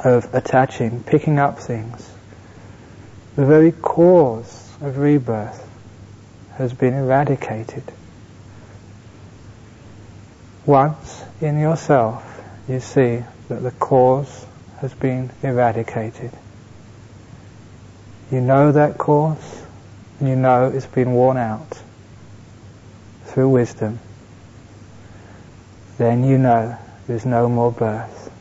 of 0.04 0.34
attaching, 0.34 1.04
picking 1.04 1.40
up 1.40 1.60
things, 1.60 2.12
the 3.36 3.46
very 3.46 3.72
cause 3.72 4.70
of 4.82 4.98
rebirth 4.98 5.68
has 6.56 6.74
been 6.74 6.94
eradicated. 6.94 7.84
Once 10.66 11.24
in 11.42 11.60
yourself 11.60 12.42
you 12.68 12.80
see 12.80 13.24
that 13.50 13.62
the 13.62 13.72
cause 13.72 14.46
has 14.80 14.94
been 14.94 15.30
eradicated 15.44 16.32
you 18.32 18.42
know 18.42 18.72
that 18.72 18.98
cause, 18.98 19.65
you 20.22 20.36
know 20.36 20.72
it's 20.74 20.86
been 20.86 21.14
worn 21.14 21.38
out 21.38 21.82
through 23.26 23.50
wisdom. 23.50 24.00
Then 25.98 26.24
you 26.24 26.38
know 26.38 26.78
there's 27.08 27.26
no 27.26 27.50
more 27.50 27.72
birth. 27.72 28.32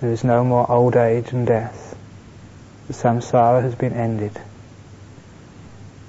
There 0.00 0.10
is 0.10 0.24
no 0.24 0.44
more 0.44 0.70
old 0.70 0.96
age 0.96 1.32
and 1.32 1.46
death. 1.46 1.96
The 2.88 2.92
samsara 2.92 3.62
has 3.62 3.74
been 3.74 3.92
ended. 3.92 4.38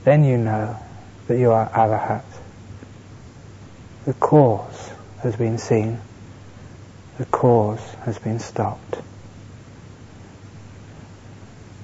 Then 0.04 0.24
you 0.24 0.38
know 0.38 0.78
that 1.28 1.38
you 1.38 1.52
are 1.52 1.70
arahat. 1.70 2.26
The 4.06 4.14
cause 4.14 4.92
has 5.22 5.36
been 5.36 5.58
seen. 5.58 6.00
The 7.18 7.26
cause 7.26 7.82
has 8.04 8.20
been 8.20 8.40
stopped. 8.40 9.02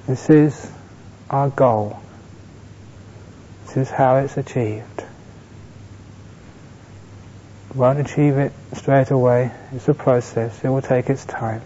This 0.07 0.29
is 0.29 0.71
our 1.31 1.49
goal. 1.49 1.97
This 3.65 3.77
is 3.77 3.89
how 3.89 4.17
it's 4.17 4.35
achieved. 4.35 5.03
We 7.73 7.79
won't 7.79 7.99
achieve 7.99 8.37
it 8.37 8.51
straight 8.73 9.11
away. 9.11 9.49
It's 9.71 9.87
a 9.87 9.93
process. 9.93 10.61
It 10.61 10.67
will 10.67 10.81
take 10.81 11.09
its 11.09 11.23
time. 11.23 11.61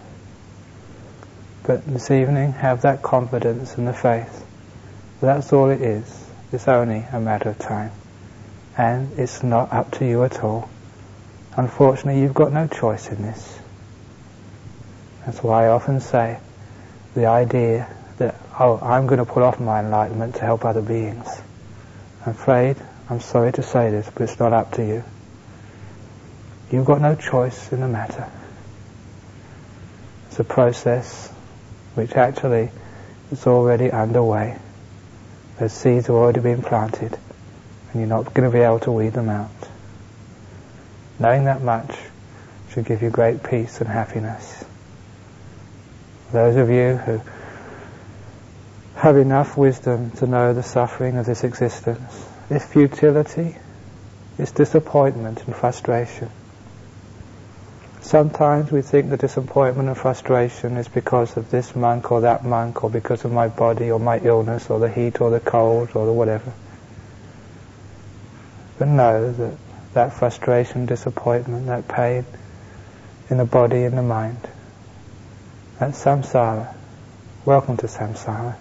But 1.64 1.84
this 1.84 2.12
evening, 2.12 2.52
have 2.52 2.82
that 2.82 3.02
confidence 3.02 3.76
and 3.76 3.88
the 3.88 3.92
faith. 3.92 4.46
That's 5.20 5.52
all 5.52 5.70
it 5.70 5.80
is. 5.80 6.24
It's 6.52 6.68
only 6.68 7.04
a 7.10 7.18
matter 7.18 7.48
of 7.48 7.58
time. 7.58 7.90
And 8.78 9.18
it's 9.18 9.42
not 9.42 9.72
up 9.72 9.90
to 9.98 10.06
you 10.06 10.22
at 10.22 10.44
all. 10.44 10.70
Unfortunately, 11.56 12.20
you've 12.20 12.34
got 12.34 12.52
no 12.52 12.68
choice 12.68 13.08
in 13.08 13.20
this. 13.20 13.58
That's 15.24 15.42
why 15.42 15.64
I 15.64 15.68
often 15.70 15.98
say 15.98 16.38
the 17.14 17.26
idea 17.26 17.88
oh, 18.58 18.78
I'm 18.82 19.06
going 19.06 19.18
to 19.18 19.24
put 19.24 19.42
off 19.42 19.60
my 19.60 19.80
enlightenment 19.80 20.36
to 20.36 20.40
help 20.42 20.64
other 20.64 20.82
beings. 20.82 21.28
I'm 22.24 22.32
afraid, 22.32 22.76
I'm 23.08 23.20
sorry 23.20 23.52
to 23.52 23.62
say 23.62 23.90
this, 23.90 24.08
but 24.12 24.22
it's 24.22 24.38
not 24.38 24.52
up 24.52 24.72
to 24.72 24.84
you. 24.84 25.04
You've 26.70 26.86
got 26.86 27.00
no 27.00 27.14
choice 27.14 27.72
in 27.72 27.80
the 27.80 27.88
matter. 27.88 28.28
It's 30.28 30.40
a 30.40 30.44
process 30.44 31.28
which 31.94 32.12
actually 32.12 32.70
is 33.30 33.46
already 33.46 33.90
underway. 33.90 34.58
Those 35.58 35.72
seeds 35.72 36.06
have 36.08 36.16
already 36.16 36.40
been 36.40 36.62
planted, 36.62 37.16
and 37.92 38.00
you're 38.00 38.08
not 38.08 38.34
going 38.34 38.50
to 38.50 38.54
be 38.54 38.62
able 38.62 38.80
to 38.80 38.92
weed 38.92 39.12
them 39.12 39.28
out. 39.28 39.50
Knowing 41.18 41.44
that 41.44 41.62
much 41.62 41.96
should 42.70 42.84
give 42.84 43.02
you 43.02 43.10
great 43.10 43.42
peace 43.42 43.80
and 43.80 43.88
happiness. 43.88 44.64
Those 46.32 46.56
of 46.56 46.68
you 46.68 46.96
who 46.96 47.22
have 48.96 49.18
enough 49.18 49.56
wisdom 49.56 50.10
to 50.12 50.26
know 50.26 50.54
the 50.54 50.62
suffering 50.62 51.16
of 51.18 51.26
this 51.26 51.44
existence, 51.44 52.26
its 52.48 52.64
futility, 52.64 53.56
its 54.38 54.52
disappointment 54.52 55.42
and 55.46 55.54
frustration. 55.54 56.30
Sometimes 58.00 58.70
we 58.70 58.82
think 58.82 59.10
the 59.10 59.16
disappointment 59.16 59.88
and 59.88 59.98
frustration 59.98 60.76
is 60.76 60.88
because 60.88 61.36
of 61.36 61.50
this 61.50 61.76
monk 61.76 62.10
or 62.10 62.22
that 62.22 62.44
monk 62.44 62.84
or 62.84 62.90
because 62.90 63.24
of 63.24 63.32
my 63.32 63.48
body 63.48 63.90
or 63.90 63.98
my 63.98 64.18
illness 64.18 64.70
or 64.70 64.78
the 64.78 64.88
heat 64.88 65.20
or 65.20 65.30
the 65.30 65.40
cold 65.40 65.90
or 65.94 66.06
the 66.06 66.12
whatever. 66.12 66.52
But 68.78 68.88
know 68.88 69.32
that 69.32 69.58
that 69.94 70.12
frustration, 70.12 70.86
disappointment, 70.86 71.66
that 71.66 71.88
pain 71.88 72.24
in 73.28 73.38
the 73.38 73.44
body 73.44 73.84
and 73.84 73.96
the 73.98 74.02
mind, 74.02 74.38
that's 75.78 76.02
samsara. 76.02 76.74
Welcome 77.44 77.76
to 77.78 77.86
samsara. 77.86 78.56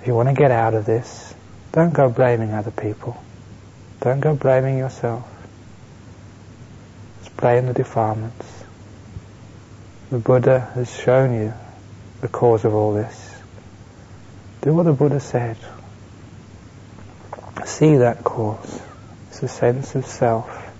If 0.00 0.06
you 0.06 0.14
want 0.14 0.28
to 0.28 0.34
get 0.34 0.50
out 0.50 0.74
of 0.74 0.86
this, 0.86 1.34
don't 1.72 1.92
go 1.92 2.08
blaming 2.08 2.52
other 2.52 2.70
people. 2.70 3.22
Don't 4.00 4.20
go 4.20 4.34
blaming 4.34 4.78
yourself. 4.78 5.28
Blame 7.36 7.66
the 7.66 7.72
defilements. 7.72 8.64
The 10.10 10.18
Buddha 10.18 10.60
has 10.74 10.94
shown 10.94 11.34
you 11.34 11.54
the 12.20 12.28
cause 12.28 12.64
of 12.64 12.74
all 12.74 12.92
this. 12.92 13.40
Do 14.62 14.74
what 14.74 14.84
the 14.84 14.92
Buddha 14.92 15.20
said. 15.20 15.56
See 17.64 17.98
that 17.98 18.24
cause. 18.24 18.80
It's 19.28 19.42
a 19.42 19.48
sense 19.48 19.94
of 19.94 20.04
self, 20.06 20.70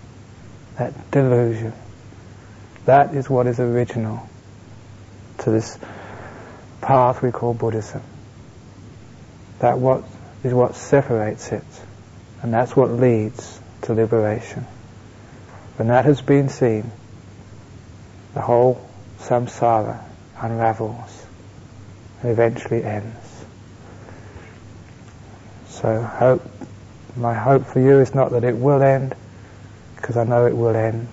that 0.76 1.10
delusion. 1.10 1.72
That 2.86 3.14
is 3.14 3.30
what 3.30 3.46
is 3.46 3.60
original 3.60 4.28
to 5.38 5.50
this 5.50 5.78
path 6.80 7.22
we 7.22 7.30
call 7.30 7.54
Buddhism. 7.54 8.02
That 9.60 9.78
what 9.78 10.04
is 10.42 10.52
what 10.52 10.74
separates 10.74 11.52
it, 11.52 11.64
and 12.42 12.52
that's 12.52 12.74
what 12.74 12.90
leads 12.90 13.60
to 13.82 13.94
liberation. 13.94 14.66
When 15.76 15.88
that 15.88 16.04
has 16.04 16.20
been 16.20 16.48
seen, 16.48 16.90
the 18.34 18.40
whole 18.40 18.86
samsara 19.18 20.02
unravels 20.38 21.26
and 22.22 22.30
eventually 22.30 22.84
ends. 22.84 23.44
So 25.68 26.02
hope, 26.02 26.42
my 27.16 27.34
hope 27.34 27.66
for 27.66 27.80
you 27.80 28.00
is 28.00 28.14
not 28.14 28.32
that 28.32 28.44
it 28.44 28.56
will 28.56 28.82
end, 28.82 29.14
because 29.96 30.16
I 30.16 30.24
know 30.24 30.46
it 30.46 30.56
will 30.56 30.76
end. 30.76 31.08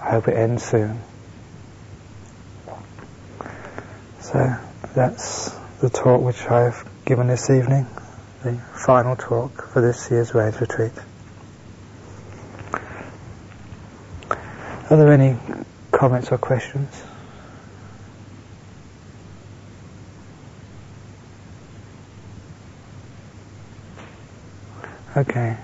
I 0.00 0.10
hope 0.10 0.28
it 0.28 0.36
ends 0.36 0.64
soon. 0.64 1.00
So 4.20 4.56
that's 4.94 5.50
the 5.80 5.90
talk 5.90 6.20
which 6.20 6.42
I've 6.46 6.89
given 7.10 7.26
this 7.26 7.50
evening, 7.50 7.84
the 8.44 8.52
final 8.86 9.16
talk 9.16 9.72
for 9.72 9.82
this 9.82 10.12
year's 10.12 10.32
Rains 10.32 10.60
Retreat. 10.60 10.92
Are 14.30 14.96
there 14.96 15.12
any 15.12 15.36
comments 15.90 16.30
or 16.30 16.38
questions? 16.38 17.02
Okay. 25.16 25.56